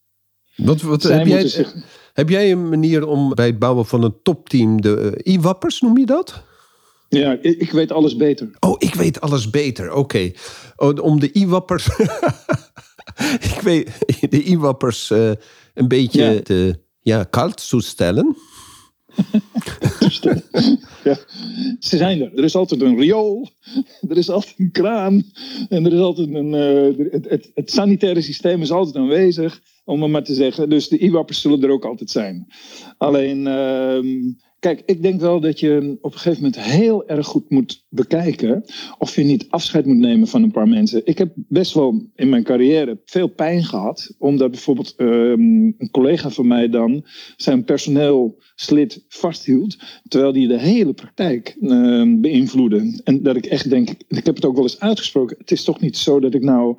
Wat, 0.56 0.80
wat, 0.80 1.02
heb, 1.02 1.26
jij, 1.26 1.48
zich. 1.48 1.74
heb 2.12 2.28
jij 2.28 2.52
een 2.52 2.68
manier 2.68 3.06
om 3.06 3.34
bij 3.34 3.46
het 3.46 3.58
bouwen 3.58 3.86
van 3.86 4.02
een 4.02 4.22
topteam, 4.22 4.80
de 4.80 5.20
uh, 5.24 5.34
e-wappers 5.34 5.80
noem 5.80 5.98
je 5.98 6.06
dat? 6.06 6.42
Ja, 7.08 7.32
ik, 7.40 7.60
ik 7.60 7.70
weet 7.70 7.92
alles 7.92 8.16
beter. 8.16 8.50
Oh, 8.60 8.74
ik 8.78 8.94
weet 8.94 9.20
alles 9.20 9.50
beter. 9.50 9.92
Oké. 9.92 10.30
Oh, 10.76 11.02
om 11.02 11.20
de 11.20 11.30
e-wappers. 11.32 11.86
ik 13.54 13.58
weet 13.62 13.90
de 14.30 14.50
e-wappers 14.50 15.10
eh, 15.10 15.30
een 15.74 15.88
beetje 15.88 16.22
Ja. 16.22 16.40
te 16.40 16.80
ja, 17.02 17.24
koud 17.24 17.68
te 17.68 17.80
stellen. 17.80 18.36
Ja, 21.04 21.18
ze 21.78 21.96
zijn 21.96 22.20
er. 22.20 22.38
Er 22.38 22.44
is 22.44 22.56
altijd 22.56 22.82
een 22.82 22.98
riool, 22.98 23.48
er 24.08 24.16
is 24.16 24.30
altijd 24.30 24.54
een 24.56 24.70
kraan 24.70 25.22
en 25.68 25.86
er 25.86 25.92
is 25.92 26.00
altijd 26.00 26.34
een. 26.34 26.54
eh, 26.54 27.12
het, 27.12 27.28
het, 27.28 27.50
het 27.54 27.70
sanitaire 27.70 28.20
systeem 28.20 28.62
is 28.62 28.70
altijd 28.70 28.96
aanwezig, 28.96 29.60
om 29.84 30.02
het 30.02 30.10
maar 30.10 30.24
te 30.24 30.34
zeggen. 30.34 30.68
Dus 30.68 30.88
de 30.88 31.04
e-wappers 31.04 31.40
zullen 31.40 31.62
er 31.62 31.70
ook 31.70 31.84
altijd 31.84 32.10
zijn. 32.10 32.46
Alleen, 32.98 33.46
ehm, 33.46 34.32
kijk, 34.62 34.82
ik 34.86 35.02
denk 35.02 35.20
wel 35.20 35.40
dat 35.40 35.60
je 35.60 35.98
op 36.00 36.12
een 36.12 36.18
gegeven 36.18 36.42
moment 36.42 36.60
heel 36.60 37.08
erg 37.08 37.26
goed 37.26 37.50
moet 37.50 37.84
bekijken 37.88 38.64
of 38.98 39.14
je 39.14 39.22
niet 39.22 39.46
afscheid 39.50 39.86
moet 39.86 39.96
nemen 39.96 40.28
van 40.28 40.42
een 40.42 40.50
paar 40.50 40.68
mensen. 40.68 41.02
Ik 41.04 41.18
heb 41.18 41.32
best 41.34 41.74
wel 41.74 42.06
in 42.14 42.28
mijn 42.28 42.42
carrière 42.42 43.00
veel 43.04 43.28
pijn 43.28 43.64
gehad, 43.64 44.14
omdat 44.18 44.50
bijvoorbeeld 44.50 44.94
ehm, 44.96 45.40
een 45.78 45.88
collega 45.90 46.30
van 46.30 46.46
mij 46.46 46.68
dan 46.68 47.04
zijn 47.36 47.64
personeelslid 47.64 49.04
vasthield, 49.08 49.78
terwijl 50.08 50.32
die 50.32 50.48
de 50.48 50.58
hele 50.58 50.92
praktijk 50.92 51.56
ehm, 51.60 52.20
beïnvloedde. 52.20 53.00
En 53.04 53.22
dat 53.22 53.36
ik 53.36 53.46
echt 53.46 53.70
denk, 53.70 53.88
ik 54.08 54.26
heb 54.26 54.34
het 54.34 54.44
ook 54.44 54.54
wel 54.54 54.62
eens 54.62 54.80
uitgesproken, 54.80 55.36
het 55.38 55.50
is 55.50 55.64
toch 55.64 55.80
niet 55.80 55.96
zo 55.96 56.20
dat 56.20 56.34
ik 56.34 56.42
nou 56.42 56.76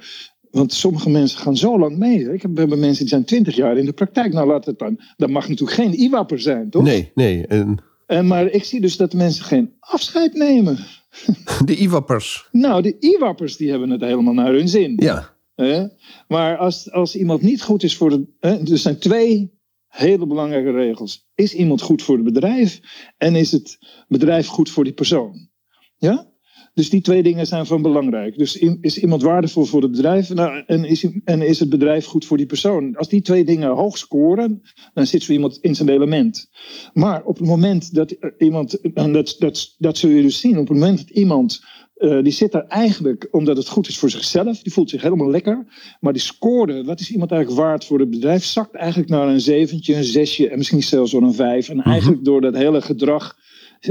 want 0.54 0.74
sommige 0.74 1.10
mensen 1.10 1.40
gaan 1.40 1.58
zo 1.58 1.80
lang 1.80 1.98
mee. 1.98 2.24
hè. 2.24 2.34
Ik 2.34 2.42
heb, 2.42 2.54
we 2.54 2.60
hebben 2.60 2.80
mensen 2.80 3.00
die 3.00 3.10
zijn 3.10 3.26
twintig 3.26 3.56
jaar 3.56 3.78
in 3.78 3.86
de 3.86 3.94
praktijk. 3.94 4.34
Nou, 4.34 4.48
laat 4.48 4.66
het 4.66 4.80
dan. 4.80 5.00
Dat 5.18 5.30
mag 5.30 5.48
natuurlijk 5.48 5.78
geen 5.78 6.00
IWAPper 6.00 6.40
zijn, 6.40 6.70
toch? 6.70 6.84
Nee, 6.84 7.12
nee. 7.16 7.48
En 7.48 7.78
En, 8.06 8.28
maar 8.28 8.46
ik 8.50 8.64
zie 8.64 8.82
dus 8.82 8.98
dat 8.98 9.14
mensen 9.14 9.46
geen 9.46 9.74
afscheid 9.80 10.34
nemen. 10.34 10.78
de 11.66 11.84
e-wappers. 11.84 12.48
Nou, 12.52 12.82
de 12.82 12.96
IWAPPers 13.00 13.58
die 13.58 13.70
hebben 13.70 13.90
het 13.90 14.02
helemaal 14.02 14.34
naar 14.34 14.54
hun 14.54 14.70
zin. 14.70 14.94
Ja. 14.96 15.36
Hè? 15.56 15.86
Maar 16.28 16.58
als, 16.58 16.92
als 16.92 17.16
iemand 17.16 17.42
niet 17.42 17.62
goed 17.62 17.84
is 17.84 17.98
voor 17.98 18.10
de. 18.10 18.26
Er 18.40 18.78
zijn 18.78 19.00
twee 19.00 19.54
hele 19.88 20.28
belangrijke 20.28 20.72
regels. 20.72 21.28
Is 21.36 21.54
iemand 21.54 21.82
goed 21.82 22.02
voor 22.02 22.16
het 22.16 22.24
bedrijf? 22.24 22.80
En 23.18 23.36
is 23.36 23.52
het 23.52 23.78
bedrijf 24.08 24.48
goed 24.48 24.70
voor 24.70 24.84
die 24.84 24.94
persoon? 24.94 25.50
Ja? 25.98 26.32
Dus 26.74 26.90
die 26.90 27.02
twee 27.02 27.24
dingen 27.24 27.48
zijn 27.48 27.66
van 27.66 27.82
belangrijk. 27.82 28.38
Dus 28.38 28.58
is 28.82 28.98
iemand 28.98 29.22
waardevol 29.22 29.66
voor 29.66 29.82
het 29.82 29.92
bedrijf 29.92 30.34
nou, 30.34 30.64
en, 30.66 30.86
is, 30.86 31.08
en 31.24 31.42
is 31.42 31.60
het 31.60 31.70
bedrijf 31.70 32.06
goed 32.06 32.26
voor 32.26 32.38
die 32.38 32.46
persoon? 32.46 32.96
Als 32.96 33.10
die 33.10 33.22
twee 33.22 33.46
dingen 33.46 33.70
hoog 33.70 33.98
scoren, 33.98 34.62
dan 34.94 35.08
zit 35.08 35.24
zo 35.24 35.32
iemand 35.32 35.58
in 35.62 35.76
zijn 35.76 35.90
element. 35.90 36.50
Maar 36.94 37.24
op 37.24 37.38
het 37.38 37.48
moment 37.48 37.94
dat 37.94 38.16
iemand, 38.38 38.94
en 38.94 39.14
dat, 39.14 39.36
dat, 39.40 39.76
dat 39.78 39.98
zul 39.98 40.10
je 40.10 40.22
dus 40.22 40.40
zien, 40.40 40.58
op 40.58 40.68
het 40.68 40.78
moment 40.78 40.98
dat 40.98 41.10
iemand, 41.10 41.64
eh, 41.94 42.24
die 42.24 42.32
zit 42.32 42.52
daar 42.52 42.68
eigenlijk 42.68 43.28
omdat 43.32 43.58
het 43.58 43.68
goed 43.68 43.88
is 43.88 43.98
voor 43.98 44.10
zichzelf, 44.10 44.62
die 44.62 44.74
voelt 44.74 44.90
zich 44.90 45.02
helemaal 45.02 45.30
lekker, 45.30 45.66
maar 46.00 46.14
die 46.14 46.22
scoorde, 46.22 46.84
wat 46.84 47.00
is 47.00 47.12
iemand 47.12 47.32
eigenlijk 47.32 47.62
waard 47.62 47.86
voor 47.86 48.00
het 48.00 48.10
bedrijf, 48.10 48.44
zakt 48.44 48.76
eigenlijk 48.76 49.10
naar 49.10 49.28
een 49.28 49.42
zeventje, 49.42 49.96
een 49.96 50.04
zesje 50.04 50.50
en 50.50 50.58
misschien 50.58 50.84
zelfs 50.84 51.12
wel 51.12 51.22
een 51.22 51.34
vijf. 51.34 51.70
En 51.70 51.82
eigenlijk 51.82 52.26
door 52.26 52.42
dat 52.42 52.56
hele 52.56 52.82
gedrag 52.82 53.38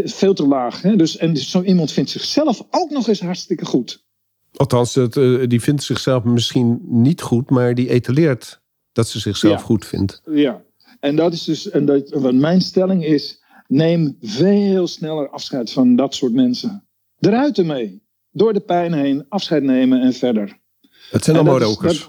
veel 0.05 0.35
te 0.35 0.47
laag. 0.47 0.83
Hè? 0.83 0.97
Dus, 0.97 1.17
en 1.17 1.37
zo 1.37 1.63
iemand 1.63 1.93
vindt 1.93 2.11
zichzelf 2.11 2.63
ook 2.71 2.91
nog 2.91 3.09
eens 3.09 3.21
hartstikke 3.21 3.65
goed. 3.65 4.05
Althans, 4.53 4.95
het, 4.95 5.17
eh, 5.17 5.47
die 5.47 5.61
vindt 5.61 5.83
zichzelf 5.83 6.25
misschien 6.25 6.81
niet 6.85 7.21
goed, 7.21 7.51
maar 7.51 7.75
die 7.75 7.89
etaleert 7.89 8.61
dat 8.93 9.09
ze 9.09 9.19
zichzelf 9.21 9.59
Ja. 9.59 9.65
goed 9.65 9.87
vindt. 9.87 10.21
Ja, 10.31 10.63
en 11.01 11.17
dat 11.17 11.33
is 11.33 11.45
dus, 11.45 11.71
en 11.71 11.85
dat, 11.85 12.11
wat 12.11 12.35
mijn 12.35 12.61
stelling 12.61 13.05
is, 13.05 13.43
neem 13.67 14.17
veel 14.21 14.87
sneller 14.87 15.29
afscheid 15.29 15.73
van 15.73 15.97
dat 15.97 16.15
soort 16.15 16.33
mensen. 16.33 16.85
Eruit 17.21 17.59
ermee. 17.59 18.03
Door 18.31 18.53
de 18.53 18.61
pijn 18.61 18.93
heen, 18.93 19.27
afscheid 19.29 19.63
nemen 19.63 20.01
en 20.01 20.13
verder. 20.13 20.59
Het 21.11 21.25
zijn 21.25 21.37
allemaal 21.37 21.59
rokers. 21.59 22.09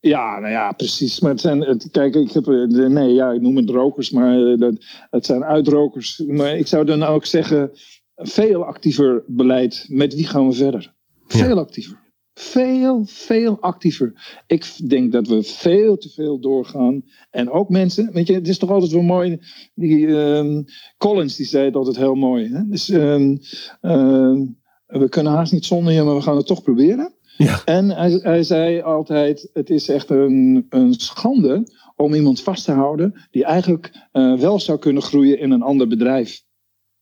Ja, 0.00 0.38
nou 0.38 0.52
ja, 0.52 0.72
precies. 0.72 1.20
Maar 1.20 1.30
het 1.30 1.40
zijn, 1.40 1.60
het, 1.60 1.88
kijk, 1.90 2.14
ik 2.14 2.30
heb, 2.30 2.46
eh, 2.48 2.66
nee, 2.66 3.12
ja, 3.12 3.30
ik 3.30 3.40
noem 3.40 3.56
het 3.56 3.70
rokers, 3.70 4.10
maar 4.10 4.46
eh, 4.46 4.58
dat, 4.58 4.74
het 5.10 5.26
zijn 5.26 5.44
uitrokers. 5.44 6.22
Maar 6.26 6.56
ik 6.56 6.66
zou 6.66 6.84
dan 6.84 7.02
ook 7.02 7.24
zeggen, 7.24 7.70
veel 8.14 8.64
actiever 8.64 9.24
beleid. 9.26 9.86
Met 9.88 10.14
wie 10.14 10.26
gaan 10.26 10.48
we 10.48 10.54
verder? 10.54 10.94
Ja. 11.26 11.44
Veel 11.44 11.58
actiever. 11.58 11.98
Veel, 12.34 13.02
veel 13.06 13.60
actiever. 13.60 14.42
Ik 14.46 14.88
denk 14.88 15.12
dat 15.12 15.26
we 15.26 15.42
veel 15.42 15.96
te 15.96 16.08
veel 16.08 16.40
doorgaan. 16.40 17.04
En 17.30 17.50
ook 17.50 17.68
mensen, 17.68 18.12
weet 18.12 18.26
je, 18.26 18.34
het 18.34 18.48
is 18.48 18.58
toch 18.58 18.70
altijd 18.70 18.92
wel 18.92 19.02
mooi. 19.02 19.38
Die 19.74 20.06
ehm, 20.06 20.62
Collins 20.98 21.36
die 21.36 21.46
zei 21.46 21.64
het 21.64 21.74
altijd 21.74 21.96
heel 21.96 22.14
mooi. 22.14 22.48
Hè? 22.52 22.68
Dus, 22.68 22.88
ehm, 22.88 23.36
ehm, 23.80 24.46
we 24.86 25.08
kunnen 25.08 25.32
haast 25.32 25.52
niet 25.52 25.64
zonder 25.64 25.92
je, 25.92 26.02
maar 26.02 26.14
we 26.14 26.22
gaan 26.22 26.36
het 26.36 26.46
toch 26.46 26.62
proberen. 26.62 27.14
Ja. 27.44 27.64
En 27.64 27.88
hij, 27.90 28.10
hij 28.10 28.42
zei 28.42 28.80
altijd: 28.80 29.50
het 29.52 29.70
is 29.70 29.88
echt 29.88 30.10
een, 30.10 30.66
een 30.68 30.94
schande 30.94 31.66
om 31.96 32.14
iemand 32.14 32.42
vast 32.42 32.64
te 32.64 32.72
houden 32.72 33.20
die 33.30 33.44
eigenlijk 33.44 33.90
eh, 34.12 34.34
wel 34.38 34.60
zou 34.60 34.78
kunnen 34.78 35.02
groeien 35.02 35.38
in 35.38 35.50
een 35.50 35.62
ander 35.62 35.88
bedrijf. 35.88 36.42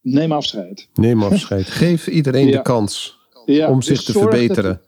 Neem 0.01 0.33
afscheid. 0.33 0.89
Neem 0.95 1.23
afscheid. 1.33 1.67
Geef 1.67 2.09
iedereen 2.09 2.51
de 2.51 2.63
kans 2.63 3.19
Ja, 3.47 3.71
om 3.71 3.77
dus 3.77 3.87
zich 3.87 4.03
te 4.03 4.13
zorg 4.13 4.25
dat- 4.25 4.35
verbeteren. 4.39 4.81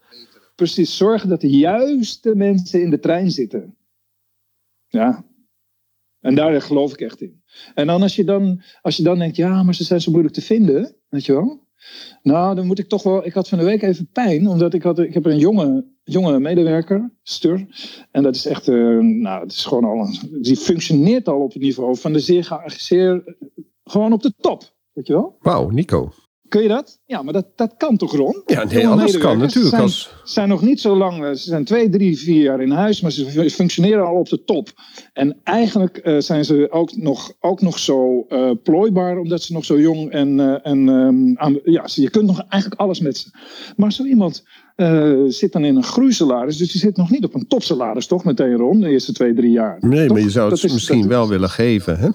precies, 0.54 0.96
zorgen 0.96 1.28
dat 1.28 1.40
de 1.40 1.50
juiste 1.50 2.34
mensen 2.34 2.82
in 2.82 2.90
de 2.90 2.98
trein 2.98 3.30
zitten. 3.30 3.76
Ja. 4.88 5.24
En 6.20 6.34
daar 6.34 6.62
geloof 6.62 6.92
ik 6.92 7.00
echt 7.00 7.20
in. 7.20 7.42
En 7.74 7.86
dan 7.86 8.02
als 8.02 8.16
je 8.16 8.24
dan, 8.24 8.62
als 8.82 8.96
je 8.96 9.02
dan 9.02 9.18
denkt, 9.18 9.36
ja, 9.36 9.62
maar 9.62 9.74
ze 9.74 9.84
zijn 9.84 10.00
zo 10.00 10.10
moeilijk 10.10 10.34
te 10.34 10.42
vinden, 10.42 10.96
weet 11.08 11.24
je 11.24 11.32
wel. 11.32 11.68
Nou, 12.22 12.54
dan 12.54 12.66
moet 12.66 12.78
ik 12.78 12.88
toch 12.88 13.02
wel. 13.02 13.26
Ik 13.26 13.32
had 13.32 13.48
van 13.48 13.58
de 13.58 13.64
week 13.64 13.82
even 13.82 14.08
pijn, 14.12 14.48
omdat 14.48 14.74
ik 14.74 14.82
had, 14.82 14.98
ik 14.98 15.14
heb 15.14 15.26
een 15.26 15.38
jonge, 15.38 15.84
jonge 16.04 16.38
medewerker, 16.38 17.10
Stur. 17.22 17.66
En 18.10 18.22
dat 18.22 18.34
is 18.34 18.46
echt, 18.46 18.68
eh, 18.68 18.98
nou, 18.98 19.42
het 19.42 19.52
is 19.52 19.64
gewoon 19.64 19.84
al, 19.84 20.06
die 20.40 20.56
functioneert 20.56 21.28
al 21.28 21.40
op 21.40 21.52
het 21.52 21.62
niveau 21.62 21.96
van 21.96 22.12
de 22.12 22.20
zeer, 22.20 22.62
zeer 22.66 23.36
gewoon 23.84 24.12
op 24.12 24.22
de 24.22 24.32
top, 24.40 24.72
weet 24.92 25.06
je 25.06 25.12
wel. 25.12 25.36
Wauw, 25.40 25.68
Nico. 25.68 26.12
Kun 26.50 26.62
je 26.62 26.68
dat? 26.68 26.98
Ja, 27.06 27.22
maar 27.22 27.32
dat, 27.32 27.46
dat 27.56 27.74
kan 27.76 27.96
toch, 27.96 28.12
Ron? 28.16 28.42
Ja, 28.46 28.64
nee, 28.64 28.88
alles 28.88 29.18
kan 29.18 29.38
natuurlijk. 29.38 29.70
Zijn, 29.74 29.82
Als, 29.82 30.10
zijn 30.24 30.48
nog 30.48 30.62
niet 30.62 30.80
zo 30.80 30.96
lang, 30.96 31.24
eh, 31.24 31.30
ze 31.30 31.36
zijn 31.48 31.64
twee, 31.64 31.88
drie, 31.88 32.18
vier 32.18 32.42
jaar 32.42 32.62
in 32.62 32.70
huis, 32.70 33.00
maar 33.00 33.10
ze 33.10 33.26
fu- 33.30 33.50
functioneren 33.50 34.06
al 34.06 34.14
op 34.14 34.28
de 34.28 34.44
top. 34.44 34.68
En 35.12 35.36
eigenlijk 35.44 35.96
eh, 35.96 36.18
zijn 36.18 36.44
ze 36.44 36.66
ook 36.70 36.96
nog, 36.96 37.32
ook 37.40 37.60
nog 37.60 37.78
zo 37.78 38.24
eh, 38.28 38.50
plooibaar, 38.62 39.18
omdat 39.18 39.42
ze 39.42 39.52
nog 39.52 39.64
zo 39.64 39.80
jong 39.80 40.10
en, 40.10 40.40
en 40.62 40.88
ehm, 40.88 41.36
aan, 41.36 41.58
ja, 41.64 41.84
je 41.94 42.10
kunt 42.10 42.26
nog 42.26 42.44
eigenlijk 42.48 42.80
alles 42.80 43.00
met 43.00 43.16
ze. 43.16 43.28
Maar 43.76 43.92
zo 43.92 44.04
iemand 44.04 44.42
zit 45.28 45.52
dan 45.52 45.64
in 45.64 45.76
een 45.76 45.82
groeisalaris, 45.82 46.56
dus 46.56 46.72
die 46.72 46.80
zit 46.80 46.96
nog 46.96 47.10
niet 47.10 47.24
op 47.24 47.34
een 47.34 47.46
topsalaris, 47.46 48.06
toch 48.06 48.24
meteen 48.24 48.56
Ron, 48.56 48.80
de 48.80 48.88
eerste 48.88 49.12
twee, 49.12 49.34
drie 49.34 49.50
jaar. 49.50 49.76
nee, 49.80 50.06
Toch? 50.06 50.16
maar 50.16 50.24
je 50.24 50.30
zou 50.30 50.50
het 50.50 50.64
is- 50.64 50.72
misschien 50.72 51.08
wel 51.08 51.28
willen 51.28 51.50
geven. 51.50 51.98
Hè? 51.98 52.08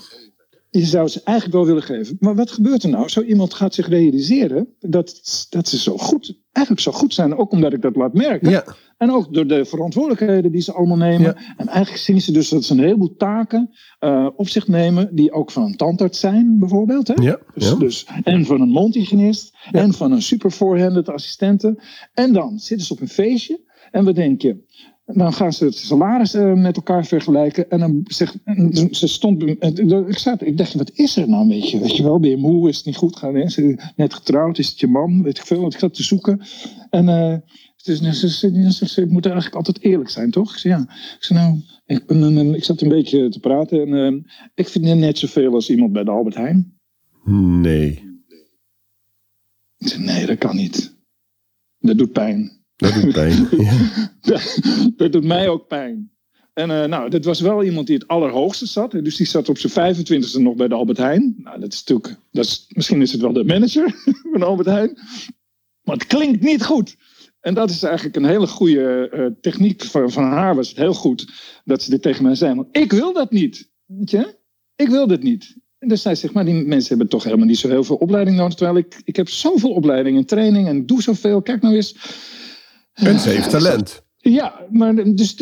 Je 0.79 0.85
zou 0.85 1.07
ze 1.07 1.21
eigenlijk 1.23 1.57
wel 1.57 1.65
willen 1.65 1.83
geven. 1.83 2.17
Maar 2.19 2.35
wat 2.35 2.51
gebeurt 2.51 2.83
er 2.83 2.89
nou? 2.89 3.09
Zo 3.09 3.21
iemand 3.21 3.53
gaat 3.53 3.73
zich 3.73 3.87
realiseren 3.87 4.67
dat, 4.79 5.21
dat 5.49 5.67
ze 5.67 5.79
zo 5.79 5.97
goed, 5.97 6.39
eigenlijk 6.51 6.85
zo 6.85 6.91
goed 6.91 7.13
zijn. 7.13 7.35
Ook 7.35 7.51
omdat 7.51 7.73
ik 7.73 7.81
dat 7.81 7.95
laat 7.95 8.13
merken. 8.13 8.49
Ja. 8.49 8.63
En 8.97 9.11
ook 9.11 9.33
door 9.33 9.47
de 9.47 9.65
verantwoordelijkheden 9.65 10.51
die 10.51 10.61
ze 10.61 10.73
allemaal 10.73 10.97
nemen. 10.97 11.35
En 11.57 11.67
eigenlijk 11.67 12.03
zien 12.03 12.21
ze 12.21 12.31
dus 12.31 12.49
dat 12.49 12.63
ze 12.63 12.73
een 12.73 12.79
heleboel 12.79 13.15
taken 13.15 13.69
uh, 13.99 14.29
op 14.35 14.49
zich 14.49 14.67
nemen. 14.67 15.15
Die 15.15 15.31
ook 15.31 15.51
van 15.51 15.63
een 15.63 15.75
tandarts 15.75 16.19
zijn, 16.19 16.59
bijvoorbeeld. 16.59 17.07
Hè? 17.07 17.13
Ja, 17.13 17.39
dus, 17.53 17.75
dus, 17.77 18.07
en 18.23 18.45
van 18.45 18.61
een 18.61 18.69
mondhygiënist. 18.69 19.57
En 19.71 19.93
van 19.93 20.11
een 20.11 20.21
super 20.21 20.51
voorhanded 20.51 21.09
assistente. 21.09 21.83
En 22.13 22.33
dan 22.33 22.59
zitten 22.59 22.87
ze 22.87 22.93
op 22.93 23.01
een 23.01 23.07
feestje. 23.07 23.59
En 23.91 24.05
wat 24.05 24.15
denk 24.15 24.41
je? 24.41 24.63
Dan 25.05 25.33
gaan 25.33 25.53
ze 25.53 25.65
het 25.65 25.75
salaris 25.75 26.35
uh, 26.35 26.53
met 26.53 26.75
elkaar 26.75 27.05
vergelijken. 27.05 27.69
En 27.69 27.79
dan 27.79 28.01
zegt 28.03 28.37
ze 28.91 29.07
stond. 29.07 29.43
Ik, 29.43 30.17
zat, 30.17 30.41
ik 30.41 30.57
dacht, 30.57 30.73
wat 30.73 30.91
is 30.93 31.17
er 31.17 31.29
nou 31.29 31.47
met 31.47 31.69
je? 31.69 31.79
Weet 31.79 31.95
je 31.95 32.03
wel, 32.03 32.19
ben 32.19 32.29
je 32.29 32.37
moe? 32.37 32.69
Is 32.69 32.77
het 32.77 32.85
niet 32.85 32.95
goed 32.95 33.15
gaan? 33.15 33.35
Is 33.35 33.55
je 33.55 33.91
net 33.95 34.13
getrouwd? 34.13 34.57
Is 34.57 34.69
het 34.69 34.79
je 34.79 34.87
man? 34.87 35.23
Weet 35.23 35.37
ik 35.37 35.45
veel. 35.45 35.61
Want 35.61 35.73
ik 35.73 35.79
zat 35.79 35.93
te 35.93 36.03
zoeken. 36.03 36.41
En 36.89 37.07
uh, 37.07 37.35
dus, 37.83 37.99
ze, 37.99 38.29
ze, 38.29 38.71
ze, 38.71 38.87
ze 38.87 39.05
moeten 39.05 39.31
eigenlijk 39.31 39.55
altijd 39.67 39.85
eerlijk 39.85 40.09
zijn, 40.09 40.31
toch? 40.31 40.51
Ik 40.51 40.57
zei 40.57 40.73
ja. 40.73 40.81
Ik 41.15 41.23
zei 41.23 41.39
nou, 41.39 41.61
ik, 41.85 42.55
ik 42.55 42.63
zat 42.63 42.81
een 42.81 42.89
beetje 42.89 43.29
te 43.29 43.39
praten. 43.39 43.81
En 43.81 44.13
uh, 44.13 44.23
ik 44.53 44.67
vind 44.67 44.85
het 44.85 44.97
net 44.97 45.17
zoveel 45.17 45.53
als 45.53 45.69
iemand 45.69 45.91
bij 45.91 46.03
de 46.03 46.11
Albert 46.11 46.35
Heijn. 46.35 46.79
Nee. 47.61 47.89
Ik 49.77 49.87
zei 49.87 50.03
nee, 50.03 50.25
dat 50.25 50.37
kan 50.37 50.55
niet. 50.55 50.95
Dat 51.79 51.97
doet 51.97 52.11
pijn. 52.11 52.54
Dat 52.75 52.93
doet 52.93 53.13
pijn. 53.13 53.47
ja. 53.57 53.73
dat, 54.21 54.59
dat, 54.97 55.11
doet 55.11 55.23
mij 55.23 55.49
ook 55.49 55.67
pijn. 55.67 56.11
En 56.53 56.69
uh, 56.69 56.83
nou, 56.83 57.09
dat 57.09 57.25
was 57.25 57.39
wel 57.39 57.63
iemand 57.63 57.87
die 57.87 57.95
het 57.95 58.07
allerhoogste 58.07 58.65
zat. 58.65 58.91
Dus 58.91 59.15
die 59.15 59.27
zat 59.27 59.49
op 59.49 59.57
zijn 59.57 59.95
25e 59.95 60.41
nog 60.41 60.55
bij 60.55 60.67
de 60.67 60.75
Albert 60.75 60.97
Heijn. 60.97 61.35
Nou, 61.37 61.59
dat 61.59 61.73
is 61.73 61.83
natuurlijk, 61.83 62.19
dat 62.31 62.45
is, 62.45 62.65
misschien 62.69 63.01
is 63.01 63.11
het 63.11 63.21
wel 63.21 63.33
de 63.33 63.43
manager 63.43 63.95
van 64.31 64.43
Albert 64.43 64.67
Heijn. 64.67 64.97
Maar 65.83 65.95
het 65.95 66.07
klinkt 66.07 66.41
niet 66.41 66.63
goed. 66.63 66.95
En 67.39 67.53
dat 67.53 67.69
is 67.69 67.83
eigenlijk 67.83 68.15
een 68.15 68.25
hele 68.25 68.47
goede 68.47 69.11
uh, 69.13 69.25
techniek 69.41 69.83
van, 69.83 70.11
van 70.11 70.23
haar. 70.23 70.55
Was 70.55 70.67
het 70.67 70.77
heel 70.77 70.93
goed 70.93 71.31
dat 71.65 71.83
ze 71.83 71.89
dit 71.89 72.01
tegen 72.01 72.23
mij 72.23 72.35
zei. 72.35 72.55
Want 72.55 72.77
ik 72.77 72.91
wil 72.91 73.13
dat 73.13 73.31
niet. 73.31 73.69
Weet 73.85 74.09
je? 74.09 74.37
Ik 74.75 74.89
wil 74.89 75.07
dit 75.07 75.23
niet. 75.23 75.55
En 75.79 75.87
dus 75.87 76.01
zij 76.01 76.15
zegt, 76.15 76.33
maar 76.33 76.45
die 76.45 76.65
mensen 76.65 76.89
hebben 76.89 77.07
toch 77.07 77.23
helemaal 77.23 77.45
niet 77.45 77.57
zo 77.57 77.69
heel 77.69 77.83
veel 77.83 77.95
opleiding 77.95 78.37
nodig. 78.37 78.55
Terwijl 78.55 78.77
ik, 78.77 79.01
ik 79.03 79.15
heb 79.15 79.29
zoveel 79.29 79.71
opleiding 79.71 80.17
en 80.17 80.25
training 80.25 80.67
en 80.67 80.85
doe 80.85 81.01
zoveel. 81.01 81.41
Kijk 81.41 81.61
nou 81.61 81.75
eens. 81.75 81.95
En 82.95 83.19
ze 83.19 83.29
heeft 83.29 83.49
talent. 83.49 84.03
Ja, 84.17 84.65
maar 84.71 85.15
dus 85.15 85.35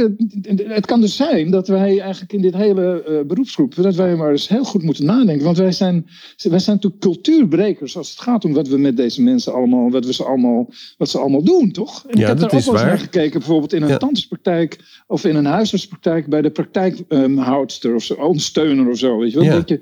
het 0.68 0.86
kan 0.86 1.02
dus 1.02 1.16
zijn 1.16 1.52
dat 1.52 1.68
wij 1.68 2.00
eigenlijk 2.00 2.34
in 2.34 2.42
dit 2.42 2.56
hele 2.56 3.06
uh, 3.10 3.28
beroepsgroep, 3.28 3.76
dat 3.76 3.96
wij 3.96 4.16
maar 4.16 4.32
eens 4.32 4.48
heel 4.48 4.64
goed 4.64 4.84
moeten 4.84 5.06
nadenken. 5.06 5.46
Want 5.46 5.58
wij 5.58 5.72
zijn, 5.72 6.06
wij 6.38 6.60
zijn 6.60 6.76
natuurlijk 6.76 7.02
cultuurbrekers 7.02 7.98
als 7.98 8.10
het 8.10 8.20
gaat 8.20 8.46
om 8.46 8.54
wat 8.54 8.68
we 8.68 8.78
met 8.78 8.98
deze 8.98 9.22
mensen 9.22 9.54
allemaal, 9.54 9.92
wat, 9.92 10.06
we 10.06 10.14
ze 10.14 10.24
allemaal, 10.24 10.70
wat 10.98 11.10
ze 11.10 11.20
allemaal 11.20 11.44
doen, 11.44 11.72
toch? 11.72 12.06
En 12.08 12.18
ja, 12.18 12.22
ik 12.22 12.28
heb 12.28 12.40
dat 12.40 12.50
daar 12.50 12.60
is 12.60 12.68
ook 12.68 12.74
wel 12.74 12.82
eens 12.82 12.92
naar 12.92 13.00
gekeken, 13.00 13.40
bijvoorbeeld 13.40 13.74
in 13.74 13.82
een 13.82 13.88
Ja. 13.90 13.98
tandartspraktijk 13.98 14.80
of 15.08 15.26
in 15.26 15.36
een 15.36 15.46
huisartspraktijk 15.46 16.28
bij 16.28 16.42
de 16.42 16.52
praktijkhoudster 16.52 17.96
of 17.96 18.04
zo, 18.04 18.14
ondersteuner 18.14 18.90
of 18.90 18.98
zo. 18.98 19.18
Weet 19.18 19.32
je 19.32 19.38
wel? 19.38 19.46
Ja. 19.46 19.52
Denk 19.54 19.70
je, 19.70 19.80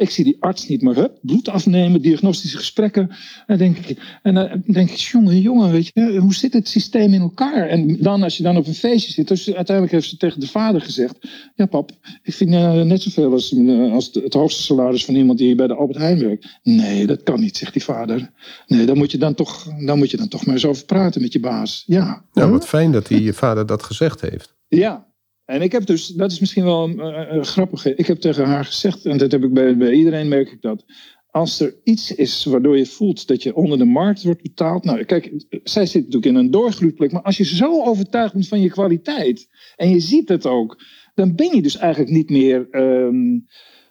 ik 0.00 0.10
zie 0.10 0.24
die 0.24 0.36
arts 0.40 0.68
niet 0.68 0.82
meer, 0.82 0.94
hup, 0.94 1.18
bloed 1.22 1.48
afnemen, 1.48 2.02
diagnostische 2.02 2.56
gesprekken. 2.56 3.08
En 3.08 3.16
dan 3.46 3.58
denk 3.58 3.76
ik, 3.76 4.18
en 4.22 4.34
dan 4.34 4.62
denk 4.66 4.90
ik, 4.90 4.96
jongen, 4.96 5.40
jongen, 5.40 5.70
weet 5.70 5.90
je, 5.94 6.16
hoe 6.18 6.34
zit 6.34 6.52
het 6.52 6.68
systeem 6.68 7.12
in 7.12 7.20
elkaar? 7.20 7.68
En 7.68 7.96
dan 8.00 8.22
als 8.22 8.36
je 8.36 8.42
dan 8.42 8.56
op 8.56 8.66
een 8.66 8.74
feestje 8.74 9.12
zit, 9.12 9.28
dus 9.28 9.54
uiteindelijk 9.54 9.96
heeft 9.96 10.08
ze 10.08 10.16
tegen 10.16 10.40
de 10.40 10.46
vader 10.46 10.80
gezegd, 10.80 11.18
ja 11.54 11.66
pap, 11.66 11.90
ik 12.22 12.34
vind 12.34 12.50
uh, 12.50 12.82
net 12.82 13.02
zoveel 13.02 13.32
als, 13.32 13.52
uh, 13.52 13.92
als 13.92 14.10
het 14.12 14.34
hoogste 14.34 14.62
salaris 14.62 15.04
van 15.04 15.14
iemand 15.14 15.38
die 15.38 15.54
bij 15.54 15.66
de 15.66 15.74
Albert 15.74 15.98
Heijn 15.98 16.18
werkt. 16.18 16.58
Nee, 16.62 17.06
dat 17.06 17.22
kan 17.22 17.40
niet, 17.40 17.56
zegt 17.56 17.72
die 17.72 17.84
vader. 17.84 18.30
Nee, 18.66 18.86
dan 18.86 18.98
moet 18.98 19.10
je 19.10 19.18
dan 19.18 19.34
toch, 19.34 19.68
dan 19.84 19.98
moet 19.98 20.10
je 20.10 20.16
dan 20.16 20.28
toch 20.28 20.46
maar 20.46 20.54
eens 20.54 20.66
over 20.66 20.84
praten 20.84 21.20
met 21.20 21.32
je 21.32 21.40
baas. 21.40 21.82
Ja. 21.86 22.24
Nou, 22.32 22.50
wat 22.50 22.66
fijn 22.66 22.92
dat 22.92 23.06
die 23.06 23.32
vader 23.32 23.66
dat 23.66 23.82
gezegd 23.82 24.20
heeft. 24.20 24.54
Ja, 24.68 25.09
en 25.50 25.62
ik 25.62 25.72
heb 25.72 25.86
dus, 25.86 26.06
dat 26.06 26.32
is 26.32 26.40
misschien 26.40 26.64
wel 26.64 26.88
uh, 26.88 26.96
uh, 26.96 27.42
grappig. 27.42 27.86
Ik 27.86 28.06
heb 28.06 28.18
tegen 28.18 28.44
haar 28.44 28.64
gezegd, 28.64 29.06
en 29.06 29.18
dat 29.18 29.32
heb 29.32 29.44
ik 29.44 29.52
bij, 29.52 29.76
bij 29.76 29.92
iedereen 29.92 30.28
merk 30.28 30.50
ik 30.50 30.60
dat. 30.60 30.84
Als 31.30 31.60
er 31.60 31.76
iets 31.84 32.14
is 32.14 32.44
waardoor 32.44 32.78
je 32.78 32.86
voelt 32.86 33.26
dat 33.26 33.42
je 33.42 33.54
onder 33.54 33.78
de 33.78 33.84
markt 33.84 34.22
wordt 34.22 34.42
betaald. 34.42 34.84
Nou, 34.84 35.04
kijk, 35.04 35.32
zij 35.62 35.86
zit 35.86 36.04
natuurlijk 36.04 36.32
in 36.32 36.34
een 36.34 36.50
doorgroeiplek. 36.50 37.12
Maar 37.12 37.22
als 37.22 37.36
je 37.36 37.44
zo 37.44 37.82
overtuigd 37.84 38.32
bent 38.32 38.48
van 38.48 38.60
je 38.60 38.70
kwaliteit. 38.70 39.48
en 39.76 39.90
je 39.90 40.00
ziet 40.00 40.28
het 40.28 40.46
ook. 40.46 40.82
dan 41.14 41.34
ben 41.34 41.54
je 41.54 41.62
dus 41.62 41.76
eigenlijk 41.76 42.12
niet 42.12 42.30
meer. 42.30 42.68
Um, 42.70 43.46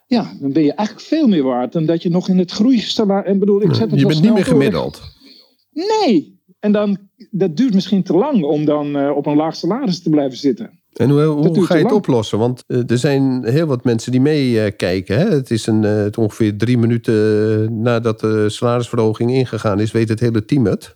ja, 0.07 0.37
dan 0.39 0.53
ben 0.53 0.63
je 0.63 0.73
eigenlijk 0.73 1.07
veel 1.07 1.27
meer 1.27 1.43
waard. 1.43 1.73
dan 1.73 1.85
dat 1.85 2.03
je 2.03 2.09
nog 2.09 2.29
in 2.29 2.37
het 2.37 2.51
groeisalaris. 2.51 3.31
En 3.31 3.39
bedoel, 3.39 3.61
ik 3.61 3.73
zet 3.73 3.91
het 3.91 3.99
je 3.99 4.05
bent 4.05 4.21
niet 4.21 4.33
meer 4.33 4.43
door. 4.43 4.53
gemiddeld. 4.53 5.01
Nee. 5.71 6.39
En 6.59 6.71
dan, 6.71 6.97
dat 7.31 7.57
duurt 7.57 7.73
misschien 7.73 8.03
te 8.03 8.13
lang 8.13 8.43
om 8.43 8.65
dan 8.65 8.97
uh, 8.97 9.15
op 9.15 9.25
een 9.25 9.35
laag 9.35 9.55
salaris 9.55 10.01
te 10.01 10.09
blijven 10.09 10.37
zitten. 10.37 10.78
En 10.99 11.09
hoe, 11.09 11.21
hoe 11.21 11.65
ga 11.65 11.75
je 11.75 11.83
het 11.83 11.91
oplossen? 11.91 12.39
Want 12.39 12.63
uh, 12.67 12.89
er 12.89 12.97
zijn 12.97 13.45
heel 13.45 13.65
wat 13.65 13.83
mensen 13.83 14.11
die 14.11 14.21
meekijken. 14.21 15.19
Uh, 15.19 15.29
het 15.29 15.51
is 15.51 15.67
een, 15.67 15.83
uh, 15.83 15.95
het 15.95 16.17
ongeveer 16.17 16.57
drie 16.57 16.77
minuten 16.77 17.81
nadat 17.81 18.19
de 18.19 18.49
salarisverhoging 18.49 19.31
ingegaan 19.31 19.79
is, 19.79 19.91
weet 19.91 20.09
het 20.09 20.19
hele 20.19 20.45
team 20.45 20.65
het. 20.65 20.93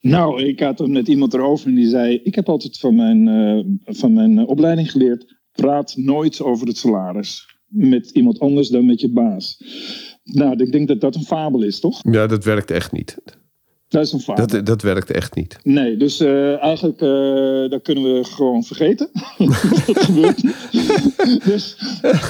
Nou, 0.00 0.42
ik 0.42 0.60
had 0.60 0.80
er 0.80 0.90
met 0.90 1.08
iemand 1.08 1.34
erover 1.34 1.66
en 1.66 1.74
die 1.74 1.88
zei: 1.88 2.20
Ik 2.22 2.34
heb 2.34 2.48
altijd 2.48 2.78
van 2.78 2.94
mijn, 2.94 3.80
van 3.84 4.12
mijn 4.12 4.46
opleiding 4.46 4.90
geleerd: 4.90 5.36
praat 5.52 5.96
nooit 5.96 6.42
over 6.42 6.66
het 6.66 6.76
salaris 6.76 7.46
met 7.66 8.10
iemand 8.10 8.40
anders 8.40 8.68
dan 8.68 8.86
met 8.86 9.00
je 9.00 9.12
baas. 9.12 9.60
Nou, 10.24 10.62
ik 10.62 10.72
denk 10.72 10.88
dat 10.88 11.00
dat 11.00 11.14
een 11.14 11.24
fabel 11.24 11.62
is, 11.62 11.80
toch? 11.80 12.00
Ja, 12.10 12.26
dat 12.26 12.44
werkt 12.44 12.70
echt 12.70 12.92
niet. 12.92 13.18
Dat 13.94 14.04
is 14.04 14.12
een 14.12 14.20
fabel. 14.20 14.46
Dat, 14.46 14.66
dat 14.66 14.82
werkt 14.82 15.10
echt 15.10 15.34
niet. 15.34 15.58
Nee, 15.62 15.96
dus 15.96 16.20
uh, 16.20 16.62
eigenlijk 16.62 17.00
uh, 17.00 17.70
dat 17.70 17.82
kunnen 17.82 18.04
we 18.04 18.24
gewoon 18.24 18.62
vergeten. 18.62 19.10
dat 19.86 19.98
gebeurt 19.98 20.42
niet. 20.42 21.44
dus 21.50 21.76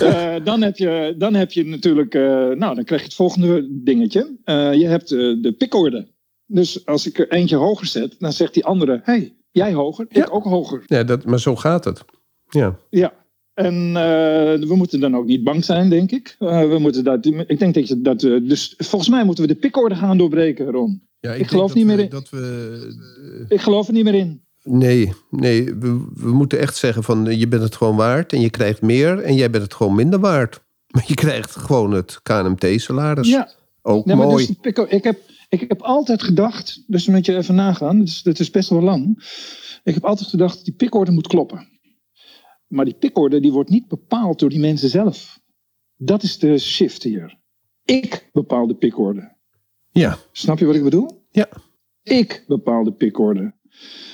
uh, 0.03 0.35
dan, 0.45 0.62
heb 0.62 0.77
je, 0.77 1.15
dan 1.19 1.35
heb 1.35 1.53
je 1.53 1.65
natuurlijk... 1.65 2.15
nou, 2.59 2.75
dan 2.75 2.85
krijg 2.85 3.01
je 3.01 3.07
het 3.07 3.15
volgende 3.15 3.69
dingetje. 3.71 4.37
je 4.75 4.87
hebt 4.87 5.09
de 5.09 5.55
pikorde. 5.59 6.09
Dus 6.47 6.87
als 6.87 7.07
ik 7.07 7.19
er 7.19 7.33
eentje 7.33 7.57
hoger 7.57 7.87
zet, 7.87 8.15
dan 8.19 8.33
zegt 8.33 8.55
die 8.55 8.65
andere... 8.65 9.01
hey, 9.05 9.35
jij 9.51 9.73
hoger, 9.73 10.07
ja. 10.09 10.25
ik 10.25 10.35
ook 10.35 10.45
hoger. 10.45 10.83
Ja, 10.87 11.05
dat, 11.05 11.25
maar 11.25 11.41
zo 11.41 11.57
gaat 11.57 11.85
het. 11.85 12.05
Ja. 12.49 12.79
Ja, 12.91 13.12
en 13.55 13.89
uh, 13.89 14.69
we 14.69 14.75
moeten 14.77 15.01
dan 15.01 15.17
ook 15.17 15.27
niet 15.27 15.45
bang 15.45 15.65
zijn, 15.65 15.89
denk 15.89 16.11
ik. 16.11 16.37
Uh, 16.39 16.69
we 16.69 16.79
moeten 16.79 17.05
dat, 17.05 17.27
ik 17.27 17.59
denk 17.59 17.75
dat 17.75 17.89
je 17.89 18.01
dat. 18.01 18.21
Dus 18.21 18.75
volgens 18.79 19.11
mij 19.11 19.25
moeten 19.25 19.47
we 19.47 19.53
de 19.53 19.59
pikorde 19.59 19.95
gaan 19.95 20.19
doorbreken, 20.19 20.71
Ron. 20.71 21.03
Ja, 21.25 21.33
ik, 21.33 21.41
ik 21.41 21.49
geloof 21.49 21.75
niet 21.75 21.87
we, 21.87 21.93
meer 21.93 22.05
in. 22.05 22.09
Dat 22.09 22.31
we, 22.31 23.47
ik 23.49 23.61
geloof 23.61 23.87
er 23.87 23.93
niet 23.93 24.05
meer 24.05 24.14
in. 24.14 24.43
Nee, 24.62 25.12
nee 25.31 25.75
we, 25.75 26.07
we, 26.14 26.33
moeten 26.33 26.59
echt 26.59 26.77
zeggen 26.77 27.03
van 27.03 27.39
je 27.39 27.49
bent 27.49 27.62
het 27.62 27.77
gewoon 27.77 27.97
waard 27.97 28.33
en 28.33 28.41
je 28.41 28.51
krijgt 28.51 28.83
meer 28.83 29.18
en 29.18 29.35
jij 29.35 29.51
bent 29.51 29.62
het 29.62 29.75
gewoon 29.75 29.95
minder 29.95 30.20
waard. 30.20 30.61
Maar 30.95 31.05
je 31.07 31.14
krijgt 31.14 31.57
gewoon 31.57 31.93
het 31.93 32.20
KNMT-salaris. 32.22 33.29
Ja. 33.29 33.51
Ook 33.83 34.05
nee, 34.05 34.16
mooi. 34.16 34.47
Dus 34.47 34.57
Pico, 34.61 34.87
ik, 34.89 35.05
heb, 35.05 35.20
ik 35.49 35.61
heb 35.68 35.83
altijd 35.83 36.22
gedacht, 36.22 36.85
dus 36.87 37.07
moet 37.07 37.27
je 37.27 37.37
even 37.37 37.55
nagaan, 37.55 37.99
dat 37.99 38.09
is, 38.09 38.22
dat 38.22 38.39
is 38.39 38.51
best 38.51 38.68
wel 38.68 38.83
lang. 38.83 39.18
Ik 39.85 39.95
heb 39.95 40.05
altijd 40.05 40.29
gedacht, 40.29 40.64
die 40.64 40.75
pikorde 40.75 41.11
moet 41.11 41.27
kloppen. 41.27 41.68
Maar 42.66 42.85
die 42.85 42.95
pikorde 42.95 43.41
die 43.41 43.53
wordt 43.53 43.70
niet 43.70 43.89
bepaald 43.89 44.39
door 44.39 44.49
die 44.49 44.61
mensen 44.61 44.89
zelf. 44.89 45.39
Dat 45.97 46.22
is 46.22 46.39
de 46.39 46.59
shift 46.59 47.03
hier. 47.03 47.39
Ik 47.85 48.29
bepaal 48.33 48.66
de 48.66 48.77
pikorde. 48.77 49.34
Ja. 49.95 50.18
Snap 50.32 50.59
je 50.59 50.66
wat 50.66 50.74
ik 50.74 50.82
bedoel? 50.82 51.24
Ja. 51.30 51.49
Ik 52.03 52.45
bepaal 52.47 52.84
de 52.84 52.92
pikorde. 52.92 53.53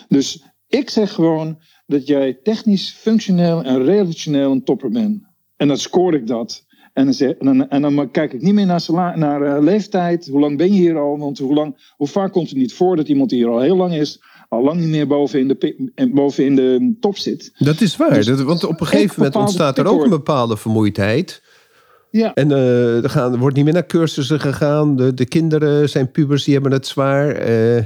Dus 0.09 0.45
ik 0.69 0.91
zeg 0.91 1.13
gewoon 1.13 1.59
dat 1.87 2.07
jij 2.07 2.39
technisch, 2.43 2.91
functioneel 2.91 3.63
en 3.63 3.85
relationeel 3.85 4.51
een 4.51 4.65
topper 4.65 4.91
bent. 4.91 5.23
En 5.57 5.69
dan 5.69 5.77
scoor 5.77 6.15
ik 6.15 6.27
dat. 6.27 6.65
En 6.93 7.05
dan, 7.05 7.15
zeg, 7.15 7.31
en 7.31 7.47
dan, 7.47 7.69
en 7.69 7.83
dan 7.83 8.11
kijk 8.11 8.33
ik 8.33 8.43
niet 8.43 8.55
meer 8.55 8.67
naar, 8.67 8.81
sala, 8.81 9.17
naar 9.17 9.43
uh, 9.43 9.63
leeftijd. 9.63 10.29
Hoe 10.29 10.41
lang 10.41 10.57
ben 10.57 10.73
je 10.73 10.81
hier 10.81 10.99
al? 10.99 11.19
Want 11.19 11.39
hoe, 11.39 11.55
lang, 11.55 11.93
hoe 11.97 12.07
vaak 12.07 12.33
komt 12.33 12.49
het 12.49 12.59
niet 12.59 12.75
voor 12.75 12.97
dat 12.97 13.09
iemand 13.09 13.31
die 13.31 13.39
hier 13.39 13.49
al 13.49 13.61
heel 13.61 13.77
lang 13.77 13.95
is 13.95 14.21
al 14.51 14.63
lang 14.63 14.81
niet 14.81 14.89
meer 14.89 15.07
boven 15.07 15.41
in 15.41 15.49
de, 15.49 16.11
boven 16.15 16.45
in 16.45 16.57
de 16.57 16.97
top 17.01 17.17
zit. 17.17 17.53
Dat 17.59 17.81
is 17.81 17.97
waar. 17.97 18.15
Dus 18.15 18.27
dat, 18.27 18.41
want 18.41 18.65
op 18.65 18.81
een 18.81 18.87
gegeven 18.87 19.15
moment 19.17 19.37
ontstaat 19.37 19.79
er 19.79 19.87
ook 19.87 20.05
een 20.05 20.11
bepaalde 20.11 20.57
vermoeidheid. 20.57 21.43
Ja. 22.11 22.35
En 22.35 22.51
uh, 22.51 23.03
er, 23.05 23.11
gaan, 23.11 23.33
er 23.33 23.39
wordt 23.39 23.57
niet 23.57 23.65
meer 23.65 23.75
naar 23.75 23.87
cursussen 23.87 24.41
gegaan. 24.41 24.97
De, 24.97 25.15
de 25.15 25.27
kinderen 25.27 25.89
zijn 25.89 26.11
pubers, 26.11 26.45
die 26.45 26.55
hebben 26.55 26.73
het 26.73 26.87
zwaar. 26.87 27.49
Uh, 27.49 27.77
uh, 27.77 27.85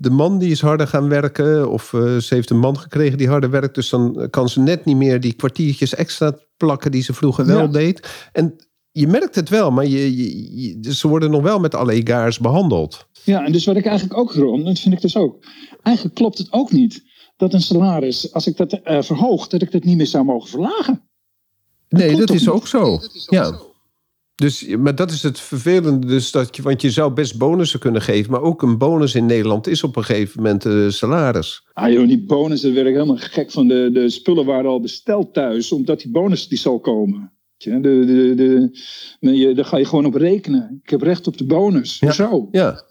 de 0.00 0.10
man 0.10 0.38
die 0.38 0.50
is 0.50 0.60
harder 0.60 0.86
gaan 0.86 1.08
werken. 1.08 1.70
Of 1.70 1.88
ze 2.18 2.26
heeft 2.34 2.50
een 2.50 2.58
man 2.58 2.78
gekregen 2.78 3.18
die 3.18 3.28
harder 3.28 3.50
werkt. 3.50 3.74
Dus 3.74 3.88
dan 3.88 4.26
kan 4.30 4.48
ze 4.48 4.60
net 4.60 4.84
niet 4.84 4.96
meer 4.96 5.20
die 5.20 5.32
kwartiertjes 5.32 5.94
extra 5.94 6.38
plakken 6.56 6.90
die 6.90 7.02
ze 7.02 7.12
vroeger 7.14 7.46
wel 7.46 7.60
Ja. 7.60 7.66
deed. 7.66 8.28
En 8.32 8.54
je 8.90 9.06
merkt 9.06 9.34
het 9.34 9.48
wel, 9.48 9.70
maar 9.70 9.86
je, 9.86 10.16
je, 10.16 10.60
je- 10.82 10.94
ze 10.94 11.08
worden 11.08 11.30
nog 11.30 11.42
wel 11.42 11.58
met 11.60 11.74
alle 11.74 11.92
egaars 11.92 12.38
behandeld. 12.38 13.06
Ja, 13.24 13.44
en 13.44 13.52
dus 13.52 13.64
wat 13.64 13.76
ik 13.76 13.86
eigenlijk 13.86 14.18
ook, 14.20 14.32
Ron, 14.34 14.64
dat 14.64 14.78
vind 14.78 14.94
ik 14.94 15.00
dus 15.00 15.16
ook. 15.16 15.44
Eigenlijk 15.82 16.16
klopt 16.16 16.38
het 16.38 16.48
ook 16.52 16.72
niet 16.72 17.02
dat 17.36 17.52
een 17.54 17.60
salaris, 17.60 18.32
als 18.32 18.46
ik 18.46 18.56
dat 18.56 18.72
eh, 18.72 19.02
verhoog, 19.02 19.48
dat 19.48 19.62
ik 19.62 19.72
dat 19.72 19.84
niet 19.84 19.96
meer 19.96 20.06
zou 20.06 20.24
mogen 20.24 20.48
verlagen. 20.48 21.07
Nee, 21.88 22.16
dat 22.16 22.30
is 22.30 22.48
ook 22.48 22.66
zo. 22.66 23.00
Ja. 23.26 23.58
Dus, 24.34 24.66
maar 24.66 24.94
dat 24.94 25.10
is 25.10 25.22
het 25.22 25.40
vervelende. 25.40 26.06
Dus 26.06 26.30
dat 26.30 26.56
je, 26.56 26.62
want 26.62 26.82
je 26.82 26.90
zou 26.90 27.12
best 27.12 27.38
bonussen 27.38 27.80
kunnen 27.80 28.02
geven. 28.02 28.30
Maar 28.30 28.42
ook 28.42 28.62
een 28.62 28.78
bonus 28.78 29.14
in 29.14 29.26
Nederland 29.26 29.66
is 29.66 29.82
op 29.82 29.96
een 29.96 30.04
gegeven 30.04 30.42
moment 30.42 30.64
eh, 30.64 30.88
salaris. 30.88 31.62
Ah 31.72 31.92
joh, 31.92 32.06
die 32.06 32.24
bonus, 32.24 32.60
daar 32.60 32.72
werd 32.72 32.86
ik 32.86 32.92
helemaal 32.92 33.16
gek 33.16 33.50
van. 33.50 33.68
De, 33.68 33.90
de 33.92 34.10
spullen 34.10 34.44
waren 34.44 34.70
al 34.70 34.80
besteld 34.80 35.34
thuis, 35.34 35.72
omdat 35.72 36.00
die 36.00 36.10
bonus 36.10 36.48
die 36.48 36.58
zal 36.58 36.80
komen. 36.80 37.32
Weet 37.58 37.74
je, 37.74 37.80
De, 37.80 38.04
de, 38.04 38.70
de, 39.20 39.36
je, 39.36 39.54
daar 39.54 39.64
ga 39.64 39.76
je 39.76 39.84
gewoon 39.84 40.06
op 40.06 40.14
rekenen. 40.14 40.80
Ik 40.84 40.90
heb 40.90 41.02
recht 41.02 41.26
op 41.26 41.36
de 41.38 41.46
bonus. 41.46 41.98
Ja. 41.98 42.06
Hoezo? 42.06 42.48
Ja, 42.50 42.82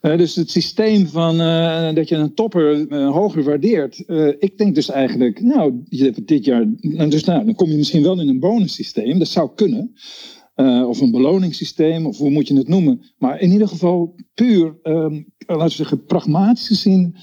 Eh, 0.00 0.18
dus 0.18 0.36
het 0.36 0.50
systeem 0.50 1.06
van 1.06 1.40
eh, 1.40 1.94
dat 1.94 2.08
je 2.08 2.16
een 2.16 2.34
topper 2.34 2.88
eh, 2.88 3.10
hoger 3.10 3.42
waardeert. 3.42 3.98
ik 4.38 4.58
denk 4.58 4.74
dus 4.74 4.90
eigenlijk, 4.90 5.42
nou, 5.42 5.80
je 5.88 6.04
hebt 6.04 6.26
dit 6.26 6.44
jaar. 6.44 6.66
Dus 7.08 7.24
nou, 7.24 7.44
dan 7.44 7.54
kom 7.54 7.70
je 7.70 7.76
misschien 7.76 8.02
wel 8.02 8.20
in 8.20 8.28
een 8.28 8.40
bonussysteem. 8.40 9.18
Dat 9.18 9.28
zou 9.28 9.50
kunnen. 9.54 9.92
Of 10.86 11.00
een 11.00 11.10
beloningssysteem, 11.10 12.06
of 12.06 12.18
hoe 12.18 12.30
moet 12.30 12.48
je 12.48 12.56
het 12.56 12.68
noemen. 12.68 13.02
Maar 13.18 13.40
in 13.40 13.52
ieder 13.52 13.68
geval 13.68 14.14
puur, 14.34 14.78
ehm, 14.82 15.22
laten 15.46 15.66
we 15.66 15.68
zeggen, 15.68 16.04
pragmatisch 16.04 16.66
gezien. 16.66 17.16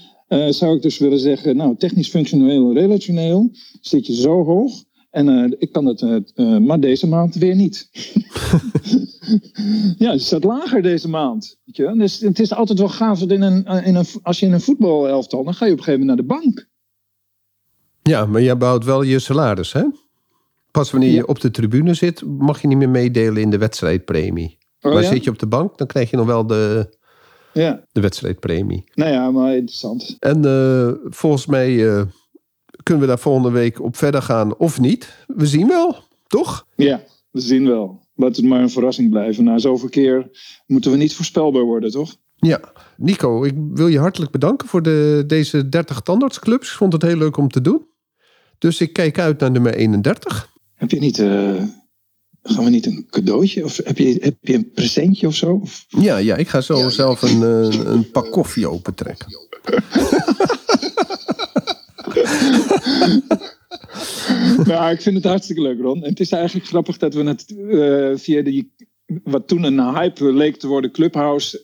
zou 0.48 0.76
ik 0.76 0.82
dus 0.82 0.98
willen 0.98 1.18
zeggen, 1.18 1.56
nou, 1.56 1.76
technisch, 1.76 2.08
functioneel, 2.08 2.72
relationeel. 2.74 3.50
Zit 3.80 4.06
je 4.06 4.14
zo 4.14 4.44
hoog. 4.44 4.84
En 5.10 5.28
eh, 5.28 5.52
ik 5.58 5.72
kan 5.72 5.86
het, 5.86 6.02
eh, 6.02 6.16
eh, 6.34 6.60
maar 6.60 6.80
deze 6.80 7.06
maand 7.08 7.34
weer 7.34 7.54
niet. 7.54 7.88
Ja, 9.98 10.10
het 10.10 10.22
staat 10.22 10.44
lager 10.44 10.82
deze 10.82 11.08
maand. 11.08 11.58
Weet 11.64 11.76
je? 11.76 11.94
Dus 11.98 12.20
het 12.20 12.38
is 12.38 12.52
altijd 12.54 12.78
wel 12.78 12.88
gaaf 12.88 13.18
dat 13.18 13.30
in 13.30 13.42
een, 13.42 13.64
in 13.64 13.94
een, 13.94 14.04
als 14.22 14.40
je 14.40 14.46
in 14.46 14.52
een 14.52 14.60
voetbalelftal, 14.60 15.44
dan 15.44 15.54
ga 15.54 15.64
je 15.66 15.72
op 15.72 15.78
een 15.78 15.84
gegeven 15.84 16.06
moment 16.06 16.28
naar 16.28 16.38
de 16.38 16.42
bank. 16.44 16.68
ja 18.02 18.26
maar 18.26 18.42
jij 18.42 18.56
behoudt 18.56 18.84
wel 18.84 19.02
je 19.02 19.18
salaris, 19.18 19.72
hè? 19.72 19.84
Pas 20.70 20.90
wanneer 20.90 21.10
je 21.10 21.16
Ja. 21.16 21.22
op 21.22 21.40
de 21.40 21.50
tribune 21.50 21.94
zit, 21.94 22.22
mag 22.26 22.60
je 22.62 22.68
niet 22.68 22.78
meer 22.78 22.88
meedelen 22.88 23.42
in 23.42 23.50
de 23.50 23.58
wedstrijdpremie. 23.58 24.58
Oh, 24.80 24.92
maar 24.92 25.02
ja? 25.02 25.08
zit 25.08 25.24
je 25.24 25.30
op 25.30 25.38
de 25.38 25.46
bank, 25.46 25.78
dan 25.78 25.86
krijg 25.86 26.10
je 26.10 26.16
nog 26.16 26.26
wel 26.26 26.46
de, 26.46 26.94
Ja, 27.52 27.84
de 27.92 28.00
wedstrijdpremie. 28.00 28.84
nou 28.94 29.10
ja, 29.12 29.30
maar 29.30 29.54
interessant. 29.56 30.16
En 30.18 30.44
eh, 30.44 30.92
volgens 31.04 31.46
mij 31.46 31.88
eh, 31.96 32.02
kunnen 32.88 33.06
we 33.06 33.12
daar 33.12 33.22
volgende 33.22 33.50
week 33.50 33.82
op 33.82 33.96
verder 33.96 34.22
gaan 34.22 34.56
of 34.56 34.80
niet. 34.80 35.24
We 35.26 35.46
zien 35.46 35.68
wel, 35.68 35.96
toch? 36.26 36.66
Ja, 36.76 37.02
we 37.30 37.40
zien 37.40 37.66
wel. 37.66 38.00
Laat 38.14 38.36
het 38.36 38.44
maar 38.44 38.60
een 38.60 38.70
verrassing 38.70 39.10
blijven. 39.10 39.44
Na 39.44 39.58
zoveel 39.58 39.88
keer 39.88 40.30
moeten 40.66 40.90
we 40.90 40.96
niet 40.96 41.14
voorspelbaar 41.14 41.62
worden, 41.62 41.90
toch? 41.90 42.16
Ja. 42.36 42.60
Nico, 42.96 43.44
ik 43.44 43.54
wil 43.72 43.88
je 43.88 43.98
hartelijk 43.98 44.30
bedanken 44.30 44.68
voor 44.68 44.82
de, 44.82 45.24
deze 45.26 45.68
30 45.68 46.00
tandartsclubs. 46.00 46.70
Ik 46.70 46.76
vond 46.76 46.92
het 46.92 47.02
heel 47.02 47.16
leuk 47.16 47.36
om 47.36 47.48
te 47.48 47.60
doen. 47.60 47.86
Dus 48.58 48.80
ik 48.80 48.92
kijk 48.92 49.18
uit 49.18 49.40
naar 49.40 49.50
nummer 49.50 49.74
31. 49.74 50.52
Heb 50.74 50.90
je 50.90 50.98
niet, 50.98 51.18
eh, 51.18 51.62
gaan 52.42 52.64
we 52.64 52.70
niet 52.70 52.86
een 52.86 53.06
cadeautje? 53.10 53.64
Of 53.64 53.76
heb 53.84 53.98
je, 53.98 54.18
heb 54.20 54.36
je 54.40 54.54
een 54.54 54.72
presentje 54.72 55.26
of 55.26 55.34
zo? 55.34 55.62
Ja, 55.88 56.16
ja 56.16 56.36
ik 56.36 56.48
ga 56.48 56.60
zo 56.60 56.88
zelf 56.88 57.22
een, 57.22 57.42
eh, 57.42 57.92
een 57.92 58.10
pak 58.10 58.30
koffie 58.30 58.68
opentrekken. 58.68 59.26
Ja, 64.64 64.90
ik 64.94 65.00
vind 65.00 65.16
het 65.16 65.24
hartstikke 65.24 65.62
leuk, 65.62 65.80
Ron. 65.80 66.02
En 66.02 66.08
het 66.08 66.20
is 66.20 66.30
eigenlijk 66.30 66.66
grappig 66.66 66.96
dat 66.98 67.14
we 67.14 67.22
het 67.22 67.56
eh, 67.70 68.10
via 68.14 68.42
die, 68.42 68.72
wat 69.24 69.48
toen 69.48 69.62
een 69.62 69.94
hype 69.94 70.32
leek 70.32 70.56
te 70.56 70.66
worden, 70.66 70.90
Clubhouse, 70.90 71.62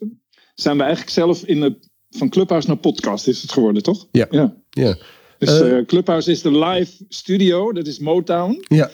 zijn 0.54 0.76
we 0.76 0.82
eigenlijk 0.82 1.12
zelf 1.12 1.44
in 1.44 1.60
de, 1.60 1.78
van 2.10 2.28
Clubhouse 2.28 2.68
naar 2.68 2.76
podcast 2.76 3.26
is 3.28 3.42
het 3.42 3.52
geworden, 3.52 3.82
toch? 3.82 4.08
Ja. 4.10 4.26
ja. 4.30 4.56
Ja. 4.70 4.96
Dus 5.38 5.60
Eh. 5.60 5.78
eh, 5.78 5.86
Clubhouse 5.86 6.30
is 6.30 6.42
de 6.42 6.58
live 6.58 7.04
studio, 7.08 7.72
dat 7.72 7.86
is 7.86 7.98
Motown. 7.98 8.64
Ja. 8.68 8.90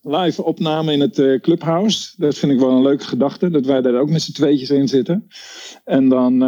Live 0.00 0.42
opname 0.44 0.92
in 0.92 1.00
het 1.00 1.40
Clubhouse. 1.40 2.12
Dat 2.16 2.38
vind 2.38 2.52
ik 2.52 2.58
wel 2.58 2.70
een 2.70 2.82
leuke 2.82 3.04
gedachte, 3.04 3.50
dat 3.50 3.66
wij 3.66 3.80
daar 3.82 4.00
ook 4.00 4.10
met 4.10 4.22
z'n 4.22 4.32
tweetjes 4.32 4.70
in 4.70 4.88
zitten. 4.88 5.26
En 5.84 6.08
dan, 6.08 6.40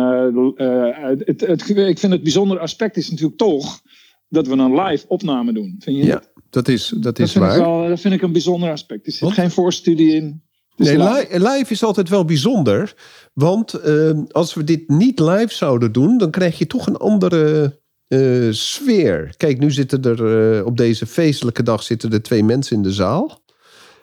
het, 1.24 1.40
het, 1.40 1.68
ik 1.68 1.98
vind 1.98 2.12
het 2.12 2.22
bijzondere 2.22 2.60
aspect 2.60 2.96
is 2.96 3.10
natuurlijk 3.10 3.38
toch 3.38 3.80
dat 4.28 4.46
we 4.46 4.52
een 4.52 4.74
live 4.80 5.04
opname 5.08 5.52
doen. 5.52 5.76
Vind 5.78 5.96
je 5.96 6.04
ja, 6.04 6.22
dat 6.50 6.68
is, 6.68 6.88
dat 6.88 7.02
Dat 7.02 7.18
is 7.18 7.34
waar. 7.34 7.58
wel, 7.58 7.88
dat 7.88 8.00
vind 8.00 8.14
ik 8.14 8.22
een 8.22 8.32
bijzonder 8.32 8.70
aspect. 8.70 9.06
Er 9.06 9.12
zit 9.12 9.32
geen 9.32 9.50
voorstudie 9.50 10.14
in. 10.14 10.42
Nee, 10.76 10.98
live. 10.98 11.26
li- 11.30 11.48
live 11.48 11.72
is 11.72 11.82
altijd 11.84 12.08
wel 12.08 12.24
bijzonder. 12.24 12.94
Want 13.34 13.72
eh, 13.74 14.10
als 14.30 14.54
we 14.54 14.64
dit 14.64 14.88
niet 14.88 15.18
live 15.20 15.54
zouden 15.54 15.92
doen, 15.92 16.18
dan 16.18 16.30
krijg 16.30 16.58
je 16.58 16.66
toch 16.66 16.86
een 16.86 16.96
andere 16.96 17.78
eh, 18.08 18.46
sfeer. 18.50 19.34
Kijk, 19.36 19.58
nu 19.58 19.70
zitten 19.70 20.02
er 20.02 20.56
eh, 20.58 20.66
op 20.66 20.76
deze 20.76 21.06
feestelijke 21.06 21.62
dag 21.62 21.82
zitten 21.82 22.10
er 22.12 22.22
twee 22.22 22.44
mensen 22.44 22.76
in 22.76 22.82
de 22.82 22.92
zaal. 22.92 23.42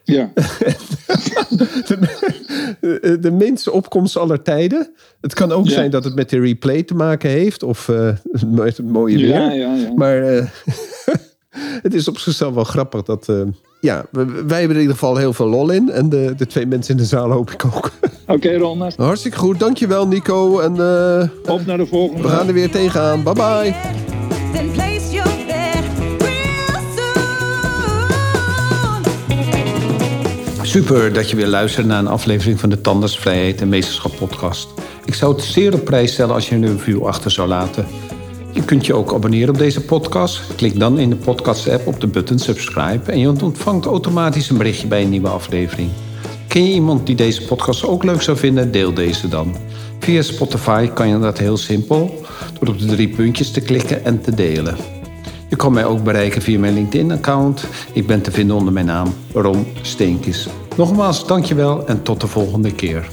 Ja. 0.06 0.30
de, 1.89 3.18
de 3.22 3.32
minste 3.32 3.72
opkomst 3.72 4.18
aller 4.18 4.41
tijden. 4.41 4.93
Het 5.22 5.34
kan 5.34 5.51
ook 5.51 5.66
Ja. 5.66 5.72
zijn 5.72 5.91
dat 5.91 6.03
het 6.03 6.16
met 6.16 6.30
de 6.30 6.39
replay 6.39 6.84
te 6.84 6.95
maken 6.95 7.30
heeft. 7.30 7.64
Of 7.64 7.91
met 8.47 8.78
het 8.78 8.89
mooie 8.91 9.18
weer. 9.18 9.28
Ja, 9.28 9.51
ja, 9.51 9.74
ja. 9.76 9.93
Maar 9.95 10.22
eh, 10.24 10.45
het 11.86 11.93
is 11.93 12.08
op 12.08 12.18
zichzelf 12.18 12.53
wel 12.53 12.64
grappig 12.64 13.03
dat... 13.03 13.30
eh, 13.30 13.41
ja, 13.82 14.06
wij 14.12 14.26
hebben 14.38 14.56
er 14.58 14.70
in 14.70 14.80
ieder 14.80 14.93
geval 14.93 15.16
heel 15.18 15.34
veel 15.34 15.47
lol 15.47 15.70
in. 15.70 15.89
En 15.89 16.10
de, 16.10 16.34
de 16.38 16.45
twee 16.47 16.66
mensen 16.66 16.91
in 16.91 16.97
de 17.01 17.06
zaal 17.08 17.32
hoop 17.32 17.51
ik 17.51 17.66
ook. 17.66 17.91
Oké, 18.28 18.58
Ron. 18.58 18.78
nou, 18.78 18.91
Hartstikke 18.97 19.38
goed, 19.38 19.60
dankjewel 19.60 20.08
Nico. 20.08 20.60
En 20.60 20.72
Op 21.47 21.66
naar 21.66 21.78
de 21.78 21.86
volgende. 21.86 22.22
we 22.24 22.30
gaan 22.30 22.47
er 22.47 22.53
weer 22.53 22.72
tegenaan. 22.72 23.24
Bye 23.24 23.34
bye. 23.34 24.14
Super 30.76 31.13
dat 31.13 31.30
je 31.30 31.36
weer 31.36 31.47
luistert 31.47 31.86
naar 31.86 31.99
een 31.99 32.07
aflevering 32.07 32.59
van 32.59 32.69
de 32.69 32.82
Tandartsvrijheid 32.82 33.61
en 33.61 33.69
Meesterschap 33.69 34.15
podcast. 34.17 34.67
Ik 35.05 35.13
zou 35.13 35.36
het 35.36 35.43
zeer 35.43 35.73
op 35.73 35.86
prijs 35.86 36.11
stellen 36.11 36.34
als 36.34 36.49
je 36.49 36.55
een 36.55 36.67
review 36.67 37.05
achter 37.05 37.32
zou 37.32 37.47
laten. 37.47 37.86
Je 38.51 38.63
kunt 38.63 38.86
je 38.86 38.93
ook 38.93 39.13
abonneren 39.13 39.49
op 39.49 39.57
deze 39.57 39.82
podcast. 39.82 40.55
Klik 40.55 40.80
dan 40.80 40.99
in 40.99 41.09
de 41.09 41.15
podcast-app 41.15 41.88
op 41.88 41.99
de 41.99 42.07
button 42.07 42.39
subscribe 42.39 43.11
en 43.11 43.19
je 43.19 43.43
ontvangt 43.43 43.86
automatisch 43.86 44.49
een 44.49 44.57
berichtje 44.57 44.88
bij 44.88 45.01
een 45.01 45.09
nieuwe 45.09 45.30
aflevering. 45.30 45.89
Ken 46.47 46.65
je 46.65 46.73
iemand 46.73 47.05
die 47.05 47.15
deze 47.15 47.45
podcast 47.45 47.86
ook 47.86 48.03
leuk 48.03 48.21
zou 48.21 48.38
vinden? 48.38 48.71
Deel 48.71 48.93
deze 48.93 49.28
dan. 49.28 49.55
Via 49.99 50.21
Spotify 50.21 50.88
kan 50.88 51.07
je 51.07 51.19
dat 51.19 51.38
heel 51.38 51.57
simpel 51.57 52.26
door 52.59 52.67
op 52.67 52.80
de 52.80 52.86
drie 52.86 53.09
puntjes 53.09 53.51
te 53.51 53.61
klikken 53.61 54.05
en 54.05 54.21
te 54.21 54.36
delen. 54.36 54.95
Je 55.50 55.56
kan 55.56 55.74
mij 55.74 55.86
ook 55.86 56.04
bereiken 56.04 56.41
via 56.41 56.60
mijn 56.60 56.74
LinkedIn-account. 56.74 57.68
Ik 57.93 58.08
ben 58.08 58.22
te 58.22 58.32
vinden 58.32 58.56
onder 58.56 58.74
mijn 58.74 58.86
naam 58.86 59.14
Ron 59.34 59.66
Steenkis. 59.82 60.48
Nogmaals, 60.78 61.28
dankjewel 61.28 61.88
en 61.88 62.04
tot 62.04 62.22
de 62.22 62.28
volgende 62.28 62.72
keer. 62.74 63.10